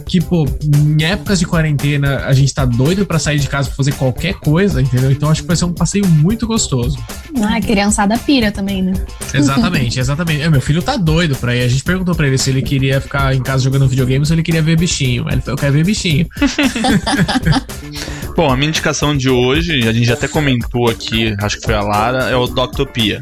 [0.05, 3.75] que, pô, em épocas de quarentena, a gente tá doido para sair de casa pra
[3.75, 5.11] fazer qualquer coisa, entendeu?
[5.11, 6.97] Então acho que vai ser um passeio muito gostoso.
[7.41, 8.93] Ah, criançada pira também, né?
[9.33, 10.41] Exatamente, exatamente.
[10.41, 11.63] É, meu filho tá doido pra ir.
[11.63, 14.33] A gente perguntou pra ele se ele queria ficar em casa jogando videogame ou se
[14.33, 15.25] ele queria ver bichinho.
[15.29, 16.27] Ele falou, eu quero ver bichinho.
[18.35, 21.75] Bom, a minha indicação de hoje, a gente já até comentou aqui, acho que foi
[21.75, 23.21] a Lara, é o Doctopia.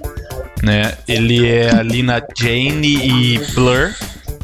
[0.64, 0.94] Né?
[1.07, 3.94] Ele é ali na Jane e Blur,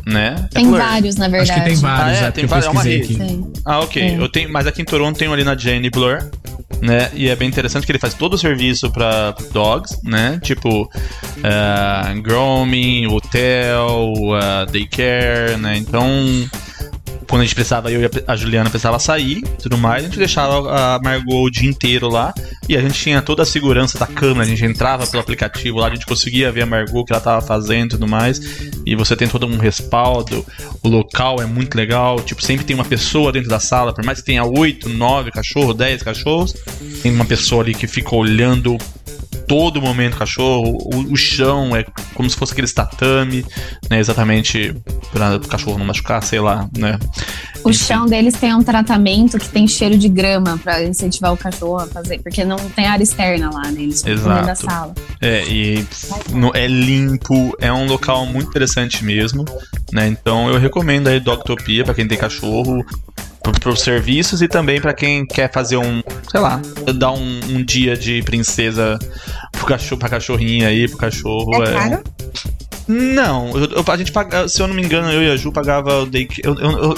[0.06, 0.36] né?
[0.52, 1.52] É tem vários, na verdade.
[1.52, 3.18] Acho que tem vários, ah, é, tem vários, é uma rede.
[3.66, 4.02] Ah, ok.
[4.02, 4.18] É.
[4.18, 6.30] Eu tenho, mas aqui em Toronto tem ali na Jane Blur,
[6.82, 7.10] né?
[7.14, 10.40] E é bem interessante que ele faz todo o serviço para dogs, né?
[10.44, 15.78] Tipo, uh, grooming, hotel, uh, daycare, né?
[15.78, 16.06] Então,
[17.32, 20.70] quando a gente precisava, eu e a Juliana precisava sair tudo mais, a gente deixava
[20.70, 22.34] a Margot o dia inteiro lá
[22.68, 25.88] e a gente tinha toda a segurança da câmera, a gente entrava pelo aplicativo lá,
[25.88, 28.42] a gente conseguia ver a Margot, o que ela tava fazendo e tudo mais,
[28.86, 30.46] e você tem todo um respaldo,
[30.84, 34.20] o local é muito legal, tipo, sempre tem uma pessoa dentro da sala, por mais
[34.20, 36.54] que tenha 8, 9 cachorros, 10 cachorros,
[37.02, 38.78] tem uma pessoa ali que fica olhando
[39.48, 40.78] todo momento cachorro.
[40.94, 43.46] O, o chão é como se fosse aquele tatame,
[43.90, 44.00] né?
[44.00, 44.76] Exatamente
[45.12, 46.98] para o cachorro não machucar, sei lá, né?
[47.64, 47.84] O Enfim.
[47.86, 51.88] chão deles tem um tratamento que tem cheiro de grama para incentivar o cachorro a
[51.88, 53.84] fazer, porque não tem área externa lá, né?
[53.84, 54.46] Eles Exato.
[54.46, 54.94] da sala.
[55.20, 55.86] É, e
[56.32, 59.46] no, é limpo, é um local muito interessante mesmo,
[59.92, 60.08] né?
[60.08, 62.84] Então eu recomendo aí Doctopia para quem tem cachorro
[63.42, 66.62] para os serviços e também para quem quer fazer um, sei lá,
[66.96, 69.00] dar um, um dia de princesa
[69.52, 71.64] pro cachorro, pra cachorrinha aí, pro cachorro.
[71.64, 72.04] É, é caro?
[72.88, 75.52] Não, eu, eu, a gente paga, se eu não me engano, eu e a Ju
[75.52, 76.96] pagava o day, eu, eu,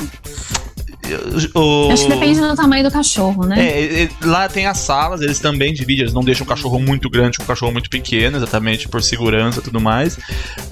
[1.53, 1.91] o...
[1.91, 4.03] Acho que depende do tamanho do cachorro, né?
[4.03, 7.37] É, lá tem as salas, eles também dividem, eles não deixam o cachorro muito grande
[7.37, 10.17] com o cachorro muito pequeno, exatamente por segurança e tudo mais.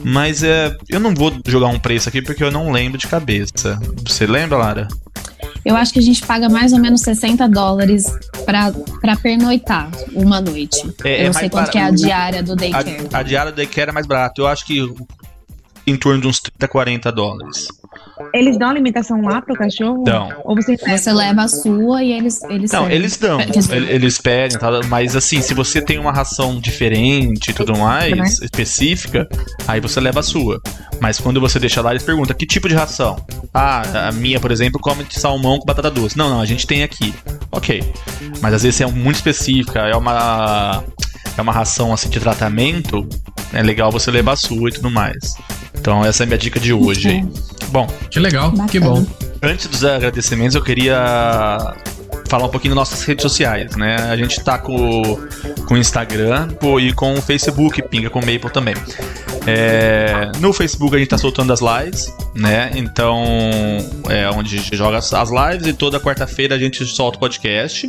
[0.03, 3.79] Mas é, eu não vou jogar um preço aqui porque eu não lembro de cabeça.
[4.05, 4.87] Você lembra, Lara?
[5.63, 8.05] Eu acho que a gente paga mais ou menos 60 dólares
[8.45, 10.93] pra, pra pernoitar uma noite.
[11.03, 13.07] É, eu é não sei quanto que é a diária do daycare.
[13.13, 14.41] A, a diária do daycare é mais barato.
[14.41, 14.79] Eu acho que
[15.85, 17.67] em torno de uns 30, 40 dólares.
[18.33, 20.03] Eles dão alimentação lá pro cachorro?
[20.03, 20.29] Dão.
[20.43, 22.95] Ou você, você leva a sua e eles eles Não, servem.
[22.97, 23.39] eles dão.
[23.41, 24.69] Eles pedem, tá?
[24.87, 28.25] mas assim, se você tem uma ração diferente e tudo mais, né?
[28.43, 29.27] específica,
[29.67, 30.61] aí você leva a sua.
[30.99, 33.17] Mas quando você deixa lá, eles perguntam: "Que tipo de ração?"
[33.53, 36.17] Ah, a minha, por exemplo, come salmão com batata doce.
[36.17, 37.13] Não, não, a gente tem aqui.
[37.51, 37.83] OK.
[38.39, 40.83] Mas às vezes é muito específica, é uma
[41.37, 43.07] é uma ração assim de tratamento,
[43.53, 45.35] é legal você levar a sua e tudo mais.
[45.79, 47.25] Então essa é a minha dica de hoje aí.
[47.69, 47.87] Bom.
[48.09, 48.69] Que legal, Bacana.
[48.69, 49.05] que bom.
[49.41, 51.73] Antes dos agradecimentos, eu queria
[52.31, 53.95] falar um pouquinho das nossas redes sociais, né?
[54.09, 55.01] A gente tá com,
[55.67, 56.47] com o Instagram
[56.79, 58.75] e com o Facebook, Pinga com Maple também.
[59.45, 62.71] É, no Facebook a gente tá soltando as lives, né?
[62.75, 63.25] Então
[64.07, 67.87] é onde a gente joga as lives e toda quarta-feira a gente solta o podcast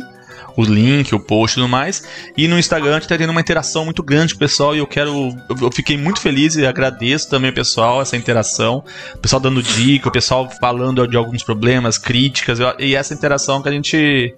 [0.55, 2.03] o link, o post e tudo mais.
[2.37, 4.79] E no Instagram a gente tá tendo uma interação muito grande com o pessoal e
[4.79, 5.35] eu quero.
[5.61, 8.83] Eu fiquei muito feliz e agradeço também o pessoal, essa interação.
[9.15, 13.69] O pessoal dando dica, o pessoal falando de alguns problemas, críticas, e essa interação que
[13.69, 14.35] a gente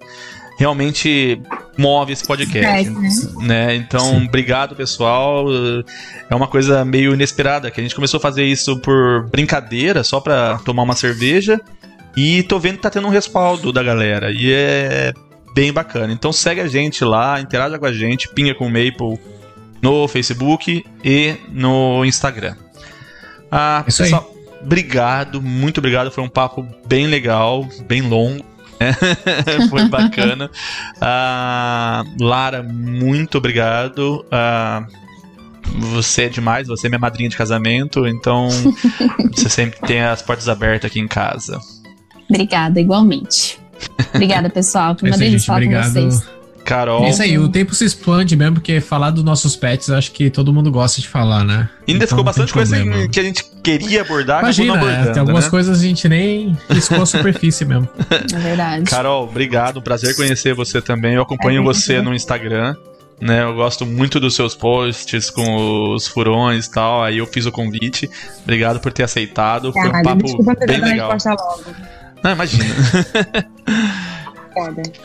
[0.58, 1.40] realmente
[1.76, 3.46] move esse podcast, é, né?
[3.46, 3.76] né?
[3.76, 4.24] Então, Sim.
[4.26, 5.46] obrigado pessoal.
[6.28, 10.18] É uma coisa meio inesperada que a gente começou a fazer isso por brincadeira, só
[10.18, 11.60] para tomar uma cerveja.
[12.16, 14.30] E tô vendo que tá tendo um respaldo da galera.
[14.32, 15.12] E é
[15.56, 16.12] bem bacana.
[16.12, 19.18] Então segue a gente lá, interaja com a gente, pinga com o Maple
[19.80, 22.54] no Facebook e no Instagram.
[23.50, 24.60] Ah, Isso pessoal, aí.
[24.62, 26.10] obrigado, muito obrigado.
[26.10, 28.44] Foi um papo bem legal, bem longo.
[28.78, 28.92] Né?
[29.70, 30.50] Foi bacana.
[31.00, 34.26] ah, Lara, muito obrigado.
[34.30, 34.86] Ah,
[35.78, 38.48] você é demais, você é minha madrinha de casamento, então
[39.32, 41.58] você sempre tem as portas abertas aqui em casa.
[42.28, 43.58] Obrigada, igualmente.
[44.14, 44.96] Obrigada, pessoal.
[44.98, 45.86] Foi uma delícia falar obrigado.
[45.86, 46.36] com vocês.
[46.66, 47.04] Carol.
[47.04, 50.28] É isso aí, o tempo se expande mesmo, porque falar dos nossos pets, acho que
[50.28, 51.70] todo mundo gosta de falar, né?
[51.86, 52.76] Ainda então, ficou bastante coisa
[53.08, 55.50] que a gente queria abordar, Imagina, é, tem algumas né?
[55.50, 57.88] coisas a gente nem riscou a superfície mesmo.
[58.34, 58.90] É verdade.
[58.90, 61.14] Carol, obrigado, um prazer conhecer você também.
[61.14, 62.74] Eu acompanho é você no Instagram.
[63.18, 67.02] Né, eu gosto muito dos seus posts com os furões e tal.
[67.02, 68.10] Aí eu fiz o convite.
[68.42, 69.72] Obrigado por ter aceitado.
[69.72, 71.10] Foi um papo bem legal.
[72.26, 72.64] Não, imagina.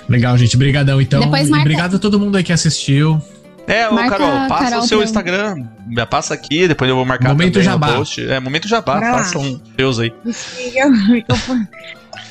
[0.09, 0.55] Legal, gente.
[0.55, 1.19] Obrigadão, então.
[1.19, 1.61] Depois marca...
[1.61, 3.21] Obrigado a todo mundo aí que assistiu.
[3.67, 5.67] É, ô Marca Carol, passa Carol o seu Instagram.
[6.09, 7.93] Passa aqui, depois eu vou marcar momento Jabá.
[7.93, 8.27] post.
[8.27, 8.99] É, Momento Jabá.
[8.99, 10.11] Faça um Deus aí.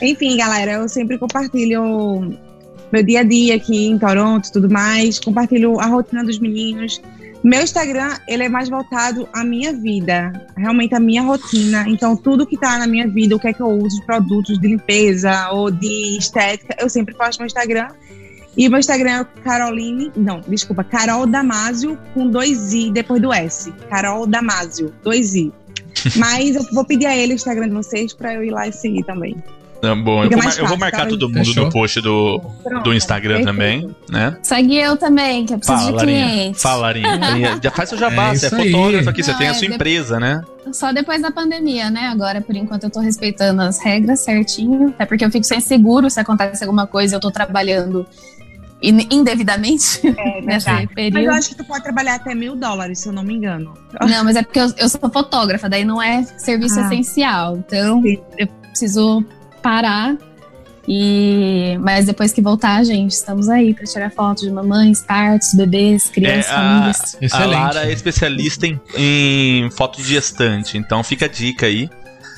[0.03, 2.37] Enfim, galera, eu sempre compartilho
[2.91, 5.21] meu dia a dia aqui em Toronto e tudo mais.
[5.21, 7.01] Compartilho a rotina dos meninos.
[7.43, 11.85] Meu Instagram, ele é mais voltado à minha vida, realmente à minha rotina.
[11.89, 14.59] Então, tudo que tá na minha vida, o que é que eu uso, de produtos
[14.59, 17.89] de limpeza ou de estética, eu sempre posto no Instagram.
[18.57, 23.33] E o meu Instagram é Caroline, não, desculpa, Carol Damasio com dois I depois do
[23.33, 23.73] S.
[23.89, 25.51] Carol Damasio, dois I.
[26.17, 28.73] Mas eu vou pedir a ele o Instagram de vocês para eu ir lá e
[28.73, 29.37] seguir também.
[29.83, 31.09] É bom, eu vou, fácil, eu vou, marcar tá?
[31.09, 31.65] todo mundo Fechou?
[31.65, 33.53] no post do, Pronto, do Instagram perfeito.
[33.53, 34.37] também, né?
[34.43, 36.63] Segue eu também, que eu preciso Fala, de clientes.
[36.63, 37.59] Fala, Larinha.
[37.65, 39.71] Já faz o jabá, é você é fotógrafo aqui, você Não, tem a sua é
[39.71, 40.43] empresa, né?
[40.73, 42.09] Só depois da pandemia, né?
[42.09, 44.89] Agora, por enquanto, eu tô respeitando as regras certinho.
[44.91, 48.07] Até porque eu fico sem seguro se acontece alguma coisa eu tô trabalhando
[48.83, 51.15] indevidamente é, nesse período.
[51.15, 53.75] Mas eu acho que tu pode trabalhar até mil dólares, se eu não me engano.
[54.09, 56.85] Não, mas é porque eu, eu sou fotógrafa, daí não é serviço ah.
[56.85, 57.57] essencial.
[57.57, 58.19] Então, Sim.
[58.39, 59.25] eu preciso
[59.61, 60.17] parar.
[60.89, 66.09] E mas depois que voltar, gente, estamos aí para tirar fotos de mamães, partos, bebês,
[66.09, 67.17] crianças, é, famílias.
[67.33, 71.89] A, a Lara é especialista em, em fotos de gestante, então fica a dica aí.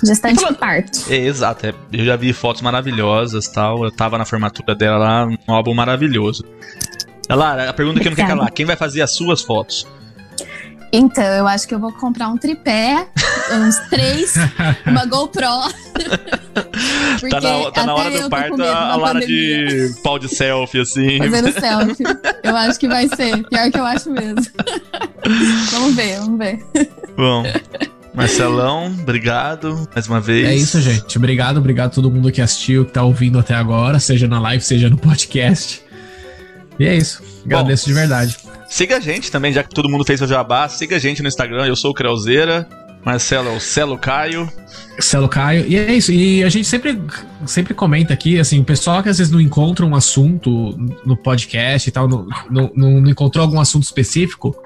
[0.04, 1.00] Gestante falando, parto.
[1.08, 3.84] É, exato, é, eu já vi fotos maravilhosas tal.
[3.84, 6.44] Eu tava na formatura dela lá, um álbum maravilhoso.
[7.30, 9.86] Lara, a pergunta que eu não quero calar: quem vai fazer as suas fotos?
[10.92, 13.08] Então, eu acho que eu vou comprar um tripé,
[13.50, 14.34] uns três,
[14.86, 15.40] uma GoPro.
[17.30, 21.16] tá na, tá na hora do parto a, Lara de pau de selfie, assim.
[21.16, 22.04] Fazendo selfie.
[22.42, 23.42] Eu acho que vai ser.
[23.48, 24.44] Pior que eu acho mesmo.
[25.70, 26.62] vamos ver, vamos ver.
[27.16, 27.42] Bom.
[28.14, 30.46] Marcelão, obrigado mais uma vez.
[30.46, 31.16] É isso, gente.
[31.16, 34.62] Obrigado, obrigado a todo mundo que assistiu, que tá ouvindo até agora, seja na live,
[34.62, 35.82] seja no podcast.
[36.82, 37.22] E é isso.
[37.44, 38.36] Agradeço Bom, de verdade.
[38.68, 40.68] Siga a gente também, já que todo mundo fez o jabá.
[40.68, 42.68] Siga a gente no Instagram, eu sou o Creuzeira.
[43.04, 44.50] Marcelo é o Celo Caio.
[44.98, 45.64] Celo Caio.
[45.66, 46.12] E é isso.
[46.12, 47.00] E a gente sempre,
[47.46, 51.88] sempre comenta aqui, assim, o pessoal que às vezes não encontra um assunto no podcast
[51.88, 54.56] e tal, não, não, não encontrou algum assunto específico,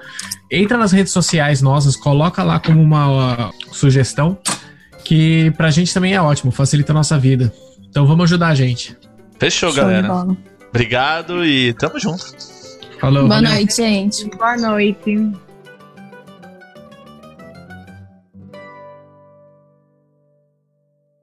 [0.51, 4.37] entra nas redes sociais nossas, coloca lá como uma, sugestão,
[5.03, 7.51] que pra gente também é ótimo, facilita a nossa vida.
[7.89, 8.95] Então vamos ajudar a gente.
[9.39, 10.07] Fechou, Show galera.
[10.69, 12.25] Obrigado e tamo junto.
[12.99, 13.27] Falou.
[13.27, 13.51] Boa valeu.
[13.51, 14.29] noite, gente.
[14.29, 15.31] Boa noite.